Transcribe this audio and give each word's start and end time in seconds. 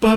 Всем 0.00 0.16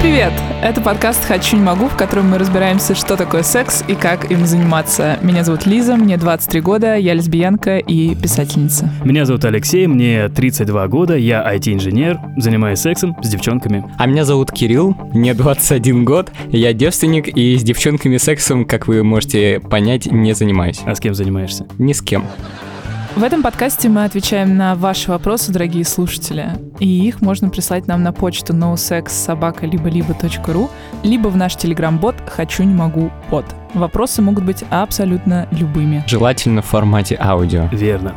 привет! 0.00 0.32
Это 0.62 0.82
подкаст 0.82 1.24
«Хочу, 1.24 1.56
не 1.56 1.62
могу», 1.62 1.88
в 1.88 1.96
котором 1.96 2.28
мы 2.28 2.36
разбираемся, 2.36 2.94
что 2.94 3.16
такое 3.16 3.42
секс 3.42 3.82
и 3.88 3.94
как 3.94 4.30
им 4.30 4.44
заниматься. 4.44 5.18
Меня 5.22 5.42
зовут 5.42 5.64
Лиза, 5.64 5.96
мне 5.96 6.18
23 6.18 6.60
года, 6.60 6.96
я 6.96 7.14
лесбиянка 7.14 7.78
и 7.78 8.14
писательница. 8.14 8.90
Меня 9.02 9.24
зовут 9.24 9.46
Алексей, 9.46 9.86
мне 9.86 10.28
32 10.28 10.88
года, 10.88 11.16
я 11.16 11.42
IT-инженер, 11.54 12.18
занимаюсь 12.36 12.80
сексом 12.80 13.16
с 13.22 13.28
девчонками. 13.30 13.90
А 13.98 14.06
меня 14.06 14.26
зовут 14.26 14.52
Кирилл, 14.52 14.94
мне 15.14 15.32
21 15.32 16.04
год, 16.04 16.30
я 16.50 16.74
девственник 16.74 17.28
и 17.28 17.56
с 17.56 17.62
девчонками 17.62 18.18
сексом, 18.18 18.66
как 18.66 18.86
вы 18.86 19.02
можете 19.02 19.60
понять, 19.60 20.12
не 20.12 20.34
занимаюсь. 20.34 20.80
А 20.84 20.94
с 20.94 21.00
кем 21.00 21.14
занимаешься? 21.14 21.66
Ни 21.78 21.94
с 21.94 22.02
кем. 22.02 22.26
В 23.16 23.24
этом 23.24 23.42
подкасте 23.42 23.88
мы 23.88 24.04
отвечаем 24.04 24.56
на 24.56 24.76
ваши 24.76 25.10
вопросы, 25.10 25.50
дорогие 25.52 25.84
слушатели. 25.84 26.50
И 26.78 26.86
их 27.06 27.20
можно 27.20 27.50
прислать 27.50 27.88
нам 27.88 28.04
на 28.04 28.12
почту 28.12 28.54
nosexsobaka-либо-либо.ру 28.54 30.70
либо 31.02 31.26
в 31.28 31.36
наш 31.36 31.56
телеграм-бот 31.56 32.14
«Хочу, 32.28 32.62
не 32.62 32.72
могу, 32.72 33.10
бот». 33.30 33.44
Вопросы 33.74 34.22
могут 34.22 34.44
быть 34.44 34.64
абсолютно 34.70 35.48
любыми. 35.50 36.04
Желательно 36.06 36.62
в 36.62 36.66
формате 36.66 37.18
аудио. 37.20 37.68
Верно. 37.72 38.14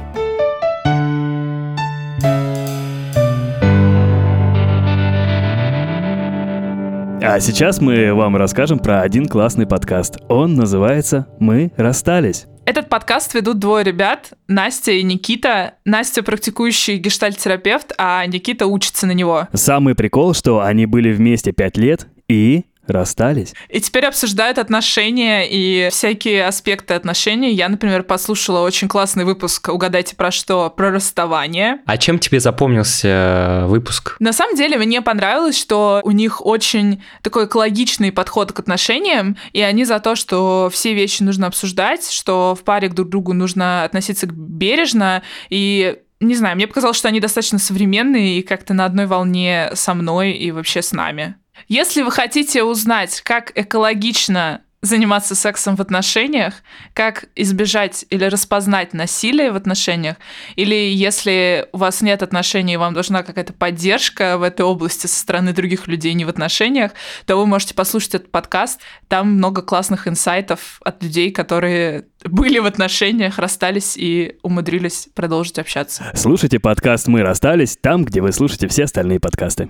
А 7.25 7.39
сейчас 7.39 7.79
мы 7.79 8.13
вам 8.13 8.35
расскажем 8.35 8.79
про 8.79 8.99
один 8.99 9.27
классный 9.27 9.65
подкаст. 9.65 10.17
Он 10.27 10.55
называется 10.55 11.25
«Мы 11.39 11.71
расстались». 11.77 12.47
Этот 12.65 12.89
подкаст 12.89 13.33
ведут 13.33 13.59
двое 13.59 13.85
ребят, 13.85 14.33
Настя 14.49 14.91
и 14.91 15.03
Никита. 15.03 15.75
Настя 15.85 16.21
практикующий 16.21 16.97
гештальт-терапевт, 16.97 17.93
а 17.97 18.25
Никита 18.25 18.67
учится 18.67 19.07
на 19.07 19.13
него. 19.13 19.47
Самый 19.53 19.95
прикол, 19.95 20.33
что 20.33 20.59
они 20.59 20.85
были 20.85 21.13
вместе 21.13 21.53
пять 21.53 21.77
лет 21.77 22.07
и 22.27 22.65
расстались. 22.87 23.53
И 23.69 23.79
теперь 23.79 24.05
обсуждают 24.05 24.57
отношения 24.57 25.47
и 25.49 25.89
всякие 25.89 26.45
аспекты 26.45 26.93
отношений. 26.93 27.53
Я, 27.53 27.69
например, 27.69 28.03
послушала 28.03 28.59
очень 28.59 28.87
классный 28.87 29.25
выпуск 29.25 29.69
«Угадайте 29.69 30.15
про 30.15 30.31
что?» 30.31 30.69
про 30.69 30.91
расставание. 30.91 31.79
А 31.85 31.97
чем 31.97 32.19
тебе 32.19 32.39
запомнился 32.39 33.07
э, 33.07 33.65
выпуск? 33.67 34.15
На 34.19 34.33
самом 34.33 34.55
деле 34.55 34.77
мне 34.77 35.01
понравилось, 35.01 35.59
что 35.59 36.01
у 36.03 36.11
них 36.11 36.45
очень 36.45 37.01
такой 37.21 37.45
экологичный 37.45 38.11
подход 38.11 38.51
к 38.51 38.59
отношениям, 38.59 39.37
и 39.53 39.61
они 39.61 39.85
за 39.85 39.99
то, 39.99 40.15
что 40.15 40.69
все 40.71 40.93
вещи 40.93 41.23
нужно 41.23 41.47
обсуждать, 41.47 42.09
что 42.09 42.55
в 42.59 42.63
паре 42.63 42.89
друг 42.89 43.07
к 43.07 43.11
другу 43.11 43.33
нужно 43.33 43.83
относиться 43.83 44.27
бережно, 44.27 45.23
и 45.49 45.99
не 46.19 46.35
знаю, 46.35 46.55
мне 46.55 46.67
показалось, 46.67 46.97
что 46.97 47.09
они 47.09 47.19
достаточно 47.19 47.59
современные 47.59 48.39
и 48.39 48.41
как-то 48.41 48.73
на 48.73 48.85
одной 48.85 49.05
волне 49.05 49.71
со 49.73 49.93
мной 49.93 50.31
и 50.31 50.51
вообще 50.51 50.81
с 50.81 50.91
нами. 50.93 51.35
Если 51.67 52.01
вы 52.01 52.11
хотите 52.11 52.63
узнать, 52.63 53.21
как 53.21 53.51
экологично 53.55 54.61
заниматься 54.83 55.33
сексом 55.33 55.77
в 55.77 55.79
отношениях, 55.79 56.55
как 56.93 57.25
избежать 57.35 58.05
или 58.09 58.25
распознать 58.25 58.93
насилие 58.93 59.51
в 59.51 59.55
отношениях, 59.55 60.17
или 60.57 60.75
если 60.75 61.69
у 61.71 61.77
вас 61.77 62.01
нет 62.01 62.21
отношений, 62.21 62.73
и 62.73 62.77
вам 62.77 62.93
должна 62.93 63.23
какая-то 63.23 63.53
поддержка 63.53 64.37
в 64.37 64.43
этой 64.43 64.63
области 64.63 65.07
со 65.07 65.17
стороны 65.17 65.53
других 65.53 65.87
людей 65.87 66.13
не 66.13 66.25
в 66.25 66.29
отношениях, 66.29 66.91
то 67.25 67.37
вы 67.37 67.45
можете 67.45 67.73
послушать 67.73 68.15
этот 68.15 68.31
подкаст. 68.31 68.81
Там 69.07 69.31
много 69.35 69.61
классных 69.61 70.05
инсайтов 70.05 70.81
от 70.83 71.01
людей, 71.01 71.31
которые 71.31 72.07
были 72.25 72.59
в 72.59 72.65
отношениях, 72.65 73.39
расстались 73.39 73.95
и 73.95 74.35
умудрились 74.43 75.07
продолжить 75.15 75.59
общаться. 75.59 76.11
Слушайте 76.13 76.59
подкаст 76.59 77.07
«Мы 77.07 77.21
расстались» 77.21 77.77
там, 77.79 78.03
где 78.03 78.19
вы 78.19 78.33
слушаете 78.33 78.67
все 78.67 78.83
остальные 78.83 79.21
подкасты. 79.21 79.69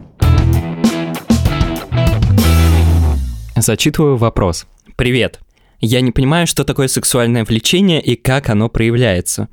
Зачитываю 3.56 4.18
вопрос. 4.18 4.66
Привет. 4.96 5.40
Я 5.80 6.02
не 6.02 6.12
понимаю, 6.12 6.48
что 6.48 6.64
такое 6.64 6.88
сексуальное 6.88 7.46
влечение 7.46 8.02
и 8.02 8.16
как 8.16 8.50
оно 8.50 8.68
проявляется. 8.70 9.50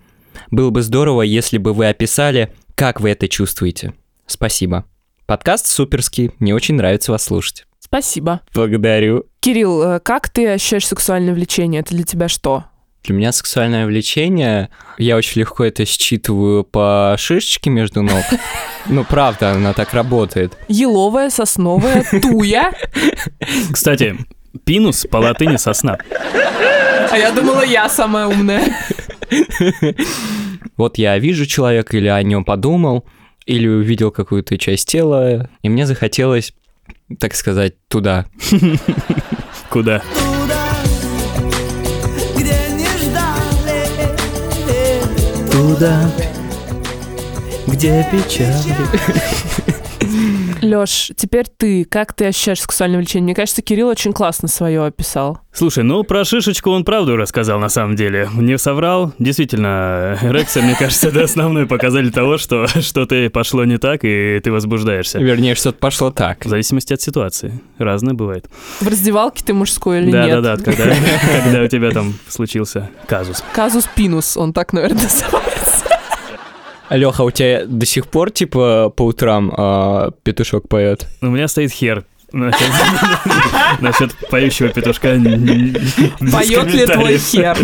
Было 0.50 0.70
бы 0.70 0.82
здорово, 0.82 1.22
если 1.22 1.58
бы 1.58 1.74
вы 1.74 1.88
описали, 1.88 2.52
как 2.74 3.00
вы 3.00 3.10
это 3.10 3.28
чувствуете. 3.28 3.94
Спасибо. 4.26 4.86
Подкаст 5.26 5.66
суперский, 5.66 6.30
мне 6.38 6.54
очень 6.54 6.76
нравится 6.76 7.12
вас 7.12 7.24
слушать. 7.24 7.66
Спасибо. 7.78 8.40
Благодарю. 8.54 9.26
Кирилл, 9.40 9.82
э, 9.82 10.00
как 10.00 10.28
ты 10.28 10.48
ощущаешь 10.48 10.86
сексуальное 10.86 11.34
влечение? 11.34 11.80
Это 11.80 11.94
для 11.94 12.04
тебя 12.04 12.28
что? 12.28 12.64
Для 13.04 13.14
меня 13.14 13.32
сексуальное 13.32 13.86
влечение, 13.86 14.68
я 14.98 15.16
очень 15.16 15.40
легко 15.40 15.64
это 15.64 15.86
считываю 15.86 16.64
по 16.64 17.16
шишечке 17.18 17.70
между 17.70 18.02
ног. 18.02 18.24
Ну, 18.86 19.04
правда, 19.04 19.52
она 19.52 19.74
так 19.74 19.92
работает. 19.92 20.56
Еловая, 20.68 21.28
сосновая, 21.28 22.02
туя. 22.22 22.72
Кстати, 23.70 24.16
пинус 24.64 25.04
по 25.04 25.18
латыни 25.18 25.56
сосна. 25.56 25.98
А 27.10 27.16
я 27.16 27.30
думала, 27.30 27.62
я 27.62 27.90
самая 27.90 28.26
умная. 28.26 28.74
Вот 30.78 30.96
я 30.96 31.18
вижу 31.18 31.44
человека 31.44 31.98
или 31.98 32.08
о 32.08 32.22
нем 32.22 32.42
подумал, 32.42 33.04
или 33.44 33.68
увидел 33.68 34.10
какую-то 34.10 34.56
часть 34.56 34.88
тела, 34.88 35.50
и 35.62 35.68
мне 35.68 35.86
захотелось, 35.86 36.54
так 37.18 37.34
сказать, 37.34 37.74
туда. 37.88 38.26
Куда? 39.68 40.02
Туда, 45.60 46.10
где 47.66 48.02
печали. 48.10 49.44
Лёш, 50.62 51.10
теперь 51.16 51.46
ты. 51.56 51.84
Как 51.84 52.12
ты 52.12 52.26
ощущаешь 52.26 52.60
сексуальное 52.60 52.98
влечение? 52.98 53.24
Мне 53.24 53.34
кажется, 53.34 53.62
Кирилл 53.62 53.88
очень 53.88 54.12
классно 54.12 54.48
свое 54.48 54.84
описал. 54.84 55.40
Слушай, 55.52 55.82
ну 55.82 56.04
про 56.04 56.24
шишечку 56.24 56.70
он 56.70 56.84
правду 56.84 57.16
рассказал 57.16 57.58
на 57.58 57.68
самом 57.68 57.96
деле. 57.96 58.28
Не 58.34 58.56
соврал. 58.56 59.12
Действительно, 59.18 60.16
эрекция, 60.22 60.62
мне 60.62 60.76
кажется, 60.78 61.08
это 61.08 61.24
основной 61.24 61.66
показатель 61.66 62.12
того, 62.12 62.38
что 62.38 62.66
что-то 62.66 63.28
пошло 63.30 63.64
не 63.64 63.78
так, 63.78 64.00
и 64.04 64.40
ты 64.42 64.52
возбуждаешься. 64.52 65.18
Вернее, 65.18 65.54
что-то 65.54 65.78
пошло 65.78 66.10
так. 66.10 66.44
В 66.44 66.48
зависимости 66.48 66.92
от 66.92 67.00
ситуации. 67.00 67.60
Разное 67.78 68.14
бывает. 68.14 68.48
В 68.80 68.86
раздевалке 68.86 69.44
ты 69.44 69.52
мужской 69.52 70.02
или 70.02 70.12
да, 70.12 70.26
нет? 70.26 70.42
Да, 70.42 70.56
да, 70.56 70.62
когда, 70.62 70.84
когда 71.44 71.62
у 71.62 71.66
тебя 71.66 71.90
там 71.90 72.14
случился 72.28 72.88
казус. 73.06 73.42
Казус 73.52 73.88
пинус, 73.94 74.36
он 74.36 74.52
так, 74.52 74.72
наверное, 74.72 75.02
называется. 75.02 75.89
Леха, 76.90 77.22
у 77.22 77.30
тебя 77.30 77.64
до 77.66 77.86
сих 77.86 78.06
пор, 78.06 78.30
типа, 78.30 78.92
по 78.94 79.02
утрам 79.02 79.52
а, 79.56 80.10
петушок 80.22 80.68
поет? 80.68 81.06
У 81.20 81.26
меня 81.26 81.48
стоит 81.48 81.70
хер. 81.72 82.04
Насчет, 82.32 84.14
поющего 84.30 84.68
петушка. 84.68 85.18
Поет 86.20 86.74
ли 86.74 86.86
твой 86.86 87.18
хер? 87.18 87.58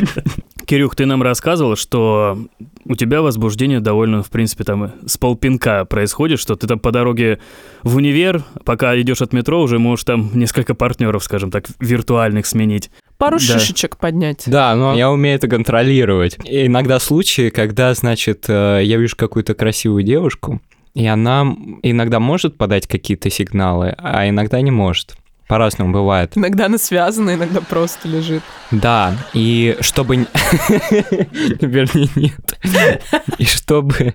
Кирюх, 0.67 0.97
ты 0.97 1.07
нам 1.07 1.23
рассказывал, 1.23 1.77
что 1.77 2.37
у 2.85 2.95
тебя 2.97 3.23
возбуждение 3.23 3.79
довольно, 3.81 4.23
в 4.23 4.31
принципе, 4.31 4.65
там 4.65 4.93
с 5.07 5.17
полпинка 5.17 5.85
происходит, 5.85 6.41
что 6.41 6.57
ты 6.57 6.67
там 6.67 6.81
по 6.81 6.91
дороге 6.91 7.39
в 7.85 7.97
универ, 7.97 8.43
пока 8.65 9.01
идешь 9.01 9.23
от 9.23 9.33
метро, 9.33 9.63
уже 9.63 9.79
можешь 9.79 10.05
там 10.05 10.31
несколько 10.35 10.75
партнеров, 10.75 11.23
скажем 11.23 11.51
так, 11.53 11.67
виртуальных 11.79 12.47
сменить. 12.47 12.91
Пару 13.17 13.37
Да. 13.39 13.45
шишечек 13.45 13.97
поднять. 13.97 14.43
Да, 14.47 14.75
но 14.75 14.95
я 14.95 15.11
умею 15.11 15.37
это 15.37 15.49
контролировать. 15.49 16.37
И 16.45 16.67
иногда 16.67 16.99
случаи, 16.99 17.51
когда, 17.51 17.95
значит, 17.95 18.47
э, 18.49 18.81
я 18.83 18.97
вижу 18.97 19.17
какую-то 19.17 19.55
красивую 19.55 20.03
девушку, 20.03 20.61
и 20.95 21.07
она 21.07 21.43
иногда 21.83 22.19
может 22.19 22.57
подать 22.57 22.87
какие-то 22.89 23.31
сигналы, 23.31 23.95
а 23.99 24.29
иногда 24.29 24.61
не 24.61 24.71
может. 24.73 25.17
По-разному 25.49 25.93
бывает. 25.93 26.33
Иногда 26.35 26.67
она 26.67 26.79
связана, 26.79 27.35
иногда 27.35 27.61
просто 27.61 28.09
лежит. 28.09 28.43
Да, 28.71 29.17
и 29.33 29.77
чтобы... 29.81 30.17
Вернее, 31.61 32.09
нет. 32.17 32.59
И 33.39 33.45
чтобы 33.45 34.15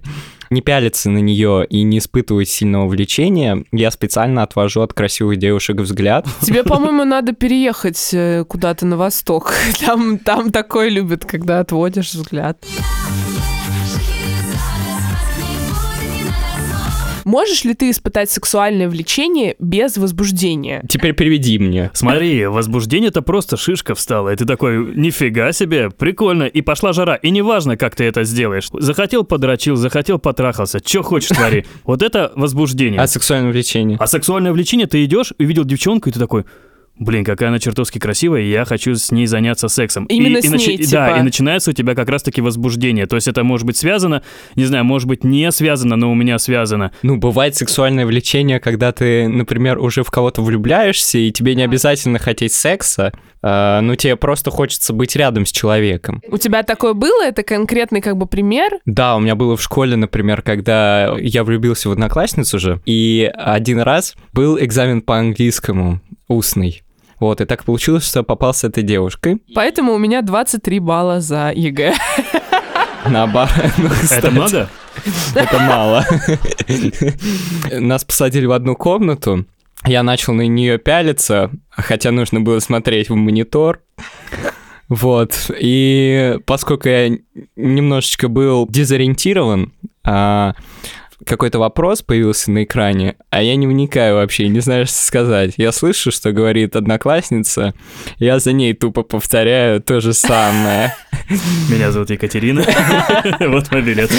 не 0.51 0.61
пялиться 0.61 1.09
на 1.09 1.19
нее 1.19 1.65
и 1.65 1.81
не 1.81 1.97
испытывать 1.97 2.49
сильного 2.49 2.87
влечения, 2.87 3.63
я 3.71 3.89
специально 3.89 4.43
отвожу 4.43 4.81
от 4.81 4.93
красивых 4.93 5.37
девушек 5.37 5.77
взгляд. 5.77 6.27
Тебе, 6.41 6.63
по-моему, 6.65 7.05
надо 7.05 7.31
переехать 7.31 8.09
э, 8.13 8.43
куда-то 8.47 8.85
на 8.85 8.97
восток. 8.97 9.53
Там, 9.85 10.19
там 10.19 10.51
такое 10.51 10.89
любят, 10.89 11.25
когда 11.25 11.59
отводишь 11.61 12.13
взгляд. 12.13 12.63
Можешь 17.25 17.63
ли 17.63 17.73
ты 17.73 17.89
испытать 17.89 18.29
сексуальное 18.29 18.89
влечение 18.89 19.55
без 19.59 19.97
возбуждения? 19.97 20.83
Теперь 20.87 21.13
переведи 21.13 21.59
мне. 21.59 21.91
Смотри, 21.93 22.45
возбуждение-то 22.45 23.21
просто 23.21 23.57
шишка 23.57 23.95
встала, 23.95 24.33
и 24.33 24.35
ты 24.35 24.45
такой, 24.45 24.95
нифига 24.95 25.51
себе, 25.51 25.89
прикольно, 25.89 26.43
и 26.43 26.61
пошла 26.61 26.93
жара, 26.93 27.15
и 27.15 27.29
неважно, 27.29 27.77
как 27.77 27.95
ты 27.95 28.03
это 28.05 28.23
сделаешь. 28.23 28.69
Захотел 28.73 29.23
подрочил, 29.23 29.75
захотел 29.75 30.19
потрахался, 30.19 30.79
что 30.85 31.03
хочешь 31.03 31.29
твори. 31.29 31.65
Вот 31.83 32.01
это 32.01 32.31
возбуждение. 32.35 32.99
А 32.99 33.07
сексуальное 33.07 33.51
влечение? 33.51 33.97
А 33.99 34.07
сексуальное 34.07 34.51
влечение, 34.51 34.87
ты 34.87 35.03
идешь, 35.03 35.33
увидел 35.39 35.65
девчонку, 35.65 36.09
и 36.09 36.11
ты 36.11 36.19
такой, 36.19 36.45
блин, 36.97 37.23
какая 37.23 37.49
она 37.49 37.59
чертовски 37.59 37.99
красивая, 37.99 38.41
и 38.41 38.49
я 38.49 38.65
хочу 38.65 38.95
с 38.95 39.11
ней 39.11 39.25
заняться 39.25 39.67
сексом. 39.67 40.05
Именно 40.05 40.37
и, 40.37 40.41
с 40.41 40.45
и 40.45 40.49
ней, 40.49 40.77
типа. 40.77 40.91
Да, 40.91 41.17
и 41.17 41.21
начинается 41.21 41.71
у 41.71 41.73
тебя 41.73 41.95
как 41.95 42.09
раз-таки 42.09 42.41
возбуждение. 42.41 43.07
То 43.07 43.15
есть 43.15 43.27
это 43.27 43.43
может 43.43 43.65
быть 43.65 43.77
связано, 43.77 44.21
не 44.55 44.65
знаю, 44.65 44.85
может 44.85 45.07
быть 45.07 45.23
не 45.23 45.51
связано, 45.51 45.95
но 45.95 46.11
у 46.11 46.15
меня 46.15 46.37
связано. 46.39 46.91
Ну, 47.01 47.17
бывает 47.17 47.55
сексуальное 47.55 48.05
влечение, 48.05 48.59
когда 48.59 48.91
ты, 48.91 49.27
например, 49.27 49.79
уже 49.79 50.03
в 50.03 50.11
кого-то 50.11 50.41
влюбляешься, 50.41 51.17
и 51.17 51.31
тебе 51.31 51.55
не 51.55 51.63
обязательно 51.63 52.19
хотеть 52.19 52.53
секса, 52.53 53.11
а, 53.41 53.81
ну, 53.81 53.95
тебе 53.95 54.15
просто 54.15 54.51
хочется 54.51 54.93
быть 54.93 55.15
рядом 55.15 55.45
с 55.45 55.51
человеком. 55.51 56.21
У 56.27 56.37
тебя 56.37 56.63
такое 56.63 56.93
было? 56.93 57.23
Это 57.25 57.43
конкретный 57.43 58.01
как 58.01 58.17
бы 58.17 58.27
пример? 58.27 58.79
Да, 58.85 59.15
у 59.15 59.19
меня 59.19 59.35
было 59.35 59.57
в 59.57 59.61
школе, 59.61 59.95
например, 59.95 60.41
когда 60.41 61.15
я 61.17 61.43
влюбился 61.43 61.89
в 61.89 61.91
одноклассницу 61.91 62.59
же, 62.59 62.81
и 62.85 63.31
один 63.33 63.79
раз 63.79 64.15
был 64.33 64.59
экзамен 64.59 65.01
по 65.01 65.17
английскому, 65.17 66.01
устный. 66.27 66.83
Вот, 67.19 67.39
и 67.39 67.45
так 67.45 67.63
получилось, 67.63 68.07
что 68.07 68.23
попал 68.23 68.53
с 68.53 68.63
этой 68.63 68.81
девушкой. 68.83 69.43
Поэтому 69.53 69.93
у 69.93 69.99
меня 69.99 70.23
23 70.23 70.79
балла 70.79 71.21
за 71.21 71.51
ЕГЭ. 71.55 71.93
Наоборот. 73.07 73.51
ну, 73.77 73.89
кстати, 73.89 74.19
Это 74.19 74.31
много? 74.31 74.69
Это 75.35 75.59
мало. 75.59 76.05
Нас 77.79 78.03
посадили 78.03 78.45
в 78.45 78.51
одну 78.51 78.75
комнату. 78.75 79.45
Я 79.85 80.03
начал 80.03 80.33
на 80.33 80.47
нее 80.47 80.77
пялиться, 80.77 81.51
хотя 81.69 82.11
нужно 82.11 82.41
было 82.41 82.59
смотреть 82.59 83.09
в 83.09 83.15
монитор. 83.15 83.81
Вот. 84.89 85.49
И 85.59 86.37
поскольку 86.45 86.89
я 86.89 87.17
немножечко 87.55 88.27
был 88.27 88.67
дезориентирован, 88.67 89.73
а, 90.03 90.53
какой-то 91.25 91.59
вопрос 91.59 92.01
появился 92.01 92.51
на 92.51 92.63
экране, 92.63 93.15
а 93.29 93.41
я 93.41 93.55
не 93.55 93.67
вникаю 93.67 94.15
вообще, 94.15 94.47
не 94.47 94.59
знаю, 94.59 94.85
что 94.85 94.97
сказать. 94.97 95.53
Я 95.57 95.71
слышу, 95.71 96.11
что 96.11 96.31
говорит 96.31 96.75
одноклассница, 96.75 97.73
я 98.17 98.39
за 98.39 98.53
ней 98.53 98.73
тупо 98.73 99.03
повторяю 99.03 99.81
то 99.81 99.99
же 100.01 100.13
самое. 100.13 100.93
Меня 101.69 101.91
зовут 101.91 102.09
Екатерина. 102.09 102.65
Вот 103.39 103.71
мой 103.71 103.81
билет. 103.81 104.11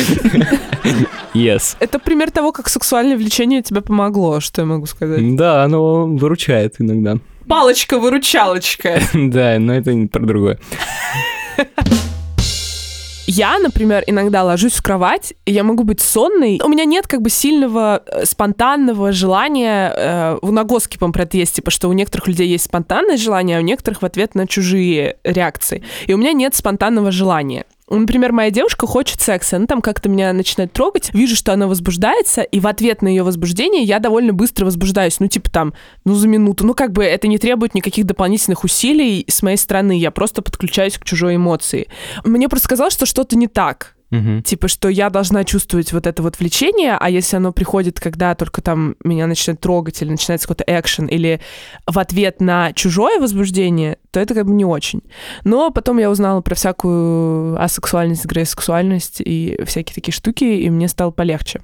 Yes. 1.34 1.76
Это 1.80 1.98
пример 1.98 2.30
того, 2.30 2.52
как 2.52 2.68
сексуальное 2.68 3.16
влечение 3.16 3.62
тебе 3.62 3.80
помогло, 3.80 4.40
что 4.40 4.62
я 4.62 4.66
могу 4.66 4.86
сказать. 4.86 5.36
Да, 5.36 5.64
оно 5.64 6.06
выручает 6.06 6.76
иногда. 6.78 7.18
Палочка-выручалочка. 7.48 9.00
Да, 9.14 9.58
но 9.58 9.74
это 9.74 9.94
не 9.94 10.06
про 10.06 10.24
другое. 10.24 10.58
Я, 13.34 13.58
например, 13.58 14.04
иногда 14.06 14.44
ложусь 14.44 14.74
в 14.74 14.82
кровать, 14.82 15.32
и 15.46 15.52
я 15.52 15.64
могу 15.64 15.84
быть 15.84 16.00
сонной. 16.00 16.60
У 16.62 16.68
меня 16.68 16.84
нет 16.84 17.06
как 17.06 17.22
бы 17.22 17.30
сильного 17.30 18.02
э, 18.04 18.26
спонтанного 18.26 19.10
желания 19.12 19.90
э, 19.96 20.38
в 20.42 20.52
это 21.22 21.38
есть, 21.38 21.54
типа, 21.54 21.70
что 21.70 21.88
у 21.88 21.94
некоторых 21.94 22.28
людей 22.28 22.46
есть 22.46 22.64
спонтанное 22.64 23.16
желание, 23.16 23.56
а 23.56 23.60
у 23.60 23.62
некоторых 23.62 24.02
в 24.02 24.04
ответ 24.04 24.34
на 24.34 24.46
чужие 24.46 25.16
реакции. 25.24 25.82
И 26.06 26.12
у 26.12 26.18
меня 26.18 26.34
нет 26.34 26.54
спонтанного 26.54 27.10
желания. 27.10 27.64
Например, 27.98 28.32
моя 28.32 28.50
девушка 28.50 28.86
хочет 28.86 29.20
секса, 29.20 29.56
она 29.56 29.66
там 29.66 29.82
как-то 29.82 30.08
меня 30.08 30.32
начинает 30.32 30.72
трогать, 30.72 31.12
вижу, 31.12 31.36
что 31.36 31.52
она 31.52 31.66
возбуждается, 31.66 32.42
и 32.42 32.60
в 32.60 32.66
ответ 32.66 33.02
на 33.02 33.08
ее 33.08 33.22
возбуждение 33.22 33.82
я 33.82 33.98
довольно 33.98 34.32
быстро 34.32 34.64
возбуждаюсь, 34.64 35.20
ну, 35.20 35.28
типа 35.28 35.50
там, 35.50 35.74
ну, 36.04 36.14
за 36.14 36.28
минуту. 36.28 36.66
Ну, 36.66 36.74
как 36.74 36.92
бы 36.92 37.04
это 37.04 37.28
не 37.28 37.38
требует 37.38 37.74
никаких 37.74 38.06
дополнительных 38.06 38.64
усилий 38.64 39.24
с 39.28 39.42
моей 39.42 39.56
стороны, 39.56 39.98
я 39.98 40.10
просто 40.10 40.42
подключаюсь 40.42 40.98
к 40.98 41.04
чужой 41.04 41.36
эмоции. 41.36 41.88
Мне 42.24 42.48
просто 42.48 42.64
сказалось, 42.64 42.94
что 42.94 43.06
что-то 43.06 43.36
не 43.36 43.46
так. 43.46 43.94
Мгм. 44.12 44.42
Типа, 44.42 44.68
что 44.68 44.88
я 44.90 45.08
должна 45.08 45.42
чувствовать 45.42 45.92
вот 45.92 46.06
это 46.06 46.22
вот 46.22 46.38
влечение, 46.38 46.98
а 47.00 47.08
если 47.08 47.36
оно 47.36 47.50
приходит, 47.50 47.98
когда 47.98 48.34
только 48.34 48.60
там 48.60 48.94
меня 49.02 49.26
начинает 49.26 49.60
трогать 49.60 50.02
или 50.02 50.10
начинается 50.10 50.46
какой-то 50.46 50.64
экшен, 50.66 51.06
или 51.06 51.40
в 51.86 51.98
ответ 51.98 52.40
на 52.42 52.74
чужое 52.74 53.18
возбуждение, 53.18 53.96
то 54.10 54.20
это 54.20 54.34
как 54.34 54.44
бы 54.44 54.52
не 54.52 54.66
очень. 54.66 55.00
Но 55.44 55.70
потом 55.70 55.98
я 55.98 56.10
узнала 56.10 56.42
про 56.42 56.54
всякую 56.54 57.58
асексуальность, 57.60 58.26
грейсексуальность 58.26 59.22
и 59.24 59.58
всякие 59.64 59.94
такие 59.94 60.12
штуки, 60.12 60.44
и 60.44 60.68
мне 60.68 60.88
стало 60.88 61.10
полегче. 61.10 61.62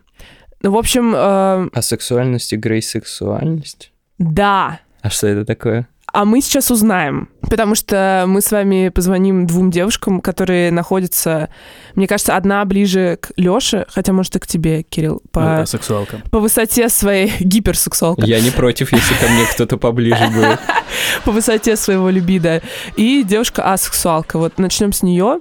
Ну, 0.63 0.73
в 0.73 0.79
общем, 0.79 1.15
э, 1.15 1.19
А 1.19 1.83
сексуальность 1.83 2.55
и 2.55 2.57
грейсексуальность? 2.57 3.93
да. 4.19 4.81
А 5.03 5.11
что 5.11 5.27
это 5.29 5.45
такое? 5.45 5.87
А 6.13 6.25
мы 6.25 6.41
сейчас 6.41 6.71
узнаем, 6.71 7.29
потому 7.43 7.75
что 7.75 8.25
мы 8.27 8.41
с 8.41 8.51
вами 8.51 8.89
позвоним 8.89 9.47
двум 9.47 9.71
девушкам, 9.71 10.21
которые 10.21 10.71
находятся, 10.71 11.51
мне 11.95 12.07
кажется, 12.07 12.35
одна 12.37 12.65
ближе 12.65 13.19
к 13.21 13.31
Лёше, 13.37 13.87
хотя, 13.91 14.13
может, 14.13 14.35
и 14.37 14.39
к 14.39 14.47
тебе, 14.47 14.83
Кирилл, 14.83 15.21
по, 15.33 15.61
А, 15.61 15.67
Сексуалка. 15.67 16.23
по 16.31 16.41
высоте 16.41 16.89
своей 16.89 17.33
гиперсексуалка, 17.41 18.25
Я 18.25 18.41
не 18.41 18.51
против, 18.51 18.93
если 18.93 19.15
ко 19.15 19.29
мне 19.31 19.45
кто-то 19.53 19.77
поближе 19.77 20.27
будет. 20.29 20.59
по 21.25 21.31
высоте 21.31 21.77
своего 21.77 22.09
либидо, 22.09 22.63
и 22.97 23.23
девушка 23.23 23.71
асексуалка. 23.71 24.39
Вот 24.39 24.59
начнем 24.59 24.93
с 24.93 25.03
нее. 25.03 25.41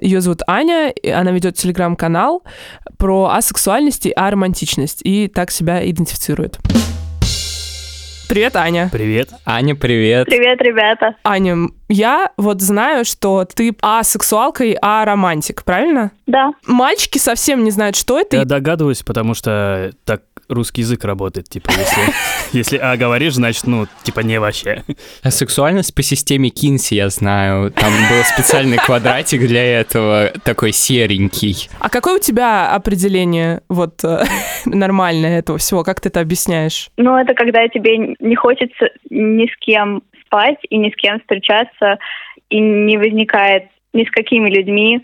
Ее 0.00 0.20
зовут 0.20 0.42
Аня, 0.48 0.90
и 0.90 1.08
она 1.08 1.30
ведет 1.30 1.56
телеграм-канал 1.56 2.42
про 2.98 3.30
асексуальность 3.32 4.06
и 4.06 4.10
аромантичность, 4.10 5.00
и 5.04 5.28
так 5.28 5.50
себя 5.50 5.88
идентифицирует. 5.88 6.58
Привет, 8.28 8.56
Аня. 8.56 8.88
Привет. 8.90 9.30
Аня, 9.44 9.74
привет. 9.74 10.26
Привет, 10.26 10.60
ребята. 10.62 11.14
Аня, 11.24 11.68
я 11.88 12.30
вот 12.36 12.62
знаю, 12.62 13.04
что 13.04 13.44
ты 13.44 13.76
асексуалка 13.82 14.64
и 14.64 14.76
аромантик, 14.80 15.62
правильно? 15.64 16.10
Да, 16.26 16.52
Мальчики 16.66 17.18
совсем 17.18 17.64
не 17.64 17.70
знают, 17.70 17.96
что 17.96 18.18
это. 18.18 18.38
Я 18.38 18.44
догадываюсь, 18.44 19.02
потому 19.02 19.34
что 19.34 19.92
так 20.04 20.22
русский 20.48 20.82
язык 20.82 21.04
работает, 21.04 21.48
типа, 21.48 21.70
если, 21.70 22.12
если 22.52 22.76
А 22.76 22.96
говоришь, 22.96 23.34
значит, 23.34 23.66
ну, 23.66 23.86
типа, 24.02 24.20
не 24.20 24.38
вообще. 24.40 24.84
А 25.22 25.30
сексуальность 25.30 25.94
по 25.94 26.02
системе 26.02 26.50
Кинси 26.50 26.94
я 26.94 27.08
знаю. 27.08 27.70
Там 27.70 27.92
был 27.92 28.22
специальный 28.24 28.78
квадратик 28.78 29.40
для 29.40 29.80
этого, 29.80 30.32
такой 30.44 30.72
серенький. 30.72 31.68
А 31.78 31.88
какое 31.88 32.16
у 32.16 32.20
тебя 32.20 32.72
определение 32.74 33.62
вот 33.68 34.04
э, 34.04 34.24
нормальное 34.64 35.38
этого 35.38 35.58
всего? 35.58 35.84
Как 35.84 36.00
ты 36.00 36.08
это 36.08 36.20
объясняешь? 36.20 36.88
ну 36.96 37.16
это 37.16 37.34
когда 37.34 37.66
тебе 37.68 38.13
не 38.20 38.36
хочется 38.36 38.90
ни 39.10 39.46
с 39.46 39.56
кем 39.58 40.02
спать 40.24 40.58
и 40.68 40.76
ни 40.76 40.90
с 40.90 40.96
кем 40.96 41.20
встречаться, 41.20 41.98
и 42.48 42.60
не 42.60 42.98
возникает 42.98 43.64
ни 43.92 44.04
с 44.04 44.10
какими 44.10 44.50
людьми 44.50 45.00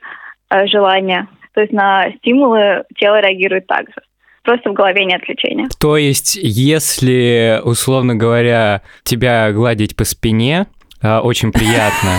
э, 0.51 0.67
желания. 0.67 1.29
То 1.55 1.61
есть 1.61 1.73
на 1.73 2.11
стимулы 2.19 2.85
тело 2.97 3.21
реагирует 3.21 3.67
так 3.67 3.87
же. 3.89 4.03
Просто 4.43 4.71
в 4.71 4.73
голове 4.73 5.05
нет 5.05 5.21
лечения. 5.29 5.69
То 5.79 5.97
есть, 5.97 6.37
если, 6.37 7.61
условно 7.63 8.15
говоря, 8.15 8.83
тебя 9.03 9.53
гладить 9.53 9.97
по 9.97 10.05
спине, 10.05 10.67
а, 11.03 11.21
очень 11.21 11.53
приятно, 11.53 12.19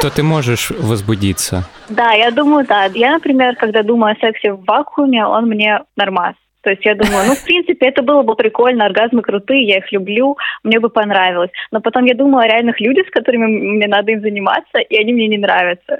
то 0.00 0.10
ты 0.10 0.22
можешь 0.22 0.70
возбудиться. 0.70 1.64
Да, 1.88 2.12
я 2.12 2.30
думаю, 2.30 2.66
да. 2.66 2.86
Я, 2.86 3.12
например, 3.12 3.54
когда 3.56 3.82
думаю 3.82 4.16
о 4.16 4.20
сексе 4.20 4.52
в 4.52 4.64
вакууме, 4.64 5.24
он 5.24 5.46
мне 5.46 5.80
нормас. 5.96 6.34
То 6.62 6.70
есть 6.70 6.84
я 6.84 6.94
думаю, 6.94 7.26
ну, 7.26 7.34
в 7.34 7.44
принципе, 7.44 7.86
это 7.86 8.02
было 8.02 8.22
бы 8.22 8.34
прикольно, 8.34 8.84
оргазмы 8.84 9.22
крутые, 9.22 9.66
я 9.66 9.78
их 9.78 9.90
люблю, 9.92 10.36
мне 10.62 10.78
бы 10.78 10.90
понравилось. 10.90 11.50
Но 11.72 11.80
потом 11.80 12.04
я 12.04 12.14
думаю 12.14 12.44
о 12.44 12.48
реальных 12.48 12.80
людях, 12.80 13.06
с 13.06 13.10
которыми 13.10 13.46
мне 13.46 13.86
надо 13.86 14.12
им 14.12 14.20
заниматься, 14.20 14.78
и 14.78 14.96
они 14.96 15.12
мне 15.12 15.28
не 15.28 15.38
нравятся. 15.38 15.96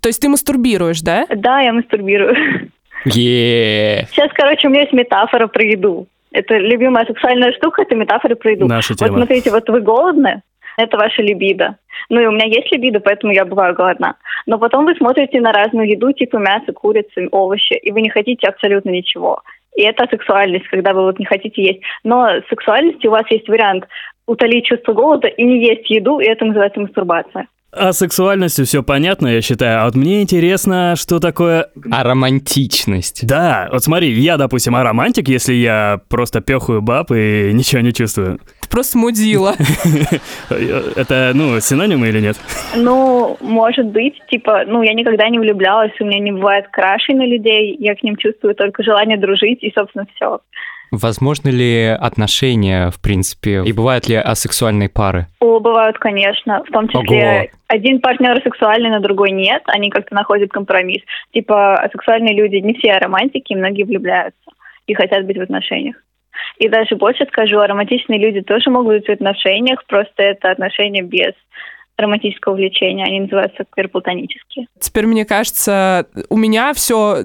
То 0.00 0.08
есть 0.08 0.22
ты 0.22 0.28
мастурбируешь, 0.28 1.00
да? 1.02 1.26
Да, 1.34 1.60
я 1.60 1.72
мастурбирую. 1.72 2.34
е 3.04 4.06
Сейчас, 4.10 4.30
короче, 4.34 4.68
у 4.68 4.70
меня 4.70 4.82
есть 4.82 4.92
метафора 4.92 5.46
про 5.46 5.62
еду. 5.64 6.06
Это 6.30 6.56
любимая 6.56 7.04
сексуальная 7.06 7.52
штука, 7.52 7.82
это 7.82 7.94
метафора 7.94 8.34
про 8.34 8.52
еду. 8.52 8.66
Наша 8.66 8.92
Вот 8.92 8.98
тема. 8.98 9.16
смотрите, 9.18 9.50
вот 9.50 9.68
вы 9.68 9.80
голодны, 9.80 10.42
это 10.78 10.96
ваша 10.96 11.22
либидо. 11.22 11.76
Ну 12.08 12.20
и 12.20 12.26
у 12.26 12.30
меня 12.30 12.46
есть 12.46 12.70
либидо, 12.72 13.00
поэтому 13.00 13.32
я 13.32 13.44
бываю 13.44 13.74
голодна. 13.74 14.16
Но 14.46 14.58
потом 14.58 14.84
вы 14.86 14.94
смотрите 14.94 15.40
на 15.40 15.52
разную 15.52 15.88
еду, 15.88 16.12
типа 16.12 16.36
мясо, 16.36 16.72
курицы, 16.72 17.28
овощи, 17.32 17.74
и 17.74 17.90
вы 17.90 18.00
не 18.00 18.10
хотите 18.10 18.46
абсолютно 18.46 18.90
ничего. 18.90 19.42
И 19.76 19.82
это 19.82 20.06
сексуальность, 20.08 20.68
когда 20.68 20.94
вы 20.94 21.02
вот 21.02 21.18
не 21.18 21.24
хотите 21.24 21.62
есть. 21.62 21.80
Но 22.04 22.28
сексуальности 22.48 23.06
у 23.06 23.10
вас 23.10 23.24
есть 23.30 23.48
вариант 23.48 23.86
утолить 24.26 24.66
чувство 24.66 24.92
голода 24.92 25.26
и 25.26 25.44
не 25.44 25.66
есть 25.66 25.90
еду, 25.90 26.20
и 26.20 26.26
это 26.26 26.44
называется 26.44 26.80
мастурбация. 26.80 27.48
А 27.70 27.92
сексуальностью 27.92 28.64
все 28.64 28.82
понятно, 28.82 29.28
я 29.28 29.42
считаю. 29.42 29.82
А 29.82 29.84
вот 29.84 29.94
мне 29.94 30.22
интересно, 30.22 30.94
что 30.96 31.20
такое... 31.20 31.68
А 31.90 32.02
романтичность? 32.02 33.26
Да, 33.26 33.68
вот 33.70 33.84
смотри, 33.84 34.10
я, 34.12 34.38
допустим, 34.38 34.74
аромантик, 34.74 35.28
если 35.28 35.52
я 35.52 36.00
просто 36.08 36.40
пехаю 36.40 36.80
баб 36.80 37.10
и 37.10 37.50
ничего 37.52 37.82
не 37.82 37.92
чувствую. 37.92 38.38
Ты 38.62 38.68
просто 38.70 38.96
мудила. 38.96 39.54
Это, 40.48 41.32
ну, 41.34 41.60
синонимы 41.60 42.08
или 42.08 42.20
нет? 42.20 42.38
Ну, 42.74 43.36
может 43.40 43.86
быть, 43.86 44.14
типа, 44.30 44.64
ну, 44.66 44.82
я 44.82 44.94
никогда 44.94 45.28
не 45.28 45.38
влюблялась, 45.38 45.92
у 46.00 46.04
меня 46.04 46.20
не 46.20 46.32
бывает 46.32 46.68
крашей 46.72 47.14
на 47.14 47.26
людей, 47.26 47.76
я 47.78 47.94
к 47.94 48.02
ним 48.02 48.16
чувствую 48.16 48.54
только 48.54 48.82
желание 48.82 49.18
дружить, 49.18 49.62
и, 49.62 49.72
собственно, 49.76 50.06
все. 50.14 50.40
Возможно 50.90 51.48
ли 51.48 51.86
отношения, 51.86 52.90
в 52.90 53.00
принципе, 53.00 53.62
и 53.64 53.72
бывают 53.72 54.08
ли 54.08 54.16
асексуальные 54.16 54.88
пары? 54.88 55.26
О, 55.40 55.60
бывают, 55.60 55.98
конечно. 55.98 56.62
В 56.64 56.72
том 56.72 56.88
числе 56.88 57.40
Ого. 57.40 57.48
один 57.68 58.00
партнер 58.00 58.40
сексуальный, 58.42 58.90
на 58.90 59.00
другой 59.00 59.30
нет. 59.30 59.62
Они 59.66 59.90
как-то 59.90 60.14
находят 60.14 60.50
компромисс. 60.50 61.02
Типа, 61.32 61.74
асексуальные 61.74 62.34
люди 62.34 62.56
не 62.56 62.74
все 62.74 62.98
романтики, 62.98 63.54
многие 63.54 63.84
влюбляются 63.84 64.50
и 64.86 64.94
хотят 64.94 65.26
быть 65.26 65.36
в 65.36 65.42
отношениях. 65.42 65.96
И 66.58 66.68
даже 66.68 66.96
больше 66.96 67.26
скажу, 67.26 67.58
романтичные 67.58 68.18
люди 68.18 68.40
тоже 68.40 68.70
могут 68.70 68.96
быть 68.96 69.06
в 69.06 69.12
отношениях, 69.12 69.84
просто 69.86 70.22
это 70.22 70.50
отношения 70.50 71.02
без 71.02 71.34
романтического 71.96 72.54
влечения, 72.54 73.04
они 73.04 73.20
называются 73.20 73.64
квирплатонические. 73.68 74.66
Теперь, 74.78 75.06
мне 75.06 75.24
кажется, 75.24 76.06
у 76.28 76.36
меня 76.36 76.72
все 76.72 77.24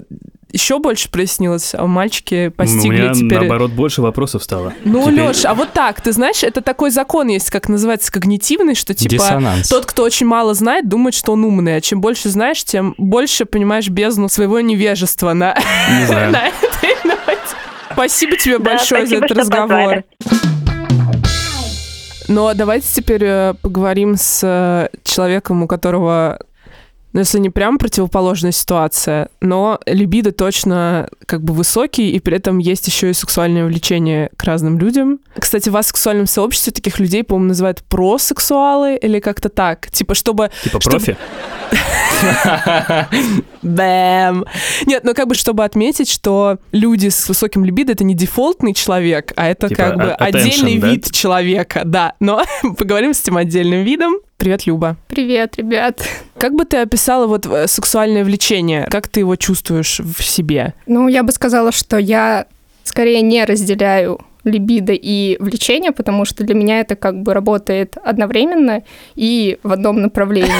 еще 0.54 0.78
больше 0.78 1.10
прояснилось, 1.10 1.74
а 1.74 1.86
мальчики 1.86 2.48
постигли 2.48 2.88
У 2.88 2.92
меня, 2.92 3.12
теперь... 3.14 3.40
наоборот, 3.40 3.72
больше 3.72 4.00
вопросов 4.02 4.42
стало. 4.44 4.72
Ну, 4.84 5.10
Теперь- 5.10 5.26
Леш, 5.26 5.44
а 5.44 5.54
вот 5.54 5.72
так, 5.72 6.00
ты 6.00 6.12
знаешь, 6.12 6.42
это 6.42 6.60
такой 6.62 6.90
закон 6.90 7.28
есть, 7.28 7.50
как 7.50 7.68
называется, 7.68 8.10
когнитивный, 8.12 8.74
что 8.74 8.94
типа 8.94 9.10
Диссонанс. 9.10 9.68
тот, 9.68 9.84
кто 9.86 10.02
очень 10.04 10.26
мало 10.26 10.54
знает, 10.54 10.88
думает, 10.88 11.14
что 11.14 11.32
он 11.32 11.44
умный, 11.44 11.76
а 11.76 11.80
чем 11.80 12.00
больше 12.00 12.28
знаешь, 12.30 12.64
тем 12.64 12.94
больше 12.98 13.44
понимаешь 13.44 13.88
бездну 13.88 14.28
своего 14.28 14.60
невежества 14.60 15.32
на, 15.32 15.54
Не 16.00 16.06
знаю. 16.06 16.32
на 16.32 16.48
этой 16.48 16.94
ноте. 17.04 17.20
Спасибо 17.92 18.36
тебе 18.36 18.58
Да, 18.58 18.64
большое 18.72 19.06
за 19.06 19.16
спасибо, 19.18 19.24
этот 19.26 19.30
что 19.30 19.40
разговор. 19.40 19.68
позвали. 19.68 20.04
Но 22.26 22.54
давайте 22.54 22.86
теперь 22.92 23.22
э, 23.24 23.54
поговорим 23.60 24.16
с 24.16 24.40
э, 24.42 24.88
человеком, 25.04 25.62
у 25.62 25.66
которого, 25.66 26.38
ну, 27.14 27.20
если 27.20 27.38
не 27.38 27.48
прям 27.48 27.78
противоположная 27.78 28.50
ситуация, 28.50 29.28
но 29.40 29.78
либидо 29.86 30.32
точно 30.32 31.08
как 31.26 31.44
бы 31.44 31.54
высокий, 31.54 32.10
и 32.10 32.18
при 32.18 32.36
этом 32.36 32.58
есть 32.58 32.88
еще 32.88 33.10
и 33.10 33.12
сексуальное 33.12 33.64
влечение 33.66 34.30
к 34.36 34.42
разным 34.42 34.80
людям. 34.80 35.20
Кстати, 35.38 35.68
вас 35.68 35.86
в 35.86 35.88
сексуальном 35.90 36.26
сообществе 36.26 36.72
таких 36.72 36.98
людей, 36.98 37.22
по-моему, 37.22 37.50
называют 37.50 37.84
просексуалы 37.84 38.96
или 38.96 39.20
как-то 39.20 39.48
так. 39.48 39.90
Типа, 39.92 40.16
чтобы... 40.16 40.50
Типа 40.64 40.80
чтобы- 40.80 40.96
профи? 40.96 41.16
Бэм! 43.62 44.44
Нет, 44.86 45.04
ну 45.04 45.14
как 45.14 45.28
бы, 45.28 45.36
чтобы 45.36 45.64
отметить, 45.64 46.10
что 46.10 46.58
люди 46.72 47.08
с 47.10 47.28
высоким 47.28 47.64
либидо— 47.64 47.92
это 47.94 48.02
не 48.02 48.14
дефолтный 48.14 48.74
человек, 48.74 49.32
а 49.36 49.46
это 49.48 49.68
Типа 49.68 49.82
как 49.82 49.96
бы 49.96 50.12
а- 50.12 50.16
отдельный 50.16 50.78
вид 50.78 51.12
человека, 51.12 51.82
да. 51.84 52.14
Но 52.18 52.42
поговорим 52.76 53.14
с 53.14 53.20
этим 53.22 53.36
отдельным 53.36 53.84
видом. 53.84 54.14
Привет, 54.36 54.66
Люба. 54.66 54.96
Привет, 55.08 55.56
ребят. 55.56 56.02
Как 56.38 56.54
бы 56.54 56.64
ты 56.64 56.78
описала 56.78 57.26
вот 57.26 57.46
э, 57.46 57.66
сексуальное 57.68 58.24
влечение? 58.24 58.86
Как 58.90 59.08
ты 59.08 59.20
его 59.20 59.36
чувствуешь 59.36 60.00
в 60.00 60.22
себе? 60.22 60.74
Ну, 60.86 61.08
я 61.08 61.22
бы 61.22 61.32
сказала, 61.32 61.72
что 61.72 61.98
я 61.98 62.46
скорее 62.82 63.22
не 63.22 63.44
разделяю 63.44 64.20
либидо 64.42 64.92
и 64.92 65.36
влечение, 65.40 65.92
потому 65.92 66.24
что 66.24 66.44
для 66.44 66.54
меня 66.54 66.80
это 66.80 66.96
как 66.96 67.22
бы 67.22 67.32
работает 67.32 67.96
одновременно 68.04 68.82
и 69.14 69.58
в 69.62 69.72
одном 69.72 70.02
направлении. 70.02 70.50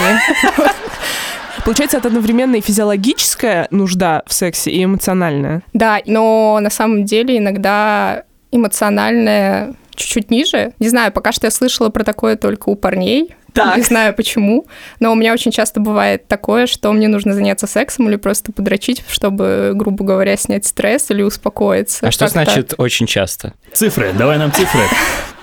Получается, 1.65 1.97
это 1.97 2.07
одновременно 2.07 2.55
и 2.55 2.61
физиологическая 2.61 3.67
нужда 3.71 4.23
в 4.25 4.33
сексе, 4.33 4.71
и 4.71 4.83
эмоциональная. 4.83 5.63
Да, 5.73 5.99
но 6.05 6.59
на 6.61 6.69
самом 6.69 7.05
деле 7.05 7.37
иногда 7.37 8.23
эмоциональное 8.51 9.75
чуть-чуть 9.95 10.29
ниже. 10.29 10.73
Не 10.79 10.89
знаю, 10.89 11.11
пока 11.11 11.31
что 11.31 11.47
я 11.47 11.51
слышала 11.51 11.89
про 11.89 12.03
такое 12.03 12.35
только 12.35 12.69
у 12.69 12.75
парней. 12.75 13.35
Так. 13.55 13.77
Не 13.77 13.83
знаю 13.83 14.13
почему, 14.13 14.65
но 14.99 15.13
у 15.13 15.15
меня 15.15 15.31
очень 15.31 15.49
часто 15.49 15.79
бывает 15.79 16.27
такое, 16.27 16.67
что 16.67 16.91
мне 16.91 17.07
нужно 17.07 17.33
заняться 17.33 17.67
сексом 17.67 18.09
или 18.09 18.17
просто 18.17 18.51
подрочить, 18.51 19.01
чтобы, 19.07 19.71
грубо 19.73 20.03
говоря, 20.03 20.35
снять 20.35 20.65
стресс 20.65 21.09
или 21.09 21.21
успокоиться. 21.21 22.05
А 22.05 22.11
что 22.11 22.27
значит 22.27 22.73
очень 22.77 23.07
часто? 23.07 23.53
Цифры, 23.71 24.11
давай 24.11 24.37
нам 24.37 24.51
цифры. 24.51 24.81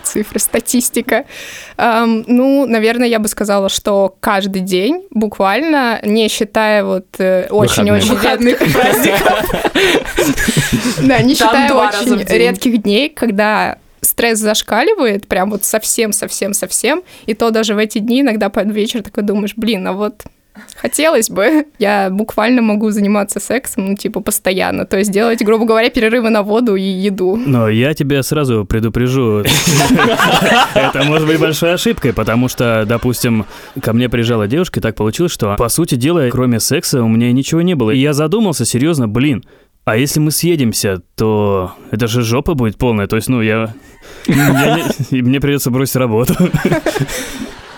цифры, 0.02 0.38
статистика? 0.38 1.24
Эм, 1.78 2.24
ну, 2.26 2.66
наверное, 2.66 3.08
я 3.08 3.18
бы 3.18 3.28
сказала, 3.28 3.70
что 3.70 4.14
каждый 4.20 4.60
день, 4.60 5.06
буквально, 5.10 5.98
не 6.02 6.28
считая 6.28 6.84
вот 6.84 7.06
э, 7.18 7.46
очень-очень 7.48 8.18
редких 8.20 8.72
праздников, 8.74 9.44
да, 11.02 11.22
не 11.22 11.34
считая 11.34 11.72
очень 11.72 12.22
редких 12.26 12.82
дней, 12.82 13.08
когда 13.08 13.78
стресс 14.12 14.38
зашкаливает, 14.38 15.26
прям 15.26 15.50
вот 15.50 15.64
совсем-совсем-совсем, 15.64 17.02
и 17.26 17.34
то 17.34 17.50
даже 17.50 17.74
в 17.74 17.78
эти 17.78 17.98
дни 17.98 18.20
иногда 18.20 18.50
под 18.50 18.70
вечер 18.70 19.02
такой 19.02 19.24
думаешь, 19.24 19.54
блин, 19.56 19.86
а 19.86 19.92
вот 19.92 20.22
Хотелось 20.76 21.30
бы. 21.30 21.64
Я 21.78 22.10
буквально 22.10 22.60
могу 22.60 22.90
заниматься 22.90 23.40
сексом, 23.40 23.86
ну, 23.86 23.96
типа, 23.96 24.20
постоянно. 24.20 24.84
То 24.84 24.98
есть 24.98 25.10
делать, 25.10 25.42
грубо 25.42 25.64
говоря, 25.64 25.88
перерывы 25.88 26.28
на 26.28 26.42
воду 26.42 26.76
и 26.76 26.82
еду. 26.82 27.36
Но 27.36 27.70
я 27.70 27.94
тебя 27.94 28.22
сразу 28.22 28.66
предупрежу. 28.66 29.38
Это 30.74 31.04
может 31.04 31.26
быть 31.26 31.40
большой 31.40 31.72
ошибкой, 31.72 32.12
потому 32.12 32.48
что, 32.48 32.84
допустим, 32.86 33.46
ко 33.80 33.94
мне 33.94 34.10
приезжала 34.10 34.46
девушка, 34.46 34.80
и 34.80 34.82
так 34.82 34.94
получилось, 34.94 35.32
что, 35.32 35.56
по 35.56 35.70
сути 35.70 35.94
дела, 35.94 36.28
кроме 36.30 36.60
секса 36.60 37.02
у 37.02 37.08
меня 37.08 37.32
ничего 37.32 37.62
не 37.62 37.74
было. 37.74 37.90
И 37.90 37.98
я 37.98 38.12
задумался, 38.12 38.66
серьезно, 38.66 39.08
блин, 39.08 39.44
а 39.84 39.96
если 39.96 40.20
мы 40.20 40.30
съедемся, 40.30 41.02
то 41.16 41.72
это 41.90 42.06
же 42.06 42.22
жопа 42.22 42.54
будет 42.54 42.76
полная. 42.76 43.06
То 43.06 43.16
есть, 43.16 43.28
ну, 43.28 43.40
я... 43.40 43.74
и 44.26 45.22
Мне 45.22 45.40
придется 45.40 45.70
бросить 45.70 45.96
работу. 45.96 46.34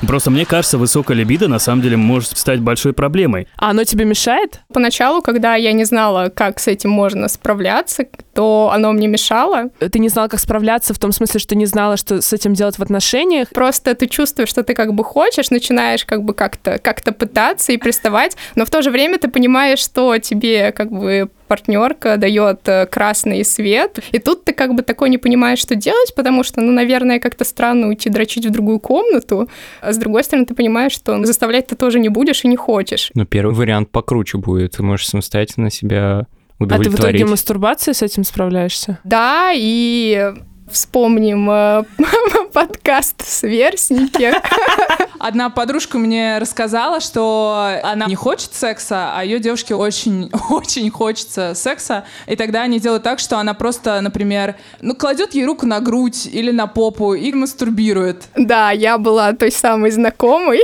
Просто 0.07 0.31
мне 0.31 0.45
кажется, 0.45 0.79
высокая 0.79 1.17
либидо 1.17 1.49
на 1.49 1.59
самом 1.59 1.83
деле 1.83 1.97
может 1.97 2.37
стать 2.37 2.61
большой 2.61 2.93
проблемой. 2.93 3.49
А 3.57 3.71
оно 3.71 3.85
тебе 3.85 4.05
мешает? 4.05 4.61
Поначалу, 4.73 5.23
когда 5.23 5.55
я 5.55 5.73
не 5.73 5.85
знала, 5.85 6.29
как 6.29 6.61
с 6.61 6.69
этим 6.69 6.91
можно 6.91 7.29
справляться, 7.29 8.05
то 8.35 8.71
оно 8.73 8.93
мне 8.93 9.07
мешало. 9.07 9.71
Ты 9.79 9.99
не 9.99 10.09
знала, 10.09 10.29
как 10.29 10.41
справляться, 10.41 10.95
в 10.95 10.99
том 10.99 11.13
смысле, 11.13 11.41
что 11.41 11.55
не 11.55 11.67
знала, 11.67 11.97
что 11.97 12.21
с 12.21 12.33
этим 12.33 12.55
делать 12.55 12.79
в 12.79 12.83
отношениях. 12.83 13.49
Просто 13.51 13.95
ты 13.95 14.07
чувствуешь, 14.07 14.49
что 14.49 14.63
ты 14.63 14.75
как 14.75 14.95
бы 14.95 15.05
хочешь, 15.05 15.51
начинаешь 15.51 16.05
как 16.05 16.23
бы 16.23 16.35
как-то 16.35 16.79
как 16.79 17.03
пытаться 17.03 17.73
и 17.73 17.77
приставать, 17.77 18.37
но 18.55 18.65
в 18.65 18.71
то 18.71 18.83
же 18.83 18.91
время 18.91 19.19
ты 19.19 19.29
понимаешь, 19.29 19.79
что 19.79 20.19
тебе 20.19 20.73
как 20.73 20.91
бы 20.91 21.31
партнерка 21.54 22.16
дает 22.16 22.68
э, 22.68 22.87
красный 22.87 23.44
свет, 23.44 24.00
и 24.11 24.18
тут 24.18 24.44
ты 24.44 24.52
как 24.52 24.75
бы 24.75 24.82
такой 24.82 25.08
не 25.08 25.18
понимаешь, 25.18 25.61
что 25.61 25.76
делать, 25.76 26.12
потому 26.16 26.42
что, 26.42 26.61
ну, 26.61 26.73
наверное, 26.73 27.20
как-то 27.20 27.44
странно 27.44 27.87
уйти 27.88 28.11
дрочить 28.11 28.44
в 28.46 28.50
другую 28.50 28.80
комнату, 28.80 29.49
а 29.80 29.92
с 29.92 29.96
другой 29.96 30.25
стороны 30.25 30.46
ты 30.46 30.54
понимаешь, 30.54 30.90
что 30.92 31.25
заставлять 31.25 31.68
ты 31.68 31.76
тоже 31.76 32.00
не 32.00 32.08
будешь 32.08 32.44
и 32.44 32.49
не 32.49 32.56
хочешь. 32.56 33.12
Ну, 33.14 33.25
первый 33.25 33.54
вариант 33.54 33.90
покруче 33.90 34.38
будет. 34.38 34.73
Ты 34.73 34.82
можешь 34.82 35.06
самостоятельно 35.06 35.70
себя 35.70 36.26
А 36.26 36.26
ты 36.58 36.64
в 36.64 36.66
итоге 36.66 36.88
удовлетворить. 36.88 37.25
мастурбацией 37.30 37.94
с 37.94 38.02
этим 38.02 38.25
справляешься? 38.25 38.99
Да, 39.04 39.52
и 39.54 40.32
вспомним 40.71 41.50
э, 41.50 41.85
подкаст 42.52 43.26
«Сверстники». 43.26 44.33
Одна 45.18 45.50
подружка 45.50 45.99
мне 45.99 46.38
рассказала, 46.38 47.00
что 47.00 47.80
она 47.83 48.06
не 48.06 48.14
хочет 48.14 48.52
секса, 48.54 49.12
а 49.14 49.25
ее 49.25 49.38
девушке 49.38 49.75
очень-очень 49.75 50.90
хочется 50.92 51.54
секса. 51.54 52.04
И 52.26 52.37
тогда 52.37 52.62
они 52.62 52.80
делают 52.80 53.02
так, 53.02 53.18
что 53.18 53.38
она 53.38 53.54
просто, 53.54 54.00
например, 54.00 54.56
ну, 54.80 54.94
кладет 54.94 55.35
ей 55.35 55.47
руку 55.47 55.66
на 55.66 55.80
грудь 55.80 56.26
или 56.26 56.50
на 56.50 56.66
попу 56.66 57.14
и 57.14 57.33
мастурбирует. 57.33 58.25
Да, 58.37 58.71
я 58.71 58.99
была 58.99 59.33
той 59.33 59.50
самой 59.50 59.90
знакомой. 59.90 60.61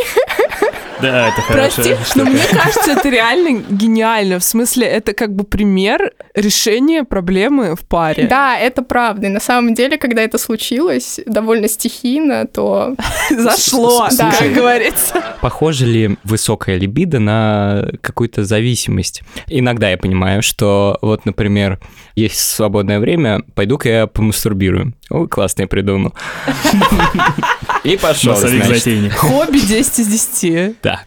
Да, 1.00 1.28
это 1.28 1.40
хорошо. 1.40 1.82
Прости, 1.82 1.96
но 2.14 2.24
мне 2.24 2.42
кажется, 2.50 2.92
это 2.92 3.08
реально 3.08 3.62
гениально. 3.70 4.38
В 4.38 4.44
смысле, 4.44 4.86
это 4.86 5.14
как 5.14 5.34
бы 5.34 5.44
пример 5.44 6.12
решения 6.34 7.04
проблемы 7.04 7.74
в 7.74 7.80
паре. 7.80 8.26
Да, 8.28 8.58
это 8.58 8.82
правда. 8.82 9.26
И 9.26 9.30
на 9.30 9.40
самом 9.40 9.74
деле, 9.74 9.96
когда 9.96 10.22
это 10.22 10.36
случилось 10.38 11.20
довольно 11.26 11.68
стихийно, 11.68 12.46
то 12.46 12.94
Зашло, 13.30 14.08
С- 14.10 14.16
как 14.18 14.52
говорится. 14.52 15.14
Похоже 15.40 15.86
ли 15.86 16.16
высокая 16.24 16.76
либидо 16.76 17.18
на 17.18 17.88
какую-то 18.02 18.44
зависимость? 18.44 19.22
Иногда 19.46 19.90
я 19.90 19.96
понимаю, 19.96 20.42
что 20.42 20.98
вот, 21.00 21.24
например, 21.24 21.78
есть 22.14 22.38
свободное 22.40 22.98
время, 23.00 23.40
пойду-ка 23.54 23.88
я 23.88 24.06
помастурбирую. 24.06 24.92
Ой, 25.08 25.28
классно 25.28 25.62
я 25.62 25.68
придумал. 25.68 26.14
И 27.84 27.96
пошел, 27.96 28.36
значит. 28.36 29.12
Хобби 29.14 29.58
10 29.58 29.98
из 30.00 30.06
10. 30.06 30.49
Да. 30.82 31.02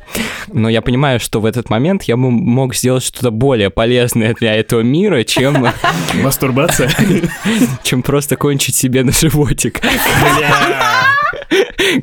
Но 0.51 0.69
я 0.69 0.81
понимаю, 0.81 1.19
что 1.19 1.39
в 1.39 1.45
этот 1.45 1.69
момент 1.69 2.03
я 2.03 2.15
бы 2.17 2.29
мог 2.31 2.75
сделать 2.75 3.03
что-то 3.03 3.31
более 3.31 3.69
полезное 3.69 4.33
для 4.33 4.55
этого 4.55 4.81
мира, 4.81 5.23
чем, 5.23 5.67
Мастурбация? 6.13 6.89
чем 7.83 8.03
просто 8.03 8.35
кончить 8.35 8.75
себе 8.75 9.03
на 9.03 9.11
животик. 9.11 9.81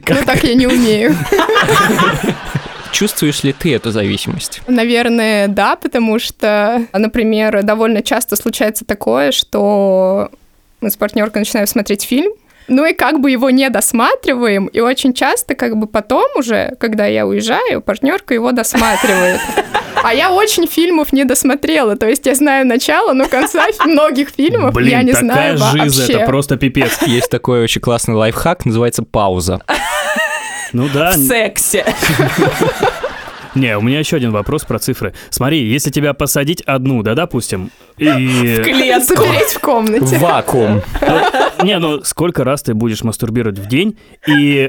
ну 0.09 0.17
так 0.25 0.43
я 0.45 0.55
не 0.55 0.67
умею. 0.67 1.17
Чувствуешь 2.93 3.45
ли 3.45 3.53
ты 3.53 3.75
эту 3.75 3.93
зависимость? 3.93 4.63
Наверное, 4.67 5.49
да, 5.49 5.77
потому 5.77 6.19
что, 6.19 6.87
например, 6.93 7.63
довольно 7.63 8.03
часто 8.03 8.37
случается 8.37 8.85
такое, 8.85 9.33
что 9.33 10.31
мы 10.81 10.91
с 10.91 10.97
партнеркой 10.97 11.43
начинаем 11.43 11.67
смотреть 11.67 12.03
фильм, 12.03 12.33
ну 12.71 12.87
и 12.87 12.95
как 12.95 13.21
бы 13.21 13.31
его 13.31 13.51
не 13.51 13.69
досматриваем, 13.69 14.67
и 14.67 14.81
очень 14.81 15.13
часто 15.13 15.55
как 15.55 15.77
бы 15.77 15.87
потом 15.87 16.25
уже, 16.37 16.77
когда 16.79 17.07
я 17.07 17.27
уезжаю, 17.27 17.83
партнерка 17.83 18.33
его 18.33 18.53
досматривает. 18.53 19.41
А 20.03 20.15
я 20.15 20.31
очень 20.33 20.67
фильмов 20.67 21.13
не 21.13 21.25
досмотрела, 21.25 21.95
то 21.95 22.09
есть 22.09 22.25
я 22.25 22.35
знаю 22.35 22.67
начало, 22.67 23.13
но 23.13 23.27
конца 23.29 23.67
многих 23.85 24.31
фильмов 24.31 24.73
Блин, 24.73 24.89
я 24.93 25.03
не 25.03 25.13
такая 25.13 25.59
знаю 25.59 25.59
жизнь, 25.59 26.01
вообще. 26.01 26.13
это 26.15 26.25
просто 26.25 26.57
пипец. 26.57 27.03
Есть 27.07 27.29
такой 27.29 27.63
очень 27.63 27.83
классный 27.83 28.15
лайфхак, 28.15 28.65
называется 28.65 29.03
пауза. 29.03 29.61
Ну 30.73 30.89
да, 30.95 31.11
В 31.11 31.17
сексе. 31.17 31.85
Не, 33.55 33.77
у 33.77 33.83
меня 33.83 33.99
еще 33.99 34.17
один 34.17 34.31
вопрос 34.31 34.65
про 34.65 34.79
цифры. 34.79 35.15
Смотри, 35.31 35.65
если 35.67 35.91
тебя 35.91 36.15
посадить 36.15 36.61
одну, 36.63 37.03
да, 37.03 37.15
допустим, 37.15 37.71
и... 37.99 38.07
Запереть 39.01 39.55
в 39.55 39.61
комнате. 39.61 40.19
Вакуум. 40.19 40.83
Не, 41.63 41.79
ну 41.79 42.03
сколько 42.05 42.45
раз 42.45 42.63
ты 42.63 42.75
будешь 42.75 43.03
мастурбировать 43.03 43.59
в 43.59 43.67
день? 43.67 43.99
И, 44.27 44.69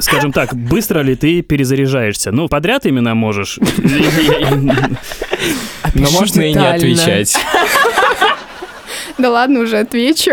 скажем 0.00 0.32
так, 0.32 0.54
быстро 0.54 1.00
ли 1.00 1.14
ты 1.14 1.42
перезаряжаешься? 1.42 2.32
Ну, 2.32 2.48
подряд 2.48 2.86
именно 2.86 3.14
можешь. 3.14 3.58
Но 5.94 6.10
можно 6.10 6.40
и 6.42 6.54
не 6.54 6.66
отвечать. 6.66 7.36
Да 9.18 9.30
ладно, 9.30 9.60
уже 9.60 9.78
отвечу. 9.78 10.32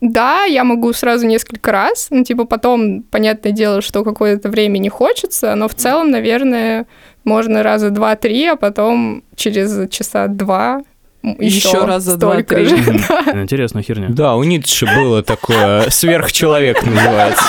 Да, 0.00 0.44
я 0.44 0.64
могу 0.64 0.92
сразу 0.92 1.26
несколько 1.26 1.72
раз. 1.72 2.08
Ну, 2.10 2.24
типа, 2.24 2.44
потом, 2.44 3.02
понятное 3.02 3.52
дело, 3.52 3.82
что 3.82 4.02
какое-то 4.02 4.48
время 4.48 4.78
не 4.78 4.88
хочется, 4.88 5.54
но 5.54 5.68
в 5.68 5.74
целом, 5.74 6.10
наверное, 6.10 6.86
можно 7.24 7.62
раза 7.62 7.90
два-три, 7.90 8.46
а 8.46 8.56
потом 8.56 9.22
через 9.36 9.88
часа 9.90 10.26
два 10.28 10.82
еще, 11.22 11.68
Ещё 11.68 11.86
раза 11.86 12.16
столько 12.16 12.54
два-три. 12.56 12.78
Интересная 13.42 13.82
херня. 13.82 14.08
Да, 14.08 14.36
у 14.36 14.42
Ницше 14.42 14.86
было 14.86 15.22
такое 15.22 15.90
«Сверхчеловек» 15.90 16.82
называется. 16.84 17.44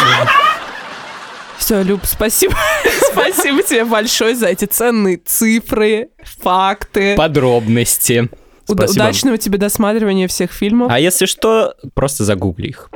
Все, 1.58 1.82
Люб, 1.84 2.02
спасибо. 2.04 2.56
спасибо 3.12 3.62
тебе 3.64 3.86
большое 3.86 4.36
за 4.36 4.48
эти 4.48 4.66
ценные 4.66 5.18
цифры, 5.24 6.10
факты. 6.42 7.16
Подробности. 7.16 8.30
Уда- 8.68 8.88
Спасибо. 8.88 9.04
удачного 9.04 9.38
тебе 9.38 9.58
досматривания 9.58 10.28
всех 10.28 10.52
фильмов. 10.52 10.92
А 10.92 11.00
если 11.00 11.26
что, 11.26 11.76
просто 11.94 12.24
загугли 12.26 12.68
их. 12.70 12.90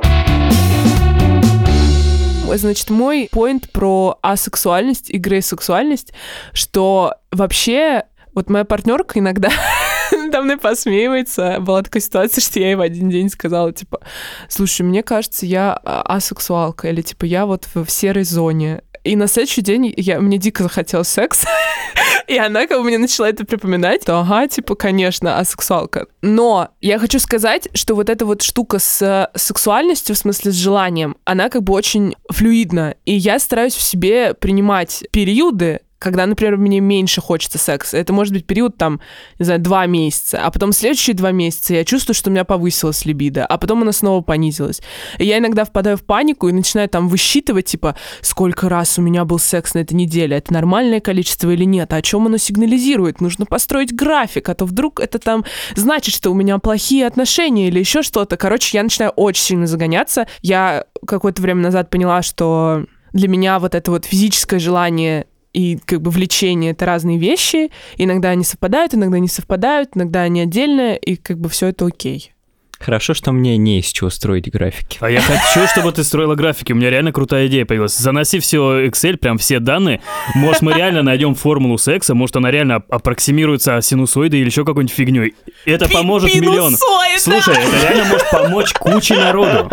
Значит, 2.54 2.90
мой 2.90 3.28
поинт 3.30 3.70
про 3.70 4.18
асексуальность 4.22 5.10
и 5.10 5.18
грейсексуальность, 5.18 6.12
что 6.52 7.14
вообще 7.32 8.04
вот 8.34 8.50
моя 8.50 8.64
партнерка 8.64 9.18
иногда 9.18 9.50
надо 10.12 10.42
мной 10.42 10.58
посмеивается. 10.58 11.58
Была 11.60 11.82
такая 11.82 12.02
ситуация, 12.02 12.42
что 12.42 12.60
я 12.60 12.66
ей 12.66 12.74
в 12.74 12.80
один 12.80 13.10
день 13.10 13.30
сказала, 13.30 13.72
типа, 13.72 14.00
слушай, 14.48 14.82
мне 14.82 15.02
кажется, 15.02 15.46
я 15.46 15.78
а, 15.84 16.02
асексуалка, 16.02 16.88
или 16.88 17.02
типа 17.02 17.24
я 17.24 17.46
вот 17.46 17.66
в, 17.74 17.88
серой 17.88 18.24
зоне. 18.24 18.82
И 19.04 19.16
на 19.16 19.26
следующий 19.26 19.62
день 19.62 19.92
я, 19.96 20.20
мне 20.20 20.38
дико 20.38 20.62
захотелось 20.62 21.08
секс. 21.08 21.44
И 22.26 22.36
она 22.38 22.66
как 22.66 22.78
бы 22.78 22.84
мне 22.84 22.98
начала 22.98 23.28
это 23.28 23.44
припоминать, 23.44 24.04
то 24.04 24.18
ага, 24.20 24.48
типа, 24.48 24.74
конечно, 24.74 25.38
асексуалка. 25.38 26.06
Но 26.22 26.68
я 26.80 26.98
хочу 26.98 27.18
сказать, 27.18 27.68
что 27.74 27.94
вот 27.94 28.10
эта 28.10 28.26
вот 28.26 28.42
штука 28.42 28.78
с 28.78 29.02
э, 29.02 29.28
сексуальностью, 29.38 30.14
в 30.14 30.18
смысле 30.18 30.50
с 30.50 30.54
желанием, 30.54 31.16
она 31.24 31.48
как 31.48 31.62
бы 31.62 31.72
очень 31.72 32.16
флюидна. 32.30 32.96
И 33.04 33.12
я 33.14 33.38
стараюсь 33.38 33.74
в 33.74 33.82
себе 33.82 34.34
принимать 34.34 35.04
периоды, 35.12 35.80
когда, 36.06 36.24
например, 36.24 36.56
мне 36.56 36.78
меньше 36.78 37.20
хочется 37.20 37.58
секса. 37.58 37.96
Это 37.96 38.12
может 38.12 38.32
быть 38.32 38.46
период, 38.46 38.76
там, 38.78 39.00
не 39.40 39.44
знаю, 39.44 39.58
два 39.58 39.86
месяца, 39.86 40.40
а 40.40 40.52
потом 40.52 40.70
следующие 40.70 41.16
два 41.16 41.32
месяца 41.32 41.74
я 41.74 41.84
чувствую, 41.84 42.14
что 42.14 42.30
у 42.30 42.32
меня 42.32 42.44
повысилась 42.44 43.04
либидо, 43.04 43.44
а 43.44 43.58
потом 43.58 43.82
она 43.82 43.90
снова 43.90 44.20
понизилась. 44.20 44.80
И 45.18 45.24
я 45.24 45.38
иногда 45.38 45.64
впадаю 45.64 45.96
в 45.96 46.04
панику 46.04 46.46
и 46.46 46.52
начинаю 46.52 46.88
там 46.88 47.08
высчитывать, 47.08 47.64
типа, 47.64 47.96
сколько 48.20 48.68
раз 48.68 49.00
у 49.00 49.02
меня 49.02 49.24
был 49.24 49.40
секс 49.40 49.74
на 49.74 49.80
этой 49.80 49.94
неделе, 49.94 50.36
это 50.36 50.52
нормальное 50.52 51.00
количество 51.00 51.50
или 51.50 51.64
нет, 51.64 51.92
а 51.92 51.96
о 51.96 52.02
чем 52.02 52.26
оно 52.26 52.36
сигнализирует? 52.36 53.20
Нужно 53.20 53.44
построить 53.44 53.92
график, 53.92 54.48
а 54.48 54.54
то 54.54 54.64
вдруг 54.64 55.00
это 55.00 55.18
там 55.18 55.44
значит, 55.74 56.14
что 56.14 56.30
у 56.30 56.34
меня 56.34 56.56
плохие 56.58 57.04
отношения 57.04 57.66
или 57.66 57.80
еще 57.80 58.02
что-то. 58.02 58.36
Короче, 58.36 58.78
я 58.78 58.84
начинаю 58.84 59.10
очень 59.16 59.42
сильно 59.42 59.66
загоняться. 59.66 60.28
Я 60.40 60.84
какое-то 61.04 61.42
время 61.42 61.62
назад 61.62 61.90
поняла, 61.90 62.22
что 62.22 62.84
для 63.12 63.26
меня 63.26 63.58
вот 63.58 63.74
это 63.74 63.90
вот 63.90 64.04
физическое 64.04 64.60
желание 64.60 65.26
и 65.56 65.78
как 65.86 66.02
бы 66.02 66.10
влечение— 66.10 66.70
это 66.72 66.84
разные 66.84 67.16
вещи. 67.16 67.70
Иногда 67.96 68.28
они 68.28 68.44
совпадают, 68.44 68.92
иногда 68.92 69.18
не 69.18 69.26
совпадают, 69.26 69.90
иногда 69.94 70.20
они 70.20 70.42
отдельные, 70.42 70.98
и 70.98 71.16
как 71.16 71.38
бы 71.38 71.48
все 71.48 71.68
это 71.68 71.86
окей. 71.86 72.34
Хорошо, 72.78 73.14
что 73.14 73.32
мне 73.32 73.56
не 73.56 73.78
из 73.78 73.86
чего 73.86 74.10
строить 74.10 74.50
графики. 74.50 74.98
А 75.00 75.08
я 75.08 75.22
хочу, 75.22 75.66
чтобы 75.66 75.92
ты 75.92 76.04
строила 76.04 76.34
графики. 76.34 76.74
У 76.74 76.76
меня 76.76 76.90
реально 76.90 77.10
крутая 77.10 77.46
идея 77.46 77.64
появилась. 77.64 77.96
Заноси 77.96 78.38
все 78.38 78.86
Excel, 78.86 79.16
прям 79.16 79.38
все 79.38 79.58
данные. 79.58 80.02
Может, 80.34 80.60
мы 80.60 80.74
реально 80.74 81.02
найдем 81.02 81.34
формулу 81.34 81.78
секса, 81.78 82.14
может, 82.14 82.36
она 82.36 82.50
реально 82.50 82.82
аппроксимируется 82.90 83.80
синусоидой 83.80 84.40
или 84.40 84.46
еще 84.46 84.66
какой-нибудь 84.66 84.94
фигней. 84.94 85.34
Это 85.64 85.88
поможет 85.88 86.34
миллионам. 86.34 86.78
Слушай, 87.16 87.54
это 87.54 87.82
реально 87.82 88.04
может 88.10 88.30
помочь 88.30 88.74
куче 88.74 89.14
народу. 89.14 89.70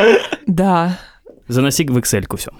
Да. 0.47 0.97
Заноси 1.49 1.83
в 1.83 1.97
Excel 1.97 2.25
все. 2.37 2.51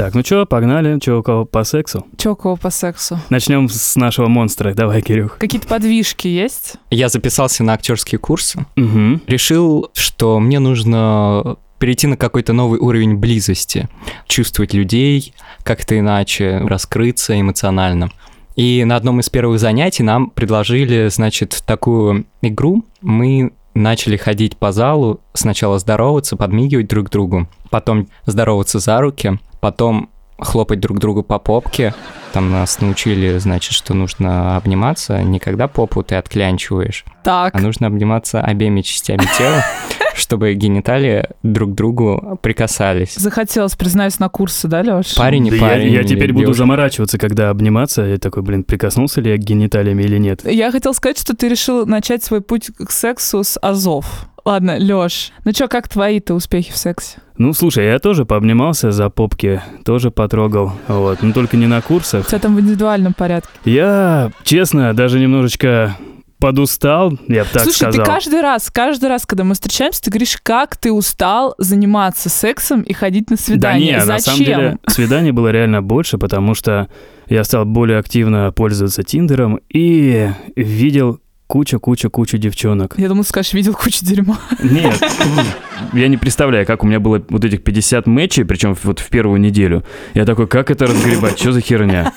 Так, 0.00 0.14
ну 0.14 0.22
что, 0.24 0.46
погнали. 0.46 0.98
Че 0.98 1.18
у 1.18 1.22
кого 1.22 1.44
по 1.44 1.62
сексу? 1.62 2.06
Чё, 2.16 2.32
у 2.32 2.34
кого 2.34 2.56
по 2.56 2.70
сексу? 2.70 3.18
Начнем 3.28 3.68
с 3.68 3.96
нашего 3.96 4.28
монстра. 4.28 4.72
Давай, 4.72 5.02
Кирюх. 5.02 5.36
Какие-то 5.36 5.68
подвижки 5.68 6.26
есть? 6.26 6.76
Я 6.88 7.10
записался 7.10 7.64
на 7.64 7.74
актерские 7.74 8.18
курсы. 8.18 8.64
Угу. 8.78 9.20
Решил, 9.26 9.90
что 9.92 10.40
мне 10.40 10.58
нужно 10.58 11.58
перейти 11.78 12.06
на 12.06 12.16
какой-то 12.16 12.54
новый 12.54 12.80
уровень 12.80 13.16
близости, 13.16 13.90
чувствовать 14.26 14.72
людей 14.72 15.34
как-то 15.64 15.98
иначе, 15.98 16.62
раскрыться 16.64 17.38
эмоционально. 17.38 18.10
И 18.56 18.82
на 18.86 18.96
одном 18.96 19.20
из 19.20 19.28
первых 19.28 19.60
занятий 19.60 20.02
нам 20.02 20.30
предложили, 20.30 21.08
значит, 21.10 21.62
такую 21.66 22.24
игру. 22.40 22.86
Мы 23.02 23.52
начали 23.74 24.16
ходить 24.16 24.56
по 24.56 24.72
залу, 24.72 25.20
сначала 25.34 25.78
здороваться, 25.78 26.36
подмигивать 26.36 26.88
друг 26.88 27.10
другу, 27.10 27.48
потом 27.68 28.08
здороваться 28.24 28.78
за 28.78 28.98
руки, 29.02 29.38
потом 29.60 30.10
хлопать 30.38 30.80
друг 30.80 30.98
другу 30.98 31.22
по 31.22 31.38
попке. 31.38 31.94
Там 32.32 32.50
нас 32.50 32.80
научили, 32.80 33.38
значит, 33.38 33.72
что 33.72 33.92
нужно 33.94 34.56
обниматься 34.56 35.22
не 35.22 35.38
когда 35.40 35.66
попу 35.66 36.02
ты 36.02 36.14
отклянчиваешь, 36.14 37.04
Так. 37.24 37.54
а 37.54 37.60
нужно 37.60 37.88
обниматься 37.88 38.40
обеими 38.40 38.82
частями 38.82 39.26
тела, 39.36 39.64
чтобы 40.14 40.54
гениталии 40.54 41.24
друг 41.42 41.72
к 41.72 41.74
другу 41.74 42.38
прикасались. 42.40 43.14
Захотелось, 43.16 43.74
признаюсь, 43.74 44.18
на 44.20 44.28
курсы, 44.28 44.68
да, 44.68 44.80
Леш? 44.82 45.14
Парень 45.16 45.48
и 45.48 45.50
Да 45.50 45.56
я, 45.56 45.62
парень. 45.62 45.92
я 45.92 46.00
или 46.00 46.06
теперь 46.06 46.32
буду 46.32 46.52
заморачиваться, 46.52 47.18
когда 47.18 47.50
обниматься. 47.50 48.02
Я 48.02 48.18
такой, 48.18 48.42
блин, 48.44 48.62
прикоснулся 48.62 49.20
ли 49.20 49.30
я 49.32 49.36
к 49.36 49.40
гениталиями 49.40 50.02
или 50.04 50.18
нет. 50.18 50.42
Я 50.44 50.70
хотел 50.70 50.94
сказать, 50.94 51.18
что 51.18 51.34
ты 51.34 51.48
решил 51.48 51.84
начать 51.86 52.22
свой 52.22 52.40
путь 52.42 52.70
к 52.76 52.90
сексу 52.92 53.42
с 53.42 53.58
азов. 53.60 54.26
Ладно, 54.44 54.78
Лёш, 54.78 55.32
ну 55.44 55.52
чё, 55.52 55.68
как 55.68 55.86
твои-то 55.88 56.32
успехи 56.32 56.72
в 56.72 56.76
сексе? 56.76 57.18
Ну, 57.36 57.52
слушай, 57.52 57.84
я 57.86 57.98
тоже 57.98 58.24
пообнимался 58.24 58.90
за 58.90 59.10
попки, 59.10 59.60
тоже 59.84 60.10
потрогал, 60.10 60.72
вот, 60.88 61.22
но 61.22 61.32
только 61.32 61.58
не 61.58 61.66
на 61.66 61.82
У 62.20 62.22
курсах. 62.22 62.30
тебя 62.30 62.38
там 62.40 62.56
в 62.56 62.60
индивидуальном 62.60 63.14
порядке. 63.14 63.48
Я, 63.64 64.30
честно, 64.44 64.94
даже 64.94 65.18
немножечко 65.20 65.96
подустал, 66.38 67.12
я 67.28 67.44
бы 67.44 67.50
так 67.52 67.64
Слушай, 67.64 67.76
сказал. 67.92 68.04
ты 68.06 68.10
каждый 68.10 68.40
раз, 68.40 68.70
каждый 68.70 69.10
раз, 69.10 69.26
когда 69.26 69.44
мы 69.44 69.52
встречаемся, 69.52 70.00
ты 70.02 70.10
говоришь, 70.10 70.38
как 70.42 70.74
ты 70.76 70.90
устал 70.90 71.54
заниматься 71.58 72.30
сексом 72.30 72.80
и 72.80 72.94
ходить 72.94 73.28
на 73.28 73.36
Да 73.36 73.42
свидание. 73.42 73.92
не, 73.92 73.98
на 73.98 74.06
Зачем? 74.06 74.20
самом 74.20 74.38
деле 74.44 74.78
свиданий 74.86 75.32
было 75.32 75.48
реально 75.48 75.82
больше, 75.82 76.16
потому 76.16 76.54
что 76.54 76.88
я 77.28 77.44
стал 77.44 77.66
более 77.66 77.98
активно 77.98 78.52
пользоваться 78.52 79.02
Тиндером 79.02 79.60
и 79.68 80.30
видел 80.56 81.19
куча-куча-куча 81.50 82.38
девчонок. 82.38 82.94
Я 82.96 83.08
думал, 83.08 83.24
скажешь, 83.24 83.54
видел 83.54 83.74
кучу 83.74 84.04
дерьма. 84.04 84.38
Нет, 84.62 85.02
я 85.92 86.06
не 86.06 86.16
представляю, 86.16 86.64
как 86.64 86.84
у 86.84 86.86
меня 86.86 87.00
было 87.00 87.20
вот 87.28 87.44
этих 87.44 87.64
50 87.64 88.06
матчей, 88.06 88.44
причем 88.44 88.76
вот 88.84 89.00
в 89.00 89.08
первую 89.08 89.40
неделю. 89.40 89.82
Я 90.14 90.24
такой, 90.26 90.46
как 90.46 90.70
это 90.70 90.86
разгребать, 90.86 91.40
что 91.40 91.50
за 91.50 91.60
херня? 91.60 92.12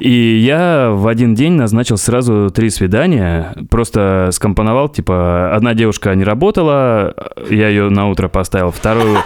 И 0.00 0.38
я 0.38 0.90
в 0.92 1.06
один 1.06 1.34
день 1.34 1.52
назначил 1.52 1.98
сразу 1.98 2.50
три 2.50 2.70
свидания, 2.70 3.54
просто 3.68 4.30
скомпоновал, 4.32 4.88
типа, 4.88 5.54
одна 5.54 5.74
девушка 5.74 6.14
не 6.14 6.24
работала, 6.24 7.14
я 7.50 7.68
ее 7.68 7.90
на 7.90 8.08
утро 8.08 8.28
поставил, 8.28 8.70
вторую... 8.70 9.18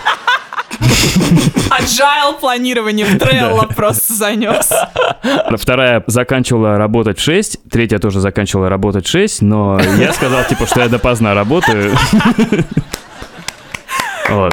Agile 0.81 2.39
планирование 2.41 3.07
в 3.07 3.15
Trello 3.17 3.75
просто 3.75 4.15
занес. 4.15 4.71
Вторая 5.57 6.03
заканчивала 6.07 6.77
работать 6.79 7.19
в 7.19 7.23
6, 7.23 7.59
третья 7.71 7.99
тоже 7.99 8.21
заканчивала 8.21 8.69
работать 8.69 9.07
в 9.07 9.11
6, 9.11 9.43
но 9.43 9.81
я 9.99 10.13
сказал, 10.13 10.45
типа, 10.45 10.67
что 10.67 10.81
я 10.81 10.89
допоздна 10.89 11.35
работаю. 11.35 11.97
Вот. 14.31 14.53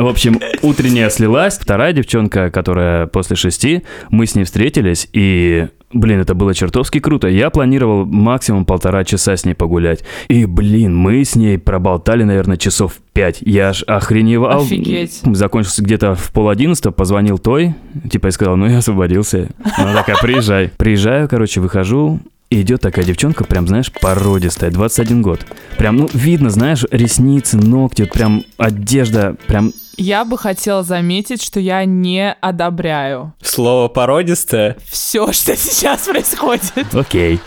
В 0.00 0.06
общем, 0.06 0.40
утренняя 0.62 1.10
слилась. 1.10 1.58
Вторая 1.58 1.92
девчонка, 1.92 2.50
которая 2.50 3.06
после 3.06 3.36
шести, 3.36 3.82
мы 4.08 4.24
с 4.24 4.34
ней 4.34 4.44
встретились, 4.44 5.06
и, 5.12 5.68
блин, 5.92 6.20
это 6.20 6.34
было 6.34 6.54
чертовски 6.54 7.00
круто. 7.00 7.28
Я 7.28 7.50
планировал 7.50 8.06
максимум 8.06 8.64
полтора 8.64 9.04
часа 9.04 9.36
с 9.36 9.44
ней 9.44 9.52
погулять. 9.52 10.02
И, 10.28 10.46
блин, 10.46 10.96
мы 10.96 11.22
с 11.22 11.36
ней 11.36 11.58
проболтали, 11.58 12.22
наверное, 12.22 12.56
часов 12.56 12.94
пять. 13.12 13.42
Я 13.42 13.68
аж 13.68 13.84
охреневал. 13.86 14.62
Офигеть. 14.62 15.20
Закончился 15.22 15.82
где-то 15.82 16.14
в 16.14 16.32
пол 16.32 16.48
одиннадцатого, 16.48 16.92
позвонил 16.92 17.36
той, 17.36 17.74
типа, 18.10 18.28
и 18.28 18.30
сказал, 18.30 18.56
ну, 18.56 18.68
я 18.68 18.78
освободился. 18.78 19.50
Она 19.76 19.92
такая, 19.92 20.16
приезжай. 20.16 20.70
Приезжаю, 20.78 21.28
короче, 21.28 21.60
выхожу, 21.60 22.20
и 22.48 22.62
идет 22.62 22.80
такая 22.80 23.04
девчонка, 23.04 23.44
прям, 23.44 23.68
знаешь, 23.68 23.92
породистая, 24.00 24.70
21 24.70 25.22
год. 25.22 25.46
Прям, 25.78 25.96
ну, 25.98 26.08
видно, 26.12 26.50
знаешь, 26.50 26.84
ресницы, 26.90 27.58
ногти, 27.58 28.02
вот 28.02 28.12
прям 28.12 28.42
одежда, 28.56 29.36
прям 29.46 29.72
Я 29.96 30.24
бы 30.24 30.38
хотела 30.38 30.82
заметить, 30.82 31.42
что 31.42 31.60
я 31.60 31.84
не 31.84 32.32
одобряю 32.40 33.34
Слово 33.42 33.88
породистое. 33.88 34.76
все, 34.86 35.32
что 35.32 35.56
сейчас 35.56 36.06
происходит. 36.06 36.72
Окей. 36.94 37.38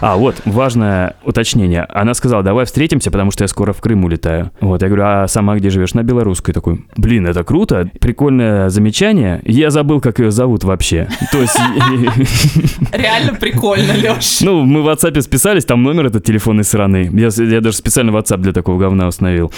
А, 0.00 0.16
вот, 0.16 0.36
важное 0.44 1.16
уточнение. 1.24 1.84
Она 1.88 2.12
сказала, 2.14 2.42
давай 2.42 2.66
встретимся, 2.66 3.10
потому 3.10 3.30
что 3.30 3.44
я 3.44 3.48
скоро 3.48 3.72
в 3.72 3.80
Крым 3.80 4.04
улетаю. 4.04 4.50
Вот, 4.60 4.82
я 4.82 4.88
говорю, 4.88 5.04
а 5.06 5.28
сама 5.28 5.56
где 5.56 5.70
живешь? 5.70 5.94
На 5.94 6.02
Белорусской. 6.02 6.52
Такой, 6.52 6.84
блин, 6.96 7.26
это 7.26 7.42
круто, 7.44 7.88
прикольное 8.00 8.68
замечание. 8.68 9.40
Я 9.44 9.70
забыл, 9.70 10.00
как 10.02 10.18
ее 10.18 10.30
зовут 10.30 10.64
вообще. 10.64 11.08
То 11.32 11.38
есть, 11.40 11.56
Реально 12.92 13.34
прикольно, 13.34 13.92
Леш. 13.94 14.40
ну, 14.42 14.62
мы 14.64 14.82
в 14.82 14.88
WhatsApp 14.88 15.20
списались, 15.22 15.64
там 15.64 15.82
номер 15.82 16.06
этот 16.06 16.24
телефонной 16.24 16.64
сраный. 16.64 17.08
Я, 17.12 17.28
я 17.42 17.60
даже 17.60 17.76
специально 17.76 18.10
WhatsApp 18.10 18.38
для 18.38 18.52
такого 18.52 18.78
говна 18.78 19.06
установил. 19.08 19.52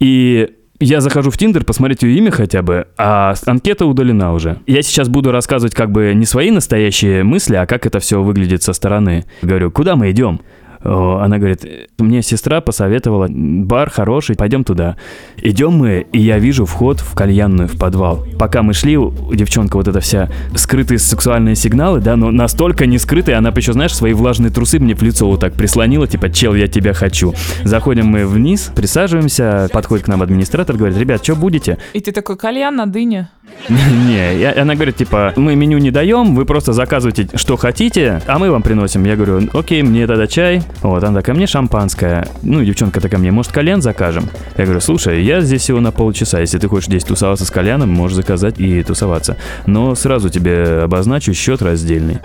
И 0.00 0.48
я 0.82 1.00
захожу 1.00 1.30
в 1.30 1.38
Тиндер, 1.38 1.64
посмотреть 1.64 2.02
ее 2.02 2.16
имя 2.18 2.30
хотя 2.30 2.62
бы, 2.62 2.86
а 2.98 3.34
анкета 3.46 3.86
удалена 3.86 4.32
уже. 4.32 4.58
Я 4.66 4.82
сейчас 4.82 5.08
буду 5.08 5.30
рассказывать 5.30 5.74
как 5.74 5.90
бы 5.90 6.12
не 6.14 6.26
свои 6.26 6.50
настоящие 6.50 7.22
мысли, 7.22 7.54
а 7.56 7.66
как 7.66 7.86
это 7.86 8.00
все 8.00 8.22
выглядит 8.22 8.62
со 8.62 8.72
стороны. 8.72 9.24
Говорю, 9.42 9.70
куда 9.70 9.96
мы 9.96 10.10
идем? 10.10 10.40
Она 10.84 11.38
говорит, 11.38 11.64
мне 11.98 12.22
сестра 12.22 12.60
посоветовала, 12.60 13.28
бар 13.28 13.90
хороший, 13.90 14.36
пойдем 14.36 14.64
туда. 14.64 14.96
Идем 15.36 15.74
мы, 15.74 16.06
и 16.12 16.20
я 16.20 16.38
вижу 16.38 16.66
вход 16.66 17.00
в 17.00 17.14
кальянную, 17.14 17.68
в 17.68 17.78
подвал. 17.78 18.26
Пока 18.38 18.62
мы 18.62 18.74
шли, 18.74 18.98
девчонка 19.32 19.76
вот 19.76 19.88
эта 19.88 20.00
вся 20.00 20.28
скрытые 20.54 20.98
сексуальные 20.98 21.54
сигналы, 21.54 22.00
да, 22.00 22.16
но 22.16 22.30
настолько 22.30 22.86
не 22.86 22.98
скрытые, 22.98 23.36
она 23.36 23.50
еще, 23.50 23.72
знаешь, 23.72 23.94
свои 23.94 24.12
влажные 24.12 24.50
трусы 24.50 24.78
мне 24.78 24.94
в 24.94 25.02
лицо 25.02 25.28
вот 25.28 25.40
так 25.40 25.54
прислонила, 25.54 26.06
типа, 26.06 26.30
чел, 26.30 26.54
я 26.54 26.66
тебя 26.66 26.92
хочу. 26.92 27.34
Заходим 27.64 28.06
мы 28.06 28.26
вниз, 28.26 28.72
присаживаемся, 28.74 29.68
подходит 29.72 30.06
к 30.06 30.08
нам 30.08 30.22
администратор, 30.22 30.76
говорит, 30.76 30.98
ребят, 30.98 31.22
что 31.22 31.36
будете? 31.36 31.78
И 31.92 32.00
ты 32.00 32.12
такой, 32.12 32.36
кальян 32.36 32.74
на 32.74 32.86
дыне. 32.86 33.30
Не, 33.68 34.44
она 34.52 34.74
говорит, 34.74 34.96
типа, 34.96 35.32
мы 35.36 35.54
меню 35.54 35.78
не 35.78 35.90
даем, 35.90 36.34
вы 36.34 36.44
просто 36.44 36.72
заказывайте, 36.72 37.28
что 37.34 37.56
хотите, 37.56 38.22
а 38.26 38.38
мы 38.38 38.50
вам 38.50 38.62
приносим. 38.62 39.04
Я 39.04 39.16
говорю, 39.16 39.48
окей, 39.52 39.82
мне 39.82 40.06
тогда 40.06 40.26
чай. 40.26 40.62
Вот, 40.82 41.02
она 41.04 41.20
такая, 41.20 41.36
мне 41.36 41.46
шампанское. 41.46 42.26
Ну, 42.42 42.64
девчонка 42.64 43.00
такая 43.00 43.20
мне, 43.20 43.30
может, 43.30 43.52
кальян 43.52 43.82
закажем? 43.82 44.28
Я 44.56 44.64
говорю, 44.64 44.80
слушай, 44.80 45.22
я 45.22 45.40
здесь 45.40 45.62
всего 45.62 45.80
на 45.80 45.92
полчаса. 45.92 46.40
Если 46.40 46.58
ты 46.58 46.68
хочешь 46.68 46.88
здесь 46.88 47.04
тусоваться 47.04 47.44
с 47.44 47.50
кальяном, 47.50 47.90
можешь 47.90 48.16
заказать 48.16 48.58
и 48.58 48.82
тусоваться. 48.82 49.36
Но 49.66 49.94
сразу 49.94 50.28
тебе 50.28 50.80
обозначу 50.82 51.32
счет 51.34 51.62
раздельный. 51.62 52.18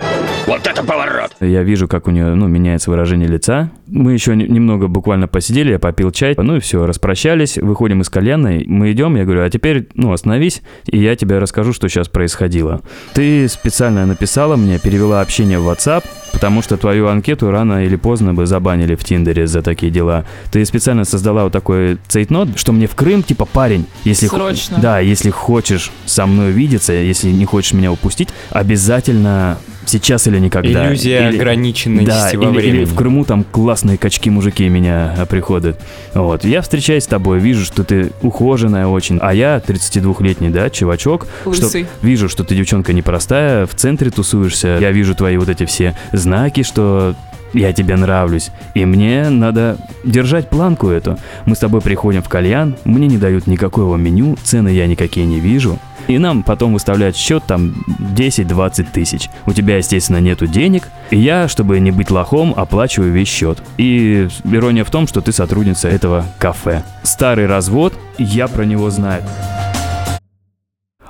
Вот 0.46 0.66
это 0.66 0.82
поворот! 0.82 1.32
Я 1.40 1.62
вижу, 1.62 1.86
как 1.88 2.08
у 2.08 2.10
нее, 2.10 2.34
ну, 2.34 2.48
меняется 2.48 2.90
выражение 2.90 3.28
лица. 3.28 3.70
Мы 3.90 4.12
еще 4.12 4.36
не- 4.36 4.46
немного 4.46 4.86
буквально 4.88 5.28
посидели, 5.28 5.70
я 5.72 5.78
попил 5.78 6.10
чай, 6.10 6.34
ну 6.36 6.56
и 6.56 6.60
все, 6.60 6.84
распрощались, 6.86 7.56
выходим 7.56 8.02
из 8.02 8.10
кальянной, 8.10 8.64
мы 8.66 8.92
идем, 8.92 9.16
я 9.16 9.24
говорю, 9.24 9.42
а 9.42 9.50
теперь, 9.50 9.88
ну, 9.94 10.12
остановись, 10.12 10.62
и 10.86 10.98
я 10.98 11.16
тебе 11.16 11.38
расскажу, 11.38 11.72
что 11.72 11.88
сейчас 11.88 12.08
происходило. 12.08 12.82
Ты 13.14 13.48
специально 13.48 14.04
написала 14.06 14.56
мне, 14.56 14.78
перевела 14.78 15.20
общение 15.20 15.58
в 15.58 15.68
WhatsApp, 15.68 16.04
потому 16.32 16.62
что 16.62 16.76
твою 16.76 17.08
анкету 17.08 17.50
рано 17.50 17.84
или 17.84 17.96
поздно 17.96 18.34
бы 18.34 18.46
забанили 18.46 18.94
в 18.94 19.04
Тиндере 19.04 19.46
за 19.46 19.62
такие 19.62 19.90
дела. 19.90 20.24
Ты 20.52 20.64
специально 20.64 21.04
создала 21.04 21.44
вот 21.44 21.52
такой 21.52 21.98
цейтнот, 22.08 22.58
что 22.58 22.72
мне 22.72 22.86
в 22.86 22.94
Крым, 22.94 23.22
типа, 23.22 23.46
парень, 23.46 23.86
если... 24.04 24.26
Срочно. 24.26 24.78
Да, 24.80 24.98
если 25.00 25.30
хочешь 25.30 25.90
со 26.04 26.26
мной 26.26 26.52
видеться, 26.52 26.92
если 26.92 27.30
не 27.30 27.44
хочешь 27.44 27.72
меня 27.72 27.90
упустить, 27.90 28.28
обязательно 28.50 29.58
сейчас 29.88 30.26
или 30.26 30.38
никогда. 30.38 30.86
Иллюзия 30.88 31.28
Или- 31.28 31.36
ограниченности 31.38 32.06
да, 32.06 32.30
во 32.34 32.50
или, 32.50 32.58
времени. 32.58 32.76
или 32.78 32.84
в 32.84 32.94
Крыму 32.94 33.24
там 33.24 33.44
классные 33.44 33.98
качки-мужики 33.98 34.68
меня 34.68 35.14
а, 35.18 35.26
приходят. 35.26 35.80
Вот, 36.14 36.44
я 36.44 36.62
встречаюсь 36.62 37.04
с 37.04 37.06
тобой, 37.06 37.38
вижу, 37.38 37.64
что 37.64 37.84
ты 37.84 38.12
ухоженная 38.22 38.86
очень, 38.86 39.18
а 39.20 39.34
я 39.34 39.60
32-летний, 39.66 40.50
да, 40.50 40.70
чувачок. 40.70 41.26
Что, 41.42 41.50
Лысый. 41.50 41.86
вижу, 42.02 42.28
что 42.28 42.44
ты 42.44 42.54
девчонка 42.54 42.92
непростая, 42.92 43.66
в 43.66 43.74
центре 43.74 44.10
тусуешься. 44.10 44.78
Я 44.80 44.90
вижу 44.92 45.14
твои 45.14 45.36
вот 45.36 45.48
эти 45.48 45.64
все 45.64 45.94
знаки, 46.12 46.62
что 46.62 47.14
я 47.54 47.72
тебе 47.72 47.96
нравлюсь. 47.96 48.50
И 48.74 48.84
мне 48.84 49.30
надо 49.30 49.78
держать 50.04 50.50
планку 50.50 50.88
эту. 50.88 51.18
Мы 51.46 51.56
с 51.56 51.58
тобой 51.58 51.80
приходим 51.80 52.22
в 52.22 52.28
кальян, 52.28 52.76
мне 52.84 53.06
не 53.06 53.16
дают 53.16 53.46
никакого 53.46 53.96
меню, 53.96 54.36
цены 54.42 54.68
я 54.68 54.86
никакие 54.86 55.24
не 55.26 55.40
вижу. 55.40 55.78
И 56.08 56.18
нам 56.18 56.42
потом 56.42 56.72
выставляют 56.72 57.16
счет 57.16 57.44
там 57.46 57.74
10-20 58.16 58.88
тысяч. 58.92 59.28
У 59.46 59.52
тебя, 59.52 59.76
естественно, 59.76 60.18
нету 60.18 60.46
денег. 60.46 60.88
И 61.10 61.18
я, 61.18 61.48
чтобы 61.48 61.78
не 61.80 61.90
быть 61.90 62.10
лохом, 62.10 62.54
оплачиваю 62.56 63.12
весь 63.12 63.28
счет. 63.28 63.62
И 63.76 64.28
ирония 64.44 64.84
в 64.84 64.90
том, 64.90 65.06
что 65.06 65.20
ты 65.20 65.32
сотрудница 65.32 65.88
этого 65.88 66.24
кафе. 66.38 66.82
Старый 67.02 67.46
развод, 67.46 67.92
я 68.16 68.48
про 68.48 68.64
него 68.64 68.88
знаю. 68.88 69.22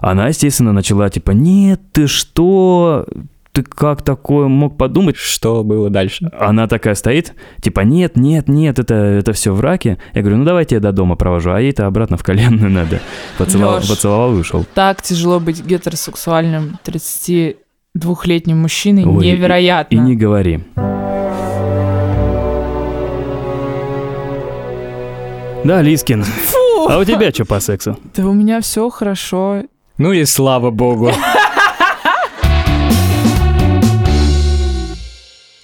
Она, 0.00 0.28
естественно, 0.28 0.72
начала 0.72 1.10
типа, 1.10 1.30
нет, 1.30 1.80
ты 1.92 2.08
что? 2.08 3.06
Ты 3.58 3.64
как 3.64 4.02
такое 4.02 4.46
мог 4.46 4.76
подумать? 4.78 5.16
Что 5.16 5.64
было 5.64 5.90
дальше? 5.90 6.30
Она 6.38 6.68
такая 6.68 6.94
стоит, 6.94 7.34
типа, 7.60 7.80
нет, 7.80 8.14
нет, 8.16 8.46
нет, 8.46 8.78
это, 8.78 8.94
это 8.94 9.32
все 9.32 9.52
в 9.52 9.60
раке. 9.60 9.98
Я 10.14 10.20
говорю, 10.20 10.36
ну 10.36 10.44
давайте 10.44 10.76
я 10.76 10.80
до 10.80 10.92
дома 10.92 11.16
провожу, 11.16 11.50
а 11.50 11.60
ей-то 11.60 11.88
обратно 11.88 12.16
в 12.16 12.22
кальянную 12.22 12.70
надо. 12.70 13.00
Поцеловал, 13.36 13.78
Лёш. 13.80 13.88
поцеловал 13.88 14.36
и 14.36 14.38
ушел. 14.38 14.64
Так 14.74 15.02
тяжело 15.02 15.40
быть 15.40 15.60
гетеросексуальным 15.66 16.78
32-летним 16.86 18.58
мужчиной. 18.58 19.04
Ой, 19.06 19.26
и- 19.26 19.32
Невероятно. 19.32 19.96
И 19.96 19.98
не 19.98 20.14
говори. 20.14 20.60
Да, 25.64 25.82
Лискин. 25.82 26.24
А 26.88 26.96
у 26.98 27.04
тебя 27.04 27.32
что 27.32 27.44
по 27.44 27.58
сексу? 27.58 27.98
Да 28.14 28.24
у 28.24 28.34
меня 28.34 28.60
все 28.60 28.88
хорошо. 28.88 29.64
Ну 29.98 30.12
и 30.12 30.24
слава 30.26 30.70
богу. 30.70 31.10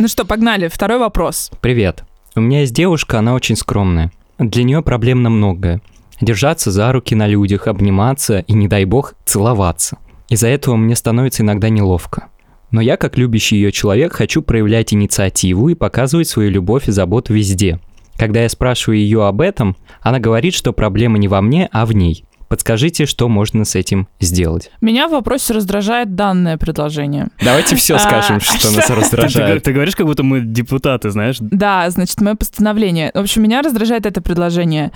Ну 0.04 0.08
что, 0.08 0.26
погнали. 0.26 0.68
Второй 0.68 0.98
вопрос. 0.98 1.50
Привет. 1.62 2.04
У 2.36 2.40
меня 2.42 2.60
есть 2.60 2.74
девушка, 2.74 3.20
она 3.20 3.32
очень 3.32 3.56
скромная. 3.56 4.12
Для 4.38 4.62
нее 4.62 4.82
проблемно 4.82 5.30
многое. 5.30 5.80
Держаться 6.20 6.70
за 6.70 6.92
руки 6.92 7.14
на 7.14 7.26
людях, 7.26 7.68
обниматься 7.68 8.40
и, 8.40 8.52
не 8.52 8.68
дай 8.68 8.84
бог, 8.84 9.14
целоваться. 9.24 9.96
Из-за 10.28 10.48
этого 10.48 10.76
мне 10.76 10.94
становится 10.94 11.42
иногда 11.42 11.70
неловко. 11.70 12.26
Но 12.70 12.82
я, 12.82 12.98
как 12.98 13.16
любящий 13.16 13.56
ее 13.56 13.72
человек, 13.72 14.12
хочу 14.12 14.42
проявлять 14.42 14.92
инициативу 14.92 15.70
и 15.70 15.74
показывать 15.74 16.28
свою 16.28 16.50
любовь 16.50 16.86
и 16.86 16.92
заботу 16.92 17.32
везде. 17.32 17.80
Когда 18.18 18.42
я 18.42 18.50
спрашиваю 18.50 18.98
ее 18.98 19.26
об 19.26 19.40
этом, 19.40 19.74
она 20.02 20.18
говорит, 20.18 20.52
что 20.52 20.74
проблема 20.74 21.16
не 21.16 21.28
во 21.28 21.40
мне, 21.40 21.70
а 21.72 21.86
в 21.86 21.94
ней. 21.94 22.26
Подскажите, 22.48 23.06
что 23.06 23.28
можно 23.28 23.64
с 23.64 23.74
этим 23.74 24.08
сделать. 24.20 24.70
Меня 24.80 25.08
в 25.08 25.12
вопросе 25.12 25.52
раздражает 25.54 26.14
данное 26.14 26.56
предложение. 26.58 27.28
Давайте 27.42 27.76
все 27.76 27.96
А, 27.96 27.98
скажем, 27.98 28.40
что 28.40 28.70
нас 28.70 28.88
раздражает. 28.90 29.62
ты 29.62 29.72
говоришь, 29.72 29.96
как 29.96 30.06
будто 30.06 30.22
мы 30.22 30.40
депутаты, 30.40 31.10
знаешь? 31.10 31.36
Да, 31.40 31.88
значит, 31.90 32.20
мое 32.20 32.34
постановление. 32.34 33.10
В 33.14 33.18
общем, 33.18 33.42
меня 33.42 33.62
раздражает 33.62 34.06
это 34.06 34.20
предложение. 34.20 34.92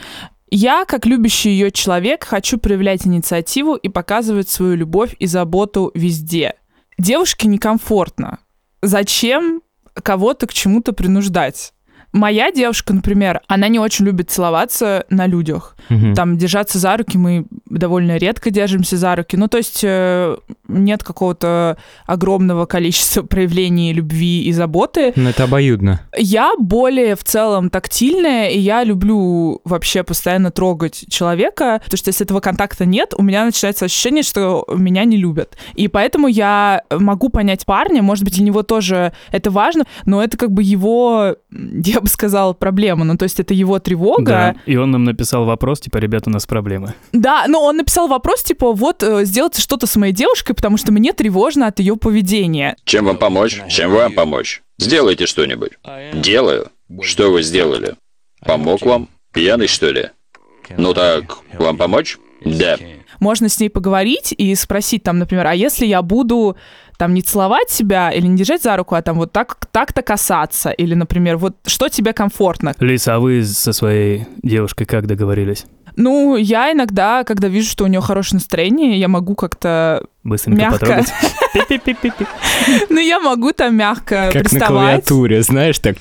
Я, 0.50 0.84
как 0.86 1.04
любящий 1.04 1.50
ее 1.50 1.70
человек, 1.70 2.24
хочу 2.24 2.58
проявлять 2.58 3.06
инициативу 3.06 3.74
и 3.74 3.88
показывать 3.88 4.48
свою 4.48 4.76
любовь 4.76 5.14
и 5.18 5.26
заботу 5.26 5.90
везде. 5.94 6.54
Девушке 6.98 7.48
некомфортно. 7.48 8.38
Зачем 8.82 9.60
кого-то 9.94 10.46
к 10.46 10.52
чему-то 10.52 10.92
принуждать? 10.92 11.72
Моя 12.12 12.50
девушка, 12.50 12.94
например, 12.94 13.40
она 13.48 13.68
не 13.68 13.78
очень 13.78 14.06
любит 14.06 14.30
целоваться 14.30 15.04
на 15.10 15.26
людях. 15.26 15.76
Мгм. 15.88 16.14
Там 16.14 16.38
держаться 16.38 16.78
за 16.78 16.96
руки 16.96 17.18
мы 17.18 17.44
довольно 17.66 18.16
редко 18.16 18.50
держимся 18.50 18.96
за 18.96 19.14
руки. 19.16 19.36
Ну, 19.36 19.48
то 19.48 19.58
есть 19.58 19.80
э, 19.82 20.36
нет 20.68 21.02
какого-то 21.02 21.76
огромного 22.06 22.66
количества 22.66 23.22
проявлений 23.28 23.92
любви 23.92 24.44
и 24.44 24.52
заботы. 24.52 25.12
Ну, 25.16 25.28
это 25.28 25.44
обоюдно. 25.44 26.00
Я 26.16 26.52
более 26.58 27.14
в 27.14 27.24
целом 27.24 27.70
тактильная, 27.70 28.48
и 28.48 28.58
я 28.58 28.84
люблю 28.84 29.60
вообще 29.64 30.02
постоянно 30.02 30.50
трогать 30.50 31.04
человека, 31.08 31.80
потому 31.84 31.98
что 31.98 32.08
если 32.08 32.24
этого 32.24 32.40
контакта 32.40 32.84
нет, 32.86 33.14
у 33.16 33.22
меня 33.22 33.44
начинается 33.44 33.84
ощущение, 33.84 34.22
что 34.22 34.66
меня 34.74 35.04
не 35.04 35.16
любят. 35.16 35.56
И 35.74 35.88
поэтому 35.88 36.28
я 36.28 36.82
могу 36.90 37.28
понять 37.28 37.66
парня, 37.66 38.02
может 38.02 38.24
быть, 38.24 38.34
для 38.34 38.44
него 38.44 38.62
тоже 38.62 39.12
это 39.30 39.50
важно, 39.50 39.84
но 40.06 40.22
это 40.22 40.36
как 40.36 40.52
бы 40.52 40.62
его, 40.62 41.36
м, 41.52 41.82
я 41.98 42.00
бы 42.00 42.08
сказала, 42.08 42.52
проблема. 42.52 43.04
Ну, 43.04 43.16
то 43.16 43.24
есть 43.24 43.40
это 43.40 43.54
его 43.54 43.78
тревога. 43.80 44.24
Да. 44.24 44.56
И 44.66 44.76
он 44.76 44.92
нам 44.92 45.04
написал 45.04 45.44
вопрос, 45.44 45.80
типа, 45.80 45.98
ребят, 45.98 46.26
у 46.26 46.30
нас 46.30 46.46
проблемы. 46.46 46.94
Да, 47.12 47.44
но 47.48 47.62
он 47.62 47.76
написал 47.76 48.06
вопрос, 48.06 48.42
типа, 48.44 48.72
вот, 48.72 49.02
э, 49.02 49.24
сделайте 49.24 49.60
что-то 49.60 49.86
с 49.86 49.96
моей 49.96 50.12
девушкой, 50.12 50.54
потому 50.54 50.76
что 50.76 50.92
мне 50.92 51.12
тревожно 51.12 51.66
от 51.66 51.80
ее 51.80 51.96
поведения. 51.96 52.76
Чем 52.84 53.06
вам 53.06 53.16
помочь? 53.16 53.60
Чем 53.68 53.90
вам 53.90 54.12
помочь? 54.12 54.62
Сделайте 54.78 55.26
что-нибудь. 55.26 55.72
Делаю. 56.14 56.68
Что 57.02 57.32
вы 57.32 57.42
сделали? 57.42 57.96
Помог 58.46 58.82
вам? 58.82 59.08
Пьяный, 59.32 59.66
что 59.66 59.90
ли? 59.90 60.10
Ну 60.76 60.94
так, 60.94 61.38
вам 61.54 61.76
помочь? 61.76 62.18
Да. 62.44 62.76
Можно 63.18 63.48
с 63.48 63.58
ней 63.58 63.68
поговорить 63.68 64.32
и 64.36 64.54
спросить 64.54 65.02
там, 65.02 65.18
например, 65.18 65.48
а 65.48 65.54
если 65.54 65.86
я 65.86 66.02
буду 66.02 66.56
там 66.98 67.14
не 67.14 67.22
целовать 67.22 67.70
себя 67.70 68.10
или 68.10 68.26
не 68.26 68.36
держать 68.36 68.62
за 68.62 68.76
руку, 68.76 68.94
а 68.96 69.02
там 69.02 69.16
вот 69.16 69.32
так, 69.32 69.56
так-то 69.70 70.02
касаться, 70.02 70.70
или, 70.70 70.94
например, 70.94 71.36
вот 71.38 71.56
что 71.64 71.88
тебе 71.88 72.12
комфортно. 72.12 72.74
Лиса, 72.80 73.14
а 73.14 73.20
вы 73.20 73.44
со 73.44 73.72
своей 73.72 74.26
девушкой 74.42 74.84
как 74.84 75.06
договорились? 75.06 75.64
Ну, 75.96 76.36
я 76.36 76.72
иногда, 76.72 77.24
когда 77.24 77.48
вижу, 77.48 77.70
что 77.70 77.84
у 77.84 77.86
нее 77.86 78.00
хорошее 78.00 78.36
настроение, 78.38 78.98
я 78.98 79.08
могу 79.08 79.34
как-то 79.34 80.04
Быстренько 80.22 80.60
Мягко. 80.60 80.78
потрогать. 80.78 81.12
Пи-пи-пи-пи-пи. 81.54 82.26
Ну, 82.90 83.00
я 83.00 83.20
могу 83.20 83.52
там 83.52 83.74
мягко 83.76 84.30
Как 84.32 84.52
на 84.52 84.60
клавиатуре, 84.60 85.42
знаешь, 85.42 85.78
так. 85.78 85.96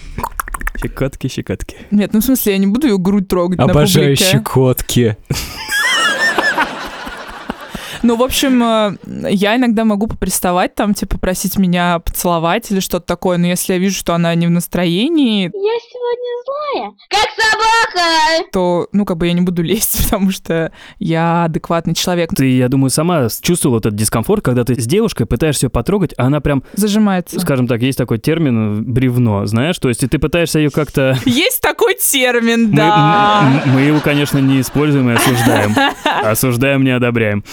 Щекотки, 0.80 1.28
щекотки. 1.28 1.78
Нет, 1.90 2.12
ну 2.14 2.20
в 2.20 2.24
смысле, 2.24 2.54
я 2.54 2.58
не 2.60 2.68
буду 2.68 2.88
ее 2.88 2.98
грудь 2.98 3.28
трогать 3.28 3.58
на 3.58 3.66
Обожаю 3.66 4.16
щекотки. 4.16 5.18
Ну, 8.04 8.16
в 8.16 8.24
общем, 8.24 8.64
э, 8.64 9.30
я 9.32 9.56
иногда 9.56 9.86
могу 9.86 10.08
поприставать, 10.08 10.76
там, 10.76 10.94
типа, 10.94 11.18
просить 11.18 11.58
меня 11.58 12.00
поцеловать 12.00 12.70
или 12.72 12.80
что-то 12.80 13.06
такое, 13.06 13.38
но 13.38 13.48
если 13.48 13.74
я 13.74 13.80
вижу, 13.80 13.96
что 13.98 14.14
она 14.14 14.34
не 14.36 14.48
в 14.48 14.52
настроении, 14.52 15.44
Я 15.46 15.52
сегодня 15.52 16.44
злая. 16.46 16.92
Как 17.10 17.30
собака! 17.36 18.50
то, 18.52 18.88
ну, 18.92 19.06
как 19.06 19.18
бы 19.18 19.28
я 19.28 19.34
не 19.34 19.42
буду 19.42 19.62
лезть, 19.64 20.04
потому 20.06 20.32
что 20.32 20.72
я 21.00 21.46
адекватный 21.46 21.94
человек. 21.94 22.30
Ты, 22.36 22.56
я 22.58 22.70
думаю, 22.70 22.90
сама 22.90 23.28
чувствовала 23.42 23.80
этот 23.80 23.96
дискомфорт, 23.96 24.44
когда 24.44 24.64
ты 24.64 24.80
с 24.80 24.86
девушкой 24.86 25.26
пытаешься 25.26 25.66
ее 25.66 25.70
потрогать, 25.70 26.14
а 26.18 26.26
она 26.28 26.40
прям, 26.40 26.64
Зажимается. 26.74 27.40
скажем 27.40 27.68
так, 27.68 27.82
есть 27.82 27.98
такой 27.98 28.18
термин 28.20 28.84
бревно, 28.84 29.46
знаешь, 29.46 29.78
то 29.80 29.90
есть 29.90 30.04
и 30.04 30.08
ты 30.08 30.20
пытаешься 30.20 30.60
ее 30.60 30.70
как-то... 30.70 31.18
Есть 31.26 31.62
такой 31.62 31.96
термин, 31.96 32.70
Мы, 32.70 32.76
да. 32.78 33.62
м- 33.66 33.74
мы 33.74 33.82
его, 33.82 34.00
конечно, 34.00 34.38
не 34.40 34.62
используем 34.62 35.10
и 35.10 35.14
осуждаем. 35.14 35.76
Осуждаем, 36.24 36.84
не 36.84 36.92
одобряем. 36.92 37.44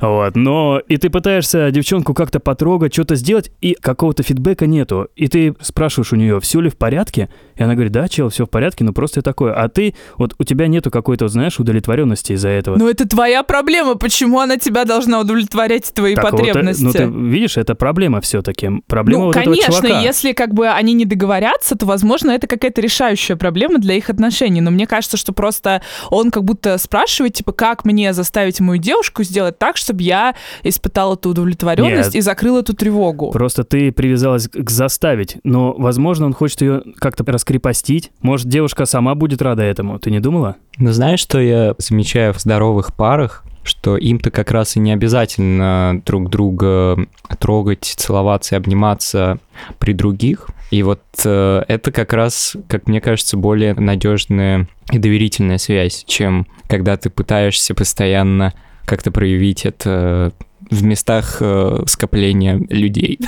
Вот. 0.00 0.36
Но 0.36 0.80
и 0.88 0.96
ты 0.96 1.10
пытаешься 1.10 1.70
девчонку 1.70 2.14
как-то 2.14 2.40
потрогать, 2.40 2.92
что-то 2.92 3.14
сделать, 3.16 3.50
и 3.60 3.76
какого-то 3.80 4.22
фидбэка 4.22 4.66
нету. 4.66 5.08
И 5.16 5.28
ты 5.28 5.54
спрашиваешь 5.60 6.12
у 6.12 6.16
нее, 6.16 6.40
все 6.40 6.60
ли 6.60 6.70
в 6.70 6.76
порядке? 6.76 7.28
И 7.56 7.62
она 7.62 7.74
говорит, 7.74 7.92
да, 7.92 8.08
чел, 8.08 8.28
все 8.30 8.46
в 8.46 8.50
порядке, 8.50 8.84
ну 8.84 8.92
просто 8.92 9.18
я 9.18 9.22
такое. 9.22 9.52
А 9.52 9.68
ты, 9.68 9.94
вот 10.16 10.34
у 10.38 10.44
тебя 10.44 10.66
нету 10.66 10.90
какой-то, 10.90 11.26
вот, 11.26 11.32
знаешь, 11.32 11.58
удовлетворенности 11.60 12.32
из-за 12.32 12.48
этого. 12.48 12.76
Но 12.76 12.88
это 12.88 13.06
твоя 13.06 13.42
проблема, 13.42 13.96
почему 13.96 14.40
она 14.40 14.56
тебя 14.56 14.84
должна 14.84 15.20
удовлетворять 15.20 15.92
твои 15.92 16.14
Так 16.14 16.32
вот, 16.32 16.34
э, 16.34 16.46
потребности. 16.46 16.82
ну 16.82 16.92
ты 16.92 17.04
видишь, 17.04 17.56
это 17.56 17.74
проблема 17.74 18.20
все-таки. 18.20 18.70
Проблема 18.86 19.20
ну, 19.20 19.26
вот 19.26 19.34
конечно, 19.34 19.72
этого 19.72 19.88
чувака. 19.88 20.00
если 20.00 20.32
как 20.32 20.54
бы 20.54 20.68
они 20.68 20.94
не 20.94 21.04
договорятся, 21.04 21.76
то, 21.76 21.86
возможно, 21.86 22.30
это 22.30 22.46
какая-то 22.46 22.80
решающая 22.80 23.36
проблема 23.36 23.78
для 23.78 23.94
их 23.94 24.08
отношений. 24.08 24.60
Но 24.60 24.70
мне 24.70 24.86
кажется, 24.86 25.16
что 25.16 25.32
просто 25.32 25.82
он 26.08 26.30
как 26.30 26.44
будто 26.44 26.78
спрашивает, 26.78 27.34
типа, 27.34 27.52
как 27.52 27.84
мне 27.84 28.12
заставить 28.12 28.60
мою 28.60 28.80
девушку 28.80 29.22
сделать 29.22 29.58
так, 29.58 29.76
чтобы 29.90 30.04
я 30.04 30.34
испытала 30.62 31.14
эту 31.14 31.30
удовлетворенность 31.30 32.14
Нет. 32.14 32.14
и 32.14 32.20
закрыла 32.20 32.60
эту 32.60 32.74
тревогу. 32.74 33.32
Просто 33.32 33.64
ты 33.64 33.90
привязалась 33.90 34.48
к 34.48 34.70
заставить, 34.70 35.38
но, 35.42 35.72
возможно, 35.72 36.26
он 36.26 36.32
хочет 36.32 36.60
ее 36.60 36.82
как-то 36.98 37.24
раскрепостить. 37.24 38.12
Может, 38.22 38.48
девушка 38.48 38.86
сама 38.86 39.16
будет 39.16 39.42
рада 39.42 39.64
этому. 39.64 39.98
Ты 39.98 40.12
не 40.12 40.20
думала? 40.20 40.56
Но 40.78 40.92
знаешь, 40.92 41.18
что 41.18 41.40
я 41.40 41.74
замечаю 41.78 42.32
в 42.32 42.38
здоровых 42.38 42.94
парах? 42.94 43.44
Что 43.64 43.96
им-то 43.96 44.30
как 44.30 44.52
раз 44.52 44.76
и 44.76 44.80
не 44.80 44.92
обязательно 44.92 46.00
друг 46.06 46.30
друга 46.30 46.96
трогать, 47.40 47.84
целоваться 47.84 48.54
и 48.54 48.58
обниматься 48.58 49.38
при 49.78 49.92
других. 49.92 50.48
И 50.70 50.82
вот 50.82 51.02
э, 51.24 51.64
это 51.66 51.92
как 51.92 52.12
раз, 52.12 52.56
как 52.68 52.86
мне 52.86 53.00
кажется, 53.00 53.36
более 53.36 53.74
надежная 53.74 54.68
и 54.92 54.98
доверительная 54.98 55.58
связь, 55.58 56.04
чем 56.06 56.46
когда 56.68 56.96
ты 56.96 57.10
пытаешься 57.10 57.74
постоянно 57.74 58.54
как-то 58.84 59.10
проявить 59.10 59.64
это 59.66 60.32
в 60.70 60.82
местах 60.82 61.38
э, 61.40 61.82
скопления 61.86 62.60
людей. 62.68 63.18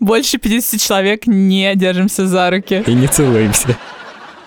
Больше 0.00 0.38
50 0.38 0.80
человек 0.80 1.26
не 1.26 1.74
держимся 1.74 2.26
за 2.26 2.50
руки. 2.50 2.84
И 2.86 2.94
не 2.94 3.08
целуемся. 3.08 3.76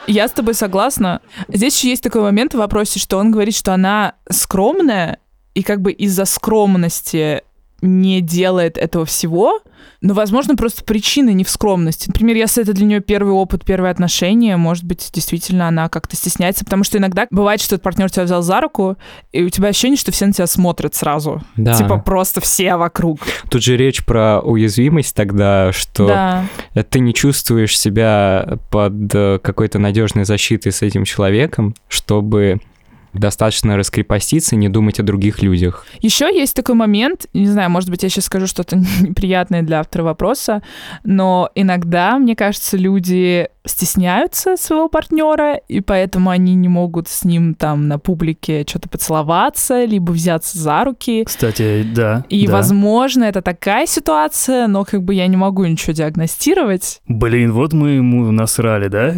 Я 0.07 0.27
с 0.27 0.31
тобой 0.31 0.53
согласна. 0.53 1.21
Здесь 1.47 1.77
еще 1.77 1.89
есть 1.89 2.03
такой 2.03 2.21
момент 2.21 2.53
в 2.53 2.57
вопросе, 2.57 2.99
что 2.99 3.17
он 3.17 3.31
говорит, 3.31 3.55
что 3.55 3.73
она 3.73 4.15
скромная, 4.29 5.19
и 5.53 5.63
как 5.63 5.81
бы 5.81 5.91
из-за 5.91 6.25
скромности 6.25 7.43
не 7.81 8.21
делает 8.21 8.77
этого 8.77 9.05
всего, 9.05 9.61
но, 10.01 10.13
возможно, 10.13 10.55
просто 10.55 10.83
причина 10.83 11.29
не 11.31 11.43
в 11.43 11.49
скромности. 11.49 12.07
Например, 12.07 12.35
если 12.35 12.63
это 12.63 12.73
для 12.73 12.85
нее 12.85 12.99
первый 13.01 13.33
опыт, 13.33 13.65
первые 13.65 13.91
отношения, 13.91 14.55
может 14.57 14.83
быть, 14.85 15.09
действительно 15.13 15.67
она 15.67 15.89
как-то 15.89 16.15
стесняется, 16.15 16.63
потому 16.63 16.83
что 16.83 16.97
иногда 16.97 17.27
бывает, 17.31 17.61
что 17.61 17.75
этот 17.75 17.83
партнер 17.83 18.09
тебя 18.09 18.23
взял 18.23 18.41
за 18.41 18.61
руку, 18.61 18.97
и 19.31 19.43
у 19.43 19.49
тебя 19.49 19.69
ощущение, 19.69 19.97
что 19.97 20.11
все 20.11 20.25
на 20.25 20.33
тебя 20.33 20.47
смотрят 20.47 20.95
сразу. 20.95 21.41
Да. 21.57 21.73
Типа 21.73 21.97
просто 21.97 22.39
все 22.41 22.75
вокруг. 22.77 23.19
Тут 23.49 23.63
же 23.63 23.75
речь 23.77 24.05
про 24.05 24.39
уязвимость 24.41 25.15
тогда, 25.15 25.71
что 25.73 26.07
Да. 26.07 26.45
ты 26.89 26.99
не 26.99 27.13
чувствуешь 27.13 27.77
себя 27.77 28.57
под 28.69 28.93
э, 29.13 29.39
какой-то 29.41 29.79
надежной 29.79 30.23
защитой 30.25 30.71
с 30.71 30.81
этим 30.81 31.03
человеком, 31.03 31.75
чтобы 31.87 32.59
достаточно 33.13 33.77
раскрепоститься, 33.77 34.55
не 34.55 34.69
думать 34.69 34.99
о 34.99 35.03
других 35.03 35.41
людях. 35.41 35.85
Еще 35.99 36.25
есть 36.33 36.55
такой 36.55 36.75
момент, 36.75 37.27
не 37.33 37.47
знаю, 37.47 37.69
может 37.69 37.89
быть, 37.89 38.03
я 38.03 38.09
сейчас 38.09 38.25
скажу 38.25 38.47
что-то 38.47 38.77
неприятное 39.01 39.61
для 39.61 39.79
автора 39.79 40.03
вопроса, 40.03 40.61
но 41.03 41.49
иногда, 41.55 42.17
мне 42.17 42.35
кажется, 42.35 42.77
люди 42.77 43.49
стесняются 43.69 44.57
своего 44.57 44.89
партнера, 44.89 45.55
и 45.55 45.81
поэтому 45.81 46.29
они 46.29 46.55
не 46.55 46.67
могут 46.67 47.07
с 47.07 47.23
ним 47.23 47.55
там 47.55 47.87
на 47.87 47.99
публике 47.99 48.65
что-то 48.67 48.89
поцеловаться, 48.89 49.85
либо 49.85 50.11
взяться 50.11 50.57
за 50.57 50.83
руки. 50.83 51.23
Кстати, 51.25 51.83
да. 51.83 52.25
И, 52.29 52.47
да. 52.47 52.53
возможно, 52.53 53.23
это 53.25 53.41
такая 53.41 53.85
ситуация, 53.85 54.67
но 54.67 54.85
как 54.85 55.03
бы 55.03 55.13
я 55.13 55.27
не 55.27 55.37
могу 55.37 55.65
ничего 55.65 55.93
диагностировать. 55.93 57.01
Блин, 57.07 57.53
вот 57.53 57.73
мы 57.73 57.91
ему 57.91 58.31
насрали, 58.31 58.87
да? 58.87 59.15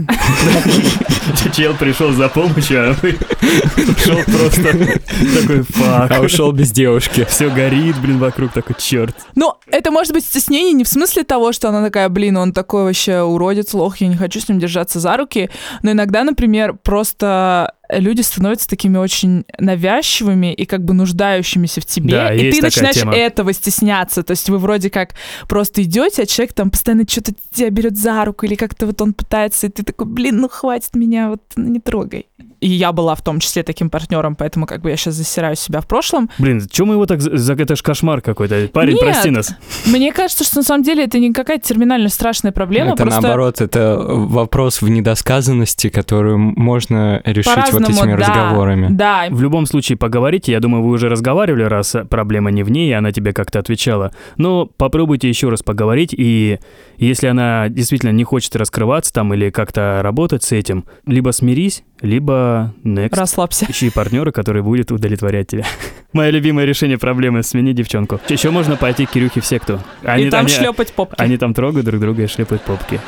Чел 1.55 1.75
пришел 1.75 2.11
за 2.11 2.29
помощью, 2.29 2.91
а 2.91 2.95
мы 3.01 3.17
ушел 3.83 4.17
просто 4.25 4.97
такой 5.39 5.63
фак. 5.63 6.11
А 6.11 6.19
ушел 6.21 6.51
без 6.51 6.71
девушки. 6.71 7.25
Все 7.29 7.49
горит, 7.49 7.99
блин, 8.01 8.19
вокруг 8.19 8.51
такой 8.51 8.75
черт. 8.77 9.15
Ну, 9.35 9.53
это 9.71 9.91
может 9.91 10.13
быть 10.13 10.25
стеснение 10.25 10.73
не 10.73 10.83
в 10.83 10.87
смысле 10.87 11.23
того, 11.23 11.51
что 11.53 11.69
она 11.69 11.83
такая, 11.83 12.09
блин, 12.09 12.37
он 12.37 12.53
такой 12.53 12.83
вообще 12.83 13.21
уродец, 13.21 13.73
лох, 13.73 13.97
я 13.97 14.07
не 14.07 14.17
хочу 14.17 14.39
с 14.41 14.49
ним 14.49 14.59
держаться 14.59 14.99
за 14.99 15.17
руки, 15.17 15.49
но 15.83 15.91
иногда, 15.91 16.23
например, 16.23 16.73
просто 16.73 17.75
люди 17.91 18.21
становятся 18.21 18.67
такими 18.67 18.97
очень 18.97 19.45
навязчивыми 19.59 20.53
и 20.53 20.65
как 20.65 20.83
бы 20.83 20.93
нуждающимися 20.93 21.81
в 21.81 21.85
тебе, 21.85 22.11
Да, 22.13 22.33
и 22.33 22.45
есть 22.45 22.59
ты 22.59 22.67
такая 22.67 22.69
начинаешь 22.87 22.95
тема. 22.95 23.13
этого 23.15 23.53
стесняться. 23.53 24.23
То 24.23 24.31
есть 24.31 24.49
вы 24.49 24.57
вроде 24.57 24.89
как 24.89 25.15
просто 25.47 25.83
идете, 25.83 26.23
а 26.23 26.25
человек 26.25 26.53
там 26.53 26.69
постоянно 26.69 27.03
что-то 27.07 27.33
тебя 27.53 27.69
берет 27.69 27.97
за 27.97 28.23
руку, 28.25 28.45
или 28.45 28.55
как-то 28.55 28.85
вот 28.85 29.01
он 29.01 29.13
пытается, 29.13 29.67
и 29.67 29.69
ты 29.69 29.83
такой, 29.83 30.07
блин, 30.07 30.37
ну 30.37 30.49
хватит 30.49 30.95
меня, 30.95 31.29
вот 31.29 31.41
не 31.55 31.79
трогай. 31.79 32.27
И 32.59 32.69
я 32.69 32.91
была 32.91 33.15
в 33.15 33.21
том 33.23 33.39
числе 33.39 33.63
таким 33.63 33.89
партнером, 33.89 34.35
поэтому 34.35 34.65
как 34.67 34.81
бы 34.81 34.89
я 34.91 34.97
сейчас 34.97 35.15
засираю 35.15 35.55
себя 35.55 35.81
в 35.81 35.87
прошлом. 35.87 36.29
Блин, 36.37 36.67
чем 36.71 36.87
мы 36.87 36.93
его 36.93 37.05
так... 37.07 37.19
за- 37.21 37.35
за- 37.37 37.53
Это 37.53 37.75
ж 37.75 37.81
кошмар 37.81 38.21
какой-то. 38.21 38.67
Парень, 38.71 38.93
Нет. 38.93 39.01
прости 39.03 39.29
нас. 39.31 39.55
Мне 39.85 40.11
кажется, 40.13 40.43
что 40.43 40.57
на 40.57 40.63
самом 40.63 40.83
деле 40.83 41.03
это 41.05 41.17
не 41.19 41.33
какая-то 41.33 41.67
терминально 41.67 42.09
страшная 42.09 42.51
проблема, 42.51 42.93
это 42.93 43.03
просто 43.03 43.21
наоборот, 43.21 43.61
это 43.61 43.97
вопрос 43.99 44.81
в 44.81 44.89
недосказанности, 44.89 45.89
которую 45.89 46.37
можно 46.37 47.21
решить 47.25 47.71
вот 47.71 47.80
по-разному, 47.87 48.13
этими 48.13 48.21
да, 48.21 48.27
разговорами. 48.27 48.87
Да, 48.91 49.27
В 49.29 49.41
любом 49.41 49.65
случае, 49.65 49.97
поговорите. 49.97 50.51
Я 50.51 50.59
думаю, 50.59 50.83
вы 50.83 50.91
уже 50.91 51.09
разговаривали, 51.09 51.63
раз 51.63 51.95
проблема 52.09 52.51
не 52.51 52.63
в 52.63 52.69
ней, 52.71 52.89
и 52.89 52.93
она 52.93 53.11
тебе 53.11 53.33
как-то 53.33 53.59
отвечала. 53.59 54.11
Но 54.37 54.65
попробуйте 54.65 55.29
еще 55.29 55.49
раз 55.49 55.63
поговорить, 55.63 56.13
и 56.17 56.59
если 56.97 57.27
она 57.27 57.67
действительно 57.69 58.11
не 58.11 58.23
хочет 58.23 58.55
раскрываться 58.55 59.13
там 59.13 59.33
или 59.33 59.49
как-то 59.49 59.99
работать 60.03 60.43
с 60.43 60.51
этим, 60.51 60.85
либо 61.05 61.31
смирись, 61.31 61.83
либо 62.01 62.73
next. 62.83 63.15
расслабься. 63.17 63.65
Ищи 63.69 63.89
партнера, 63.89 64.31
который 64.31 64.61
будет 64.63 64.91
удовлетворять 64.91 65.47
тебя. 65.47 65.65
Мое 66.13 66.29
любимое 66.29 66.65
решение 66.65 66.97
проблемы— 66.97 67.43
смени 67.43 67.73
девчонку. 67.73 68.19
Еще 68.27 68.49
можно 68.51 68.75
пойти 68.75 69.05
к 69.05 69.11
Кирюхе 69.11 69.41
в 69.41 69.45
секту. 69.45 69.79
Они, 70.03 70.25
и 70.25 70.29
там 70.29 70.45
они- 70.45 70.49
шлепать 70.53 70.93
попки. 70.93 71.15
они 71.21 71.37
там 71.37 71.53
трогают 71.53 71.85
друг 71.85 72.01
друга 72.01 72.23
и 72.23 72.27
шлепают 72.27 72.63
попки. 72.63 72.99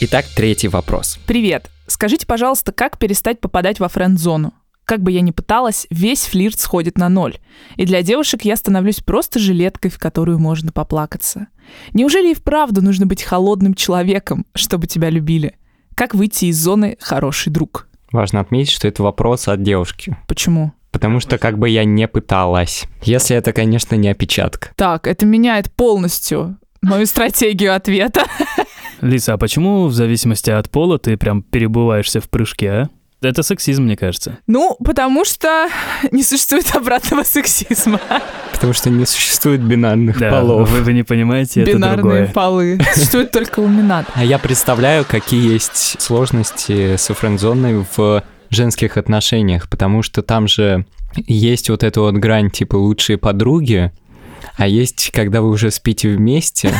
Итак, 0.00 0.26
третий 0.34 0.68
вопрос. 0.68 1.18
Привет. 1.26 1.70
Скажите, 1.86 2.26
пожалуйста, 2.26 2.72
как 2.72 2.98
перестать 2.98 3.40
попадать 3.40 3.80
во 3.80 3.88
френд-зону? 3.88 4.52
Как 4.84 5.02
бы 5.02 5.10
я 5.10 5.20
ни 5.20 5.32
пыталась, 5.32 5.88
весь 5.90 6.26
флирт 6.26 6.60
сходит 6.60 6.96
на 6.96 7.08
ноль. 7.08 7.38
И 7.76 7.84
для 7.84 8.02
девушек 8.02 8.42
я 8.42 8.54
становлюсь 8.54 9.00
просто 9.00 9.40
жилеткой, 9.40 9.90
в 9.90 9.98
которую 9.98 10.38
можно 10.38 10.70
поплакаться. 10.70 11.48
Неужели 11.92 12.30
и 12.30 12.34
вправду 12.34 12.82
нужно 12.82 13.04
быть 13.04 13.24
холодным 13.24 13.74
человеком, 13.74 14.46
чтобы 14.54 14.86
тебя 14.86 15.10
любили? 15.10 15.56
Как 15.96 16.14
выйти 16.14 16.46
из 16.46 16.58
зоны 16.58 16.96
«хороший 17.00 17.50
друг»? 17.50 17.88
Важно 18.12 18.40
отметить, 18.40 18.72
что 18.72 18.86
это 18.86 19.02
вопрос 19.02 19.48
от 19.48 19.62
девушки. 19.62 20.16
Почему? 20.28 20.72
Потому 20.92 21.18
что 21.18 21.36
как 21.36 21.58
бы 21.58 21.68
я 21.68 21.84
не 21.84 22.06
пыталась. 22.06 22.84
Если 23.02 23.36
это, 23.36 23.52
конечно, 23.52 23.96
не 23.96 24.08
опечатка. 24.08 24.70
Так, 24.76 25.08
это 25.08 25.26
меняет 25.26 25.72
полностью 25.72 26.58
мою 26.80 27.06
стратегию 27.06 27.74
ответа. 27.74 28.22
Лиса, 29.00 29.34
а 29.34 29.38
почему 29.38 29.86
в 29.86 29.92
зависимости 29.94 30.50
от 30.50 30.70
пола 30.70 30.98
ты 30.98 31.16
прям 31.16 31.42
перебываешься 31.42 32.20
в 32.20 32.28
прыжке, 32.30 32.70
а? 32.70 32.88
Это 33.22 33.42
сексизм, 33.42 33.84
мне 33.84 33.96
кажется. 33.96 34.38
Ну, 34.46 34.76
потому 34.84 35.24
что 35.24 35.68
не 36.12 36.22
существует 36.22 36.74
обратного 36.76 37.22
сексизма. 37.22 37.98
Потому 38.52 38.72
что 38.74 38.90
не 38.90 39.06
существует 39.06 39.62
бинарных 39.62 40.18
Да, 40.18 40.30
полов. 40.30 40.70
Вы, 40.70 40.82
вы 40.82 40.92
не 40.92 41.02
понимаете, 41.02 41.62
это 41.62 41.72
Бинарные 41.72 41.96
другое. 41.96 42.26
полы. 42.28 42.78
Существует 42.94 43.30
только 43.32 43.60
ламинат. 43.60 44.06
А 44.14 44.22
я 44.24 44.38
представляю, 44.38 45.04
какие 45.08 45.50
есть 45.52 46.00
сложности 46.00 46.96
с 46.96 47.12
френдзоной 47.12 47.86
в 47.96 48.22
женских 48.50 48.96
отношениях, 48.98 49.68
потому 49.70 50.02
что 50.02 50.22
там 50.22 50.46
же 50.46 50.86
есть 51.26 51.70
вот 51.70 51.82
эта 51.82 52.00
вот 52.02 52.14
грань 52.14 52.50
типа 52.50 52.76
лучшие 52.76 53.16
подруги, 53.18 53.92
а 54.56 54.68
есть, 54.68 55.10
когда 55.12 55.40
вы 55.40 55.48
уже 55.48 55.70
спите 55.70 56.10
вместе. 56.14 56.72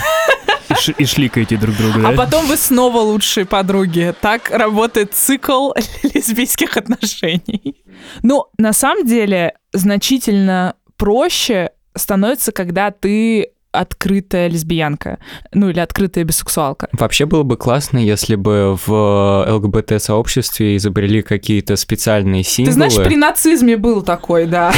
И, 0.76 0.82
ш- 0.82 0.94
и 0.98 1.04
шликаете 1.04 1.56
друг 1.56 1.76
друга, 1.76 2.00
да? 2.00 2.08
А 2.08 2.12
потом 2.12 2.46
вы 2.46 2.56
снова 2.56 2.98
лучшие 2.98 3.46
подруги. 3.46 4.14
Так 4.20 4.50
работает 4.50 5.14
цикл 5.14 5.72
лесбийских 6.14 6.76
отношений. 6.76 7.84
Ну, 8.22 8.46
на 8.58 8.72
самом 8.72 9.06
деле, 9.06 9.54
значительно 9.72 10.74
проще 10.96 11.70
становится, 11.94 12.52
когда 12.52 12.90
ты 12.90 13.50
открытая 13.72 14.48
лесбиянка, 14.48 15.18
ну 15.52 15.68
или 15.68 15.80
открытая 15.80 16.24
бисексуалка. 16.24 16.88
Вообще 16.92 17.26
было 17.26 17.42
бы 17.42 17.58
классно, 17.58 17.98
если 17.98 18.34
бы 18.34 18.78
в 18.86 19.44
ЛГБТ-сообществе 19.50 20.76
изобрели 20.76 21.20
какие-то 21.20 21.76
специальные 21.76 22.42
символы. 22.42 22.70
Ты 22.72 22.72
знаешь, 22.90 23.06
при 23.06 23.16
нацизме 23.16 23.76
был 23.76 24.00
такой, 24.02 24.46
да. 24.46 24.72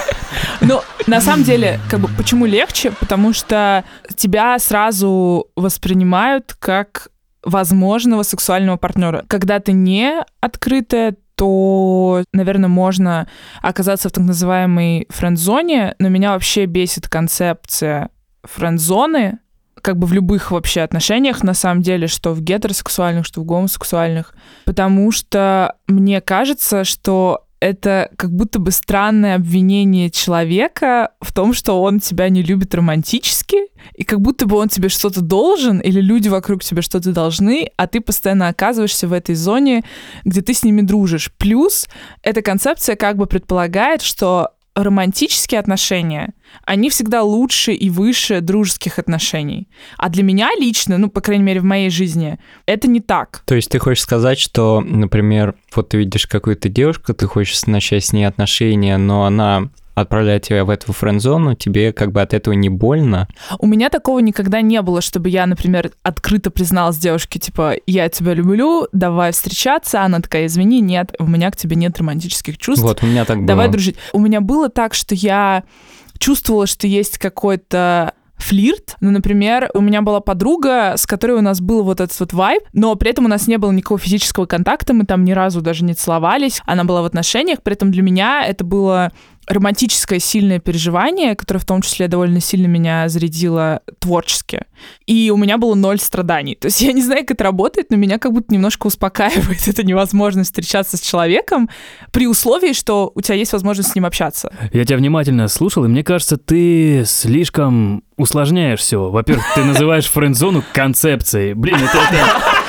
Но 0.62 0.82
на 1.10 1.20
самом 1.20 1.42
деле, 1.42 1.80
как 1.90 2.00
бы, 2.00 2.08
почему 2.16 2.46
легче? 2.46 2.92
Потому 2.92 3.32
что 3.32 3.84
тебя 4.14 4.58
сразу 4.60 5.48
воспринимают 5.56 6.54
как 6.58 7.08
возможного 7.42 8.22
сексуального 8.22 8.76
партнера. 8.76 9.24
Когда 9.26 9.58
ты 9.58 9.72
не 9.72 10.24
открытая, 10.40 11.16
то, 11.34 12.22
наверное, 12.32 12.68
можно 12.68 13.26
оказаться 13.60 14.08
в 14.08 14.12
так 14.12 14.22
называемой 14.24 15.06
френд-зоне, 15.08 15.96
но 15.98 16.08
меня 16.08 16.32
вообще 16.32 16.66
бесит 16.66 17.08
концепция 17.08 18.10
френд-зоны, 18.44 19.38
как 19.82 19.96
бы 19.96 20.06
в 20.06 20.12
любых 20.12 20.50
вообще 20.52 20.82
отношениях, 20.82 21.42
на 21.42 21.54
самом 21.54 21.82
деле, 21.82 22.06
что 22.06 22.34
в 22.34 22.40
гетеросексуальных, 22.40 23.26
что 23.26 23.40
в 23.40 23.44
гомосексуальных, 23.44 24.34
потому 24.64 25.10
что 25.10 25.74
мне 25.88 26.20
кажется, 26.20 26.84
что 26.84 27.46
это 27.60 28.10
как 28.16 28.32
будто 28.32 28.58
бы 28.58 28.70
странное 28.70 29.36
обвинение 29.36 30.10
человека 30.10 31.10
в 31.20 31.32
том, 31.32 31.52
что 31.52 31.82
он 31.82 32.00
тебя 32.00 32.28
не 32.30 32.42
любит 32.42 32.74
романтически, 32.74 33.68
и 33.94 34.02
как 34.02 34.20
будто 34.20 34.46
бы 34.46 34.56
он 34.56 34.68
тебе 34.68 34.88
что-то 34.88 35.20
должен, 35.20 35.78
или 35.78 36.00
люди 36.00 36.28
вокруг 36.28 36.64
тебя 36.64 36.80
что-то 36.80 37.12
должны, 37.12 37.70
а 37.76 37.86
ты 37.86 38.00
постоянно 38.00 38.48
оказываешься 38.48 39.06
в 39.06 39.12
этой 39.12 39.34
зоне, 39.34 39.84
где 40.24 40.40
ты 40.40 40.54
с 40.54 40.64
ними 40.64 40.80
дружишь. 40.80 41.30
Плюс 41.36 41.86
эта 42.22 42.40
концепция 42.40 42.96
как 42.96 43.16
бы 43.16 43.26
предполагает, 43.26 44.00
что 44.00 44.52
романтические 44.74 45.60
отношения, 45.60 46.32
они 46.64 46.90
всегда 46.90 47.22
лучше 47.22 47.72
и 47.72 47.90
выше 47.90 48.40
дружеских 48.40 48.98
отношений. 48.98 49.68
А 49.96 50.08
для 50.08 50.22
меня 50.22 50.50
лично, 50.58 50.98
ну, 50.98 51.10
по 51.10 51.20
крайней 51.20 51.44
мере, 51.44 51.60
в 51.60 51.64
моей 51.64 51.90
жизни, 51.90 52.38
это 52.66 52.88
не 52.88 53.00
так. 53.00 53.42
То 53.46 53.54
есть 53.54 53.70
ты 53.70 53.78
хочешь 53.78 54.02
сказать, 54.02 54.38
что, 54.38 54.80
например, 54.80 55.54
вот 55.74 55.90
ты 55.90 55.98
видишь 55.98 56.26
какую-то 56.26 56.68
девушку, 56.68 57.14
ты 57.14 57.26
хочешь 57.26 57.66
начать 57.66 58.04
с 58.04 58.12
ней 58.12 58.24
отношения, 58.24 58.96
но 58.96 59.24
она 59.24 59.70
отправляет 60.00 60.42
тебя 60.42 60.64
в 60.64 60.70
эту 60.70 60.92
френд-зону, 60.92 61.54
тебе 61.54 61.92
как 61.92 62.12
бы 62.12 62.20
от 62.20 62.34
этого 62.34 62.54
не 62.54 62.68
больно. 62.68 63.28
У 63.58 63.66
меня 63.66 63.88
такого 63.88 64.18
никогда 64.20 64.60
не 64.60 64.80
было, 64.82 65.00
чтобы 65.00 65.28
я, 65.28 65.46
например, 65.46 65.92
открыто 66.02 66.50
призналась 66.50 66.98
девушке, 66.98 67.38
типа, 67.38 67.74
я 67.86 68.08
тебя 68.08 68.34
люблю, 68.34 68.86
давай 68.92 69.32
встречаться. 69.32 70.02
Она 70.02 70.20
такая, 70.20 70.46
извини, 70.46 70.80
нет, 70.80 71.14
у 71.18 71.26
меня 71.26 71.50
к 71.50 71.56
тебе 71.56 71.76
нет 71.76 71.98
романтических 71.98 72.58
чувств. 72.58 72.84
Вот, 72.84 73.02
у 73.02 73.06
меня 73.06 73.24
так 73.24 73.38
было. 73.38 73.46
Давай 73.46 73.68
дружить. 73.68 73.96
У 74.12 74.18
меня 74.18 74.40
было 74.40 74.68
так, 74.68 74.94
что 74.94 75.14
я 75.14 75.64
чувствовала, 76.18 76.66
что 76.66 76.86
есть 76.86 77.18
какой-то 77.18 78.14
флирт. 78.40 78.96
Ну, 79.00 79.10
например, 79.10 79.70
у 79.74 79.80
меня 79.80 80.02
была 80.02 80.20
подруга, 80.20 80.94
с 80.96 81.06
которой 81.06 81.32
у 81.32 81.40
нас 81.40 81.60
был 81.60 81.82
вот 81.82 82.00
этот 82.00 82.18
вот 82.18 82.32
вайб, 82.32 82.62
но 82.72 82.94
при 82.94 83.10
этом 83.10 83.26
у 83.26 83.28
нас 83.28 83.46
не 83.46 83.58
было 83.58 83.70
никакого 83.70 84.00
физического 84.00 84.46
контакта, 84.46 84.94
мы 84.94 85.04
там 85.04 85.24
ни 85.24 85.32
разу 85.32 85.60
даже 85.60 85.84
не 85.84 85.94
целовались. 85.94 86.62
Она 86.64 86.84
была 86.84 87.02
в 87.02 87.04
отношениях, 87.04 87.62
при 87.62 87.74
этом 87.74 87.90
для 87.90 88.02
меня 88.02 88.44
это 88.44 88.64
было 88.64 89.12
романтическое 89.46 90.18
сильное 90.18 90.60
переживание, 90.60 91.34
которое 91.34 91.58
в 91.58 91.64
том 91.64 91.82
числе 91.82 92.08
довольно 92.08 92.40
сильно 92.40 92.66
меня 92.66 93.08
зарядило 93.08 93.80
творчески. 93.98 94.62
И 95.06 95.30
у 95.30 95.36
меня 95.36 95.58
было 95.58 95.74
ноль 95.74 95.98
страданий. 95.98 96.54
То 96.54 96.66
есть 96.66 96.80
я 96.80 96.92
не 96.92 97.02
знаю, 97.02 97.22
как 97.22 97.32
это 97.32 97.44
работает, 97.44 97.90
но 97.90 97.96
меня 97.96 98.18
как 98.18 98.32
будто 98.32 98.52
немножко 98.52 98.86
успокаивает 98.86 99.60
эта 99.66 99.82
невозможность 99.84 100.50
встречаться 100.50 100.96
с 100.96 101.00
человеком 101.00 101.68
при 102.12 102.26
условии, 102.26 102.72
что 102.72 103.10
у 103.14 103.20
тебя 103.20 103.34
есть 103.34 103.52
возможность 103.52 103.90
с 103.90 103.94
ним 103.94 104.06
общаться. 104.06 104.52
Я 104.72 104.84
тебя 104.84 104.96
внимательно 104.98 105.48
слушал, 105.48 105.84
и 105.84 105.88
мне 105.88 106.04
кажется, 106.04 106.36
ты 106.36 107.04
слишком 107.04 108.04
усложняешь 108.16 108.80
все. 108.80 109.10
Во-первых, 109.10 109.44
ты 109.54 109.64
называешь 109.64 110.06
френд-зону 110.06 110.62
концепцией. 110.72 111.54
Блин, 111.54 111.76
это, 111.76 111.98
это... 111.98 112.60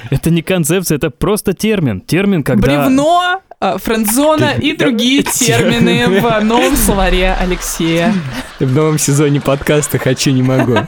Это 0.10 0.30
не 0.30 0.40
концепция, 0.42 0.96
это 0.96 1.10
просто 1.10 1.52
термин. 1.52 2.00
Термин, 2.00 2.42
когда... 2.42 2.66
Бревно, 2.66 3.40
френдзона 3.60 4.54
и 4.60 4.76
другие 4.76 5.22
термины 5.24 6.20
в 6.20 6.44
новом 6.44 6.76
словаре 6.76 7.32
Алексея. 7.32 8.14
В 8.60 8.74
новом 8.74 8.98
сезоне 8.98 9.40
подкаста 9.40 9.98
«Хочу, 9.98 10.30
не 10.30 10.42
могу». 10.42 10.78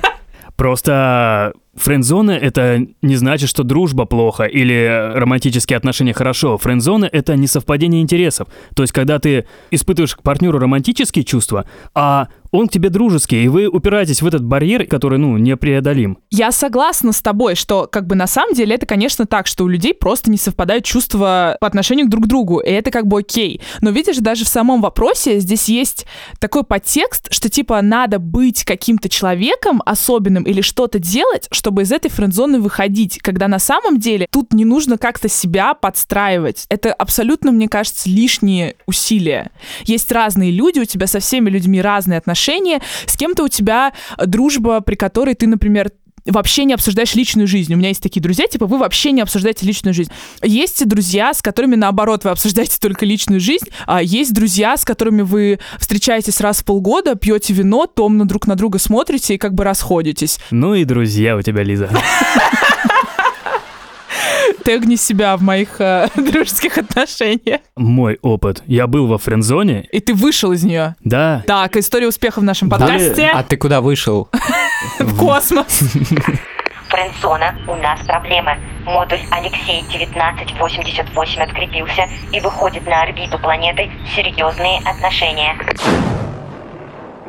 Просто 0.56 1.52
френдзона— 1.74 2.30
это 2.32 2.84
не 3.00 3.16
значит, 3.16 3.48
что 3.48 3.62
дружба 3.62 4.04
плохо 4.04 4.44
или 4.44 5.12
романтические 5.14 5.76
отношения 5.76 6.12
хорошо. 6.12 6.58
Френдзона— 6.58 7.08
это 7.12 7.36
несовпадение 7.36 8.02
интересов. 8.02 8.48
То 8.74 8.82
есть, 8.82 8.92
когда 8.92 9.18
ты 9.18 9.46
испытываешь 9.70 10.16
к 10.16 10.22
партнеру 10.22 10.58
романтические 10.58 11.24
чувства, 11.24 11.64
а 11.94 12.28
он 12.52 12.68
к 12.68 12.72
тебе 12.72 12.88
дружеский, 12.88 13.44
и 13.44 13.48
вы 13.48 13.66
упираетесь 13.66 14.22
в 14.22 14.26
этот 14.26 14.44
барьер, 14.44 14.86
который, 14.86 15.18
ну, 15.18 15.36
непреодолим. 15.38 16.18
Я 16.30 16.52
согласна 16.52 17.12
с 17.12 17.20
тобой, 17.20 17.54
что 17.54 17.86
как 17.90 18.06
бы 18.06 18.14
на 18.14 18.26
самом 18.26 18.54
деле 18.54 18.74
это, 18.74 18.86
конечно, 18.86 19.26
так, 19.26 19.46
что 19.46 19.64
у 19.64 19.68
людей 19.68 19.94
просто 19.94 20.30
не 20.30 20.36
совпадают 20.36 20.84
чувства 20.84 21.56
по 21.60 21.66
отношению 21.66 22.08
друг 22.08 22.24
к 22.24 22.26
другу, 22.26 22.58
и 22.58 22.70
это 22.70 22.90
как 22.90 23.06
бы 23.06 23.20
окей. 23.20 23.60
Но 23.80 23.90
видишь, 23.90 24.16
даже 24.18 24.44
в 24.44 24.48
самом 24.48 24.80
вопросе 24.80 25.38
здесь 25.38 25.68
есть 25.68 26.06
такой 26.38 26.64
подтекст, 26.64 27.32
что 27.32 27.48
типа 27.48 27.80
надо 27.82 28.18
быть 28.18 28.64
каким-то 28.64 29.08
человеком 29.08 29.82
особенным 29.86 30.44
или 30.44 30.60
что-то 30.60 30.98
делать, 30.98 31.48
чтобы 31.52 31.82
из 31.82 31.92
этой 31.92 32.10
френдзоны 32.10 32.60
выходить, 32.60 33.18
когда 33.18 33.48
на 33.48 33.58
самом 33.58 33.98
деле 33.98 34.26
тут 34.30 34.52
не 34.52 34.64
нужно 34.64 34.98
как-то 34.98 35.28
себя 35.28 35.74
подстраивать. 35.74 36.66
Это 36.68 36.92
абсолютно, 36.92 37.52
мне 37.52 37.68
кажется, 37.68 38.08
лишние 38.08 38.76
усилия. 38.86 39.50
Есть 39.84 40.10
разные 40.12 40.50
люди, 40.50 40.80
у 40.80 40.84
тебя 40.84 41.06
со 41.06 41.20
всеми 41.20 41.50
людьми 41.50 41.80
разные 41.80 42.18
отношения, 42.18 42.39
с 43.06 43.16
кем-то 43.16 43.44
у 43.44 43.48
тебя 43.48 43.92
дружба, 44.18 44.80
при 44.80 44.94
которой 44.94 45.34
ты, 45.34 45.46
например, 45.46 45.90
вообще 46.26 46.64
не 46.64 46.74
обсуждаешь 46.74 47.14
личную 47.14 47.46
жизнь. 47.46 47.72
У 47.72 47.76
меня 47.76 47.88
есть 47.88 48.02
такие 48.02 48.20
друзья, 48.20 48.46
типа, 48.46 48.66
вы 48.66 48.78
вообще 48.78 49.12
не 49.12 49.20
обсуждаете 49.20 49.66
личную 49.66 49.94
жизнь. 49.94 50.10
Есть 50.42 50.86
друзья, 50.86 51.32
с 51.32 51.42
которыми, 51.42 51.76
наоборот, 51.76 52.24
вы 52.24 52.30
обсуждаете 52.30 52.78
только 52.80 53.06
личную 53.06 53.40
жизнь, 53.40 53.66
а 53.86 54.02
есть 54.02 54.32
друзья, 54.32 54.76
с 54.76 54.84
которыми 54.84 55.22
вы 55.22 55.58
встречаетесь 55.78 56.40
раз 56.40 56.60
в 56.60 56.64
полгода, 56.64 57.14
пьете 57.14 57.52
вино, 57.52 57.86
томно 57.86 58.26
друг 58.26 58.46
на 58.46 58.56
друга 58.56 58.78
смотрите 58.78 59.34
и 59.34 59.38
как 59.38 59.54
бы 59.54 59.64
расходитесь. 59.64 60.38
Ну 60.50 60.74
и 60.74 60.84
друзья 60.84 61.36
у 61.36 61.42
тебя, 61.42 61.62
Лиза. 61.62 61.90
Тегни 64.64 64.96
себя 64.96 65.36
в 65.36 65.42
моих 65.42 65.80
э, 65.80 66.08
дружеских 66.16 66.78
отношениях. 66.78 67.60
Мой 67.76 68.18
опыт. 68.22 68.62
Я 68.66 68.86
был 68.86 69.06
во 69.06 69.18
френдзоне. 69.18 69.86
И 69.92 70.00
ты 70.00 70.14
вышел 70.14 70.52
из 70.52 70.64
нее. 70.64 70.96
Да. 71.04 71.42
Так, 71.46 71.76
история 71.76 72.08
успеха 72.08 72.40
в 72.40 72.44
нашем 72.44 72.68
подкасте. 72.70 73.30
А 73.32 73.42
ты 73.42 73.56
куда 73.56 73.80
вышел? 73.80 74.28
В 74.98 75.16
космос. 75.18 75.80
Френдзона, 76.88 77.54
у 77.68 77.76
нас 77.76 78.00
проблема. 78.04 78.56
Модуль 78.84 79.20
Алексей 79.30 79.82
1988 79.88 81.42
открепился 81.42 82.06
и 82.32 82.40
выходит 82.40 82.84
на 82.86 83.02
орбиту 83.02 83.38
планеты 83.38 83.90
серьезные 84.16 84.80
отношения. 84.80 85.56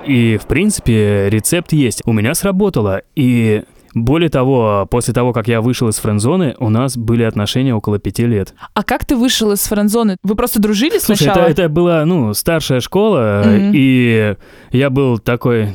И, 0.05 0.38
в 0.38 0.47
принципе, 0.47 1.29
рецепт 1.29 1.73
есть. 1.73 2.01
У 2.05 2.13
меня 2.13 2.34
сработало. 2.34 3.03
И 3.15 3.63
более 3.93 4.30
того, 4.30 4.88
после 4.89 5.13
того, 5.13 5.34
как 5.34 5.47
я 5.47 5.60
вышел 5.62 5.88
из 5.89 5.97
френдзоны, 5.97 6.56
у 6.60 6.69
нас 6.69 6.95
были 6.97 7.23
отношения 7.23 7.75
около 7.75 7.99
пяти 7.99 8.25
лет. 8.25 8.54
А 8.73 8.84
как 8.84 9.06
ты 9.06 9.15
вышел 9.15 9.51
из 9.51 9.62
френдзоны? 9.62 10.17
Вы 10.23 10.36
просто 10.36 10.62
дружили 10.62 10.97
Слушай, 10.99 11.23
сначала? 11.23 11.43
это, 11.47 11.63
это 11.63 11.69
была, 11.69 12.06
ну, 12.06 12.34
старшая 12.34 12.80
школа, 12.80 13.43
Мгм. 13.45 13.71
и 13.75 14.36
я 14.71 14.89
был 14.89 15.19
такой 15.19 15.69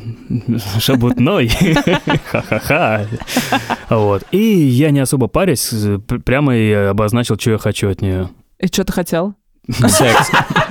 шабутной. 0.78 1.48
Ха-ха-ха. 2.30 3.06
Вот. 3.90 4.22
И 4.30 4.38
я 4.38 4.90
не 4.90 5.00
особо 5.00 5.26
парясь, 5.26 5.72
п- 6.06 6.18
прямо 6.18 6.56
и 6.56 6.70
обозначил, 6.72 7.38
что 7.38 7.52
я 7.52 7.58
хочу 7.58 7.88
от 7.90 8.00
нее. 8.00 8.30
И 8.58 8.66
что 8.68 8.84
ты 8.84 8.92
хотел? 8.92 9.34
Секс. 9.68 10.30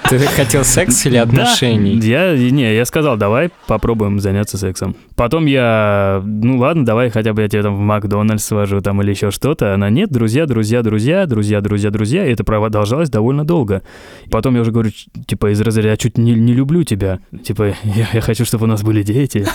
Ты 0.10 0.20
хотел 0.20 0.64
секс 0.64 1.06
или 1.06 1.18
отношений? 1.18 2.00
Да, 2.00 2.32
я, 2.32 2.52
не, 2.52 2.76
я 2.76 2.86
сказал, 2.86 3.18
давай 3.18 3.50
попробуем 3.68 4.20
заняться 4.20 4.58
сексом. 4.58 4.96
Потом 5.16 5.48
я, 5.48 6.22
ну 6.24 6.58
ладно, 6.58 6.86
давай 6.86 7.10
хотя 7.10 7.34
бы 7.34 7.42
я 7.42 7.50
тебя 7.50 7.64
там 7.64 7.76
в 7.76 7.80
Макдональдс 7.80 8.44
свожу 8.44 8.82
там 8.82 9.02
или 9.02 9.10
еще 9.10 9.32
что-то. 9.32 9.74
Она, 9.74 9.90
нет, 9.90 10.12
друзья, 10.12 10.46
друзья, 10.46 10.84
друзья, 10.84 11.26
друзья, 11.26 11.62
друзя, 11.62 11.90
друзья. 11.90 12.26
И 12.26 12.34
это 12.34 12.44
продолжалось 12.44 13.10
довольно 13.10 13.46
долго. 13.46 13.82
Потом 14.30 14.56
я 14.56 14.62
уже 14.62 14.72
говорю, 14.72 14.92
типа, 15.26 15.52
из 15.52 15.60
разряда, 15.60 15.90
я 15.90 15.98
чуть 15.98 16.18
не, 16.18 16.34
не 16.34 16.54
люблю 16.54 16.84
тебя. 16.84 17.20
Типа, 17.44 17.74
я, 17.84 18.08
я 18.14 18.22
хочу, 18.22 18.46
чтобы 18.46 18.66
у 18.66 18.68
нас 18.68 18.84
были 18.84 19.02
дети. 19.02 19.46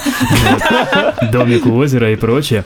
Домик 1.32 1.66
у 1.66 1.76
озера 1.76 2.12
и 2.12 2.16
прочее. 2.16 2.64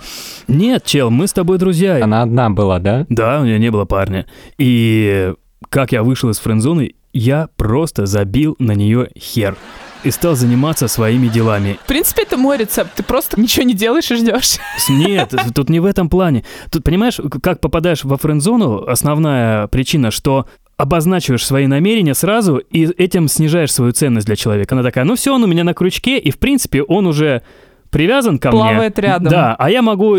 Нет, 0.48 0.84
чел, 0.84 1.10
мы 1.10 1.26
с 1.26 1.32
тобой 1.32 1.58
друзья. 1.58 2.02
Она 2.02 2.22
одна 2.22 2.50
была, 2.50 2.78
да? 2.78 3.06
Да, 3.08 3.40
у 3.40 3.44
меня 3.44 3.58
не 3.58 3.70
было 3.70 3.84
парня. 3.84 4.26
И 4.58 5.32
как 5.68 5.92
я 5.92 6.02
вышел 6.02 6.30
из 6.30 6.38
френдзоны, 6.38 6.94
я 7.12 7.48
просто 7.56 8.06
забил 8.06 8.56
на 8.58 8.72
нее 8.72 9.10
хер 9.16 9.56
и 10.02 10.10
стал 10.10 10.36
заниматься 10.36 10.86
своими 10.88 11.28
делами. 11.28 11.78
В 11.84 11.86
принципе, 11.86 12.22
это 12.22 12.36
мой 12.36 12.58
рецепт. 12.58 12.92
Ты 12.94 13.02
просто 13.02 13.40
ничего 13.40 13.64
не 13.64 13.74
делаешь 13.74 14.10
и 14.10 14.16
ждешь. 14.16 14.58
Нет, 14.88 15.32
тут 15.54 15.70
не 15.70 15.80
в 15.80 15.86
этом 15.86 16.08
плане. 16.08 16.44
Тут, 16.70 16.84
понимаешь, 16.84 17.18
как 17.42 17.60
попадаешь 17.60 18.04
во 18.04 18.18
френд-зону, 18.18 18.84
основная 18.86 19.66
причина, 19.68 20.10
что 20.10 20.46
обозначиваешь 20.76 21.46
свои 21.46 21.66
намерения 21.66 22.14
сразу 22.14 22.56
и 22.56 22.84
этим 22.84 23.28
снижаешь 23.28 23.72
свою 23.72 23.92
ценность 23.92 24.26
для 24.26 24.36
человека. 24.36 24.74
Она 24.74 24.82
такая, 24.82 25.04
ну 25.04 25.14
все, 25.14 25.32
он 25.34 25.44
у 25.44 25.46
меня 25.46 25.64
на 25.64 25.72
крючке, 25.72 26.18
и 26.18 26.30
в 26.30 26.38
принципе 26.38 26.82
он 26.82 27.06
уже 27.06 27.42
привязан 27.90 28.38
ко 28.38 28.50
мне. 28.50 28.58
Плавает 28.60 28.98
рядом. 28.98 29.30
Да, 29.30 29.54
а 29.58 29.70
я 29.70 29.82
могу 29.82 30.16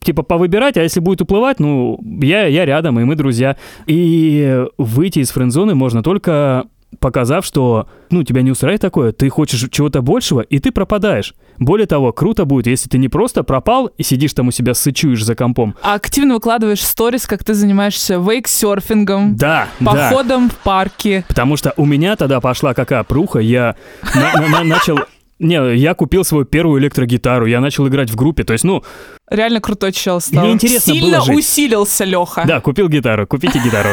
типа 0.00 0.22
повыбирать, 0.22 0.76
а 0.76 0.82
если 0.82 1.00
будет 1.00 1.20
уплывать, 1.22 1.60
ну, 1.60 1.98
я, 2.20 2.46
я 2.46 2.64
рядом, 2.64 2.98
и 3.00 3.04
мы 3.04 3.14
друзья. 3.16 3.56
И 3.86 4.64
выйти 4.78 5.20
из 5.20 5.30
френд-зоны 5.30 5.74
можно 5.74 6.02
только 6.02 6.64
показав, 7.00 7.44
что, 7.44 7.88
ну, 8.10 8.22
тебя 8.22 8.42
не 8.42 8.52
устраивает 8.52 8.80
такое, 8.80 9.10
ты 9.12 9.28
хочешь 9.28 9.66
чего-то 9.72 10.00
большего, 10.00 10.42
и 10.42 10.60
ты 10.60 10.70
пропадаешь. 10.70 11.34
Более 11.58 11.86
того, 11.88 12.12
круто 12.12 12.44
будет, 12.44 12.68
если 12.68 12.88
ты 12.88 12.98
не 12.98 13.08
просто 13.08 13.42
пропал 13.42 13.86
и 13.98 14.04
сидишь 14.04 14.32
там 14.32 14.46
у 14.48 14.50
себя 14.52 14.74
сычуешь 14.74 15.24
за 15.24 15.34
компом. 15.34 15.74
А 15.82 15.94
активно 15.94 16.34
выкладываешь 16.34 16.80
сторис, 16.82 17.26
как 17.26 17.42
ты 17.42 17.54
занимаешься 17.54 18.14
вейксерфингом, 18.18 19.36
Да, 19.36 19.66
да. 19.80 19.86
походом 20.10 20.48
в 20.50 20.54
парке. 20.56 21.24
Потому 21.28 21.56
что 21.56 21.74
у 21.76 21.84
меня 21.84 22.14
тогда 22.16 22.40
пошла 22.40 22.74
какая 22.74 23.02
пруха, 23.02 23.40
я 23.40 23.74
на- 24.14 24.40
на- 24.40 24.48
на- 24.48 24.64
начал... 24.64 24.98
Не, 25.38 25.76
я 25.76 25.94
купил 25.94 26.24
свою 26.24 26.44
первую 26.44 26.80
электрогитару, 26.80 27.46
я 27.46 27.60
начал 27.60 27.88
играть 27.88 28.10
в 28.10 28.16
группе, 28.16 28.44
то 28.44 28.52
есть, 28.52 28.64
ну, 28.64 28.82
Реально 29.28 29.60
крутой 29.60 29.92
чел 29.92 30.20
стал. 30.20 30.44
Мне 30.44 30.54
интересно 30.54 30.94
Сильно 30.94 31.18
было 31.18 31.26
жить. 31.26 31.36
усилился 31.38 32.04
Леха. 32.04 32.44
Да, 32.46 32.60
купил 32.60 32.88
гитару, 32.88 33.26
купите 33.26 33.58
гитару. 33.58 33.90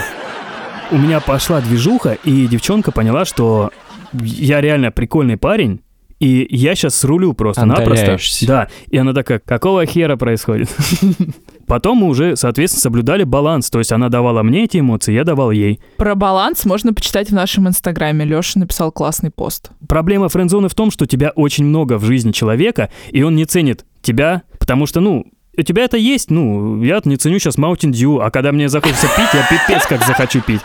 У 0.91 0.97
меня 0.97 1.19
пошла 1.19 1.61
движуха, 1.61 2.17
и 2.23 2.47
девчонка 2.47 2.91
поняла, 2.91 3.25
что 3.25 3.71
я 4.13 4.61
реально 4.61 4.91
прикольный 4.91 5.37
парень, 5.37 5.81
и 6.19 6.45
я 6.51 6.75
сейчас 6.75 6.95
срулю 6.95 7.33
просто-напросто. 7.33 8.17
Да, 8.45 8.67
и 8.89 8.97
она 8.97 9.13
такая, 9.13 9.39
какого 9.39 9.85
хера 9.85 10.17
происходит? 10.17 10.69
Потом 11.71 11.99
мы 11.99 12.07
уже, 12.07 12.35
соответственно, 12.35 12.81
соблюдали 12.81 13.23
баланс, 13.23 13.69
то 13.69 13.79
есть 13.79 13.93
она 13.93 14.09
давала 14.09 14.43
мне 14.43 14.65
эти 14.65 14.79
эмоции, 14.79 15.13
я 15.13 15.23
давал 15.23 15.51
ей. 15.51 15.79
Про 15.95 16.15
баланс 16.15 16.65
можно 16.65 16.93
почитать 16.93 17.29
в 17.29 17.33
нашем 17.33 17.65
инстаграме. 17.65 18.25
Леша 18.25 18.59
написал 18.59 18.91
классный 18.91 19.31
пост. 19.31 19.71
Проблема 19.87 20.27
френдзоны 20.27 20.67
в 20.67 20.75
том, 20.75 20.91
что 20.91 21.05
тебя 21.05 21.29
очень 21.33 21.63
много 21.63 21.97
в 21.97 22.03
жизни 22.03 22.33
человека, 22.33 22.89
и 23.11 23.23
он 23.23 23.37
не 23.37 23.45
ценит 23.45 23.85
тебя, 24.01 24.41
потому 24.59 24.85
что, 24.85 24.99
ну, 24.99 25.25
у 25.57 25.61
тебя 25.61 25.85
это 25.85 25.95
есть, 25.95 26.29
ну, 26.29 26.83
я 26.83 26.99
не 27.05 27.15
ценю 27.15 27.39
сейчас 27.39 27.57
Mountain 27.57 27.91
Dew, 27.91 28.21
а 28.21 28.31
когда 28.31 28.51
мне 28.51 28.67
захочется 28.67 29.07
пить, 29.15 29.33
я 29.33 29.47
пипец 29.49 29.87
как 29.87 30.03
захочу 30.03 30.41
пить. 30.41 30.59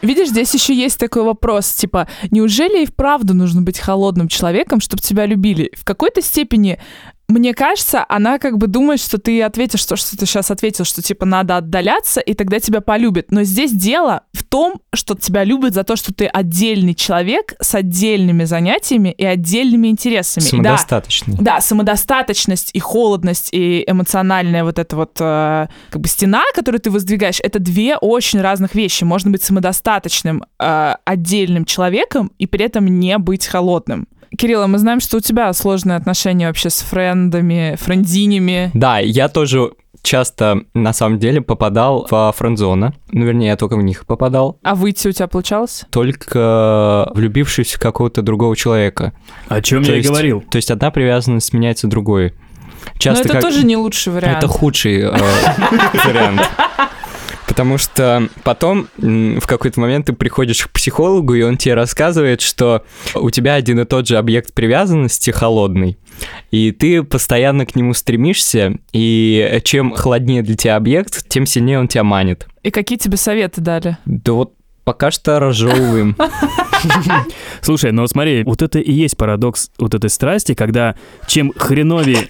Видишь, 0.00 0.28
здесь 0.28 0.54
еще 0.54 0.74
есть 0.74 0.98
такой 0.98 1.24
вопрос, 1.24 1.70
типа, 1.72 2.08
неужели 2.30 2.84
и 2.84 2.86
вправду 2.86 3.34
нужно 3.34 3.60
быть 3.60 3.78
холодным 3.78 4.28
человеком, 4.28 4.80
чтобы 4.80 5.02
тебя 5.02 5.26
любили? 5.26 5.72
В 5.76 5.84
какой-то 5.84 6.22
степени, 6.22 6.78
мне 7.30 7.52
кажется, 7.52 8.06
она 8.08 8.38
как 8.38 8.56
бы 8.56 8.68
думает, 8.68 9.00
что 9.00 9.18
ты 9.18 9.42
ответишь 9.42 9.84
то, 9.84 9.96
что 9.96 10.16
ты 10.16 10.24
сейчас 10.24 10.50
ответил, 10.50 10.86
что 10.86 11.02
типа 11.02 11.26
надо 11.26 11.58
отдаляться, 11.58 12.20
и 12.20 12.32
тогда 12.32 12.58
тебя 12.58 12.80
полюбят. 12.80 13.30
Но 13.30 13.42
здесь 13.42 13.70
дело 13.70 14.22
в 14.32 14.44
том, 14.44 14.80
что 14.94 15.14
тебя 15.14 15.44
любят 15.44 15.74
за 15.74 15.84
то, 15.84 15.94
что 15.96 16.14
ты 16.14 16.24
отдельный 16.26 16.94
человек 16.94 17.52
с 17.60 17.74
отдельными 17.74 18.44
занятиями 18.44 19.10
и 19.10 19.26
отдельными 19.26 19.88
интересами. 19.88 20.42
И 20.42 20.62
да, 20.62 20.78
Самодостаточный. 20.78 21.36
да, 21.38 21.60
самодостаточность 21.60 22.70
и 22.72 22.78
холодность 22.78 23.50
и 23.52 23.84
эмоциональная 23.86 24.64
вот 24.64 24.78
эта 24.78 24.96
вот 24.96 25.18
э, 25.20 25.66
как 25.90 26.00
бы 26.00 26.08
стена, 26.08 26.44
которую 26.54 26.80
ты 26.80 26.90
воздвигаешь, 26.90 27.40
это 27.42 27.58
две 27.58 27.98
очень 27.98 28.40
разных 28.40 28.74
вещи. 28.74 29.04
Можно 29.04 29.32
быть 29.32 29.42
самодостаточным 29.42 30.44
э, 30.58 30.94
отдельным 31.04 31.66
человеком 31.66 32.32
и 32.38 32.46
при 32.46 32.64
этом 32.64 32.86
не 32.86 33.18
быть 33.18 33.46
холодным. 33.46 34.08
Кирилла, 34.36 34.66
мы 34.66 34.78
знаем, 34.78 35.00
что 35.00 35.16
у 35.16 35.20
тебя 35.20 35.52
сложные 35.52 35.96
отношения 35.96 36.46
вообще 36.48 36.70
с 36.70 36.80
френдами, 36.80 37.76
френдинями. 37.80 38.70
Да, 38.74 38.98
я 38.98 39.28
тоже 39.28 39.70
часто, 40.02 40.60
на 40.74 40.92
самом 40.92 41.18
деле, 41.18 41.40
попадал 41.40 42.06
в 42.10 42.32
френдзона. 42.36 42.94
Ну, 43.10 43.24
вернее, 43.24 43.48
я 43.48 43.56
только 43.56 43.76
в 43.76 43.82
них 43.82 44.06
попадал. 44.06 44.58
А 44.62 44.74
выйти 44.74 45.08
у 45.08 45.12
тебя 45.12 45.26
получалось? 45.28 45.84
Только 45.90 47.10
влюбившись 47.14 47.74
в 47.74 47.80
какого-то 47.80 48.22
другого 48.22 48.54
человека. 48.56 49.12
О 49.48 49.60
чем 49.60 49.82
То 49.82 49.90
я 49.90 49.96
и 49.96 49.98
есть- 49.98 50.08
говорил. 50.10 50.40
То 50.50 50.56
есть 50.56 50.70
одна 50.70 50.90
привязанность 50.90 51.52
меняется 51.52 51.88
другой. 51.88 52.34
Часто 52.98 53.24
Но 53.24 53.30
это 53.30 53.32
как- 53.34 53.42
тоже 53.42 53.66
не 53.66 53.76
лучший 53.76 54.12
вариант. 54.12 54.38
Это 54.38 54.48
худший 54.48 55.00
э, 55.00 55.10
вариант. 56.06 56.40
Потому 57.58 57.76
что 57.76 58.28
потом 58.44 58.86
в 58.98 59.44
какой-то 59.48 59.80
момент 59.80 60.06
ты 60.06 60.12
приходишь 60.12 60.64
к 60.64 60.70
психологу, 60.70 61.34
и 61.34 61.42
он 61.42 61.56
тебе 61.56 61.74
рассказывает, 61.74 62.40
что 62.40 62.84
у 63.16 63.30
тебя 63.30 63.54
один 63.54 63.80
и 63.80 63.84
тот 63.84 64.06
же 64.06 64.16
объект 64.16 64.54
привязанности 64.54 65.32
холодный, 65.32 65.98
и 66.52 66.70
ты 66.70 67.02
постоянно 67.02 67.66
к 67.66 67.74
нему 67.74 67.94
стремишься, 67.94 68.78
и 68.92 69.60
чем 69.64 69.92
холоднее 69.92 70.42
для 70.42 70.54
тебя 70.54 70.76
объект, 70.76 71.28
тем 71.28 71.46
сильнее 71.46 71.80
он 71.80 71.88
тебя 71.88 72.04
манит. 72.04 72.46
И 72.62 72.70
какие 72.70 72.96
тебе 72.96 73.16
советы 73.16 73.60
дали? 73.60 73.98
Да 74.04 74.34
вот 74.34 74.54
пока 74.88 75.10
что 75.10 75.38
разжевываем. 75.38 76.16
Слушай, 77.60 77.92
ну 77.92 78.06
смотри, 78.06 78.42
вот 78.44 78.62
это 78.62 78.78
и 78.78 78.90
есть 78.90 79.18
парадокс 79.18 79.70
вот 79.78 79.94
этой 79.94 80.08
страсти, 80.08 80.54
когда 80.54 80.94
чем 81.26 81.52
хреновее... 81.54 82.26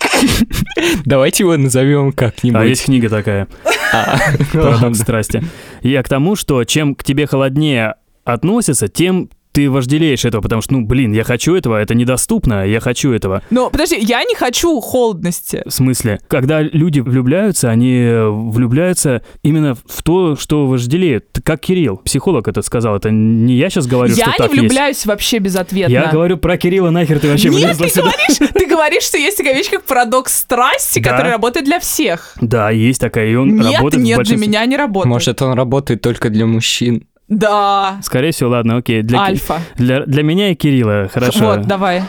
Давайте 1.05 1.45
его 1.45 1.57
назовем 1.57 2.09
А 2.09 2.13
как-нибудь. 2.13 2.69
есть 2.69 2.87
книга 2.87 3.09
такая, 3.09 3.47
А, 3.95 4.19
парадокс 4.53 4.99
страсти. 4.99 5.45
Я 5.83 6.03
к 6.03 6.09
тому, 6.09 6.35
что 6.35 6.65
чем 6.65 6.97
к 6.97 7.05
тебе 7.05 7.29
холоднее 7.29 7.95
относятся, 8.25 8.89
тем 8.89 9.31
ты 9.53 9.71
вожделеешь 9.71 10.25
этого, 10.25 10.41
потому 10.43 10.63
что, 10.63 10.75
ну, 10.75 10.87
блин, 10.87 11.13
я 11.13 11.25
хочу 11.25 11.55
этого, 11.55 11.77
это 11.81 11.95
недоступно, 11.95 12.67
я 12.67 12.81
хочу 12.81 13.13
этого. 13.13 13.43
Ну, 13.51 13.71
подожди, 13.71 13.97
я 13.99 14.23
не 14.25 14.35
хочу 14.35 14.81
холодности. 14.81 15.63
В 15.67 15.71
смысле, 15.71 16.21
когда 16.29 16.61
люди 16.63 17.01
влюбляются, 17.01 17.71
они 17.71 17.95
э, 17.95 18.29
влюбляются 18.29 19.23
именно 19.43 19.75
в 19.75 20.03
то, 20.03 20.37
что 20.37 20.67
вожделеют. 20.67 21.27
Как 21.45 21.61
Кирилл, 21.61 21.97
психолог 21.99 22.47
это 22.49 22.63
сказал, 22.63 22.97
это 22.97 23.11
не 23.11 23.55
я 23.55 23.71
сейчас 23.71 23.87
говорю, 23.87 24.15
я 24.15 24.25
что 24.25 24.31
не 24.33 24.37
так 24.39 24.51
есть. 24.51 24.61
влюбляюсь 24.61 25.07
вообще 25.07 25.39
безответно. 25.39 25.93
Я 25.93 26.11
говорю 26.13 26.37
про 26.37 26.57
Кирилла, 26.57 26.91
нахер 26.91 27.19
ты 27.19 27.29
вообще 27.29 27.49
Нет, 27.49 27.77
ты 27.79 27.89
сюда? 27.89 28.03
говоришь, 28.11 28.53
ты 28.55 28.67
говоришь, 28.67 29.03
что 29.05 29.19
есть 29.19 29.37
такая 29.39 29.55
вещь, 29.55 29.71
как 29.71 29.85
парадокс 29.85 30.37
страсти, 30.37 31.01
Да. 31.01 31.11
который 31.11 31.33
работает 31.33 31.67
для 31.67 31.81
всех. 31.81 32.35
Да, 32.41 32.71
есть 32.71 33.01
такая, 33.01 33.29
и 33.31 33.35
он 33.35 33.57
Нет, 33.57 33.77
работает 33.77 34.03
в 34.03 34.07
нет, 34.07 34.23
для 34.23 34.37
меня 34.37 34.65
не 34.67 34.77
работает. 34.77 35.11
Может, 35.11 35.43
он 35.43 35.55
работает 35.55 36.01
только 36.03 36.29
для 36.31 36.47
мужчин. 36.47 37.05
Да. 37.29 37.99
Скорее 38.03 38.33
всего, 38.33 38.51
ладно, 38.51 38.77
окей. 38.79 39.03
Для, 39.03 39.19
Ки- 39.19 39.31
Альфа. 39.33 39.61
для, 39.77 40.05
для 40.07 40.23
меня 40.23 40.51
и 40.51 40.55
Кирилла, 40.55 41.09
хорошо. 41.13 41.45
Вот, 41.47 41.63
давай. 41.67 42.03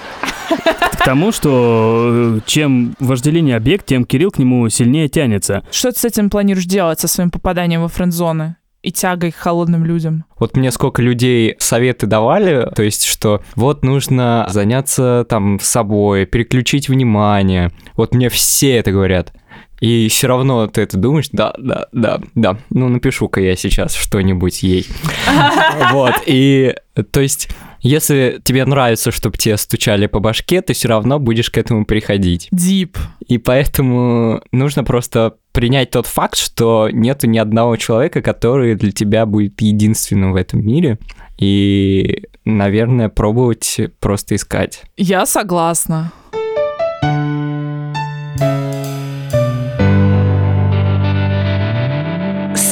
К 0.93 1.05
тому, 1.05 1.31
что 1.31 2.37
э, 2.37 2.39
чем 2.45 2.95
вожделение 2.99 3.55
объект, 3.55 3.85
тем 3.85 4.03
Кирилл 4.05 4.31
к 4.31 4.37
нему 4.39 4.67
сильнее 4.69 5.07
тянется. 5.07 5.63
Что 5.71 5.91
ты 5.91 5.99
с 5.99 6.05
этим 6.05 6.29
планируешь 6.29 6.65
делать, 6.65 6.99
со 6.99 7.07
своим 7.07 7.31
попаданием 7.31 7.81
во 7.81 7.87
френд-зоны 7.87 8.57
и 8.81 8.91
тягой 8.91 9.31
к 9.31 9.35
холодным 9.35 9.85
людям? 9.85 10.25
Вот 10.39 10.55
мне 10.57 10.71
сколько 10.71 11.01
людей 11.01 11.55
советы 11.59 12.05
давали, 12.05 12.69
то 12.75 12.83
есть, 12.83 13.05
что 13.05 13.41
вот 13.55 13.83
нужно 13.83 14.47
заняться 14.49 15.25
там 15.29 15.59
собой, 15.61 16.25
переключить 16.25 16.89
внимание. 16.89 17.71
Вот 17.95 18.13
мне 18.13 18.29
все 18.29 18.71
это 18.77 18.91
говорят. 18.91 19.33
И 19.79 20.07
все 20.09 20.27
равно 20.27 20.67
ты 20.67 20.81
это 20.81 20.97
думаешь, 20.97 21.29
да, 21.31 21.53
да, 21.57 21.87
да, 21.91 22.21
да. 22.35 22.57
Ну, 22.69 22.89
напишу-ка 22.89 23.39
я 23.41 23.55
сейчас 23.55 23.95
что-нибудь 23.95 24.63
ей. 24.63 24.87
Вот, 25.91 26.15
и 26.25 26.75
то 27.11 27.21
есть, 27.21 27.49
если 27.81 28.41
тебе 28.43 28.65
нравится, 28.65 29.11
чтобы 29.11 29.37
тебе 29.37 29.57
стучали 29.57 30.07
по 30.07 30.19
башке, 30.19 30.61
ты 30.61 30.73
все 30.73 30.89
равно 30.89 31.19
будешь 31.19 31.49
к 31.49 31.57
этому 31.57 31.85
приходить. 31.85 32.47
Дип. 32.51 32.97
И 33.27 33.37
поэтому 33.37 34.41
нужно 34.51 34.83
просто 34.83 35.35
принять 35.51 35.91
тот 35.91 36.05
факт, 36.05 36.37
что 36.37 36.89
нету 36.91 37.27
ни 37.27 37.37
одного 37.37 37.75
человека, 37.77 38.21
который 38.21 38.75
для 38.75 38.91
тебя 38.91 39.25
будет 39.25 39.61
единственным 39.61 40.33
в 40.33 40.35
этом 40.35 40.65
мире. 40.65 40.99
И, 41.37 42.23
наверное, 42.43 43.09
пробовать 43.09 43.79
просто 43.99 44.35
искать. 44.35 44.83
Я 44.97 45.25
согласна. 45.25 46.11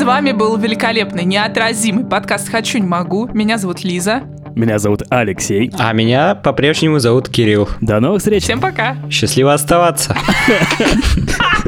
Вами 0.08 0.32
был 0.32 0.55
великолепный, 0.55 1.26
неотразимый 1.26 2.05
подкаст 2.05 2.47
«Хочу, 2.47 2.78
не 2.78 2.88
могу». 2.88 3.28
Меня 3.34 3.58
зовут 3.58 3.84
Лиза. 3.84 4.22
Меня 4.55 4.80
зовут 4.80 5.03
Алексей. 5.10 5.70
А 5.78 5.91
меня 5.91 6.34
по-прежнему 6.34 6.99
зовут 6.99 7.28
Кирилл. 7.28 7.68
До 7.82 7.99
новых 7.99 8.20
встреч. 8.20 8.43
Всем 8.43 8.62
пока. 8.62 8.95
Счастливо 9.12 9.53
оставаться. 9.53 10.16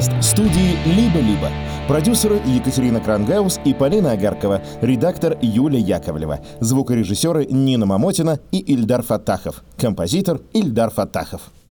подкаст 0.00 0.12
студии 0.22 0.78
«Либо-либо». 0.86 1.50
Продюсеры 1.86 2.40
Екатерина 2.46 3.00
Крангаус 3.00 3.60
и 3.64 3.74
Полина 3.74 4.12
Агаркова. 4.12 4.62
Редактор 4.80 5.36
Юлия 5.42 5.80
Яковлева. 5.80 6.40
Звукорежиссеры 6.60 7.44
Нина 7.46 7.84
Мамотина 7.84 8.38
и 8.50 8.58
Ильдар 8.58 9.02
Фатахов. 9.02 9.62
Композитор 9.76 10.40
Ильдар 10.54 10.90
Фатахов. 10.90 11.50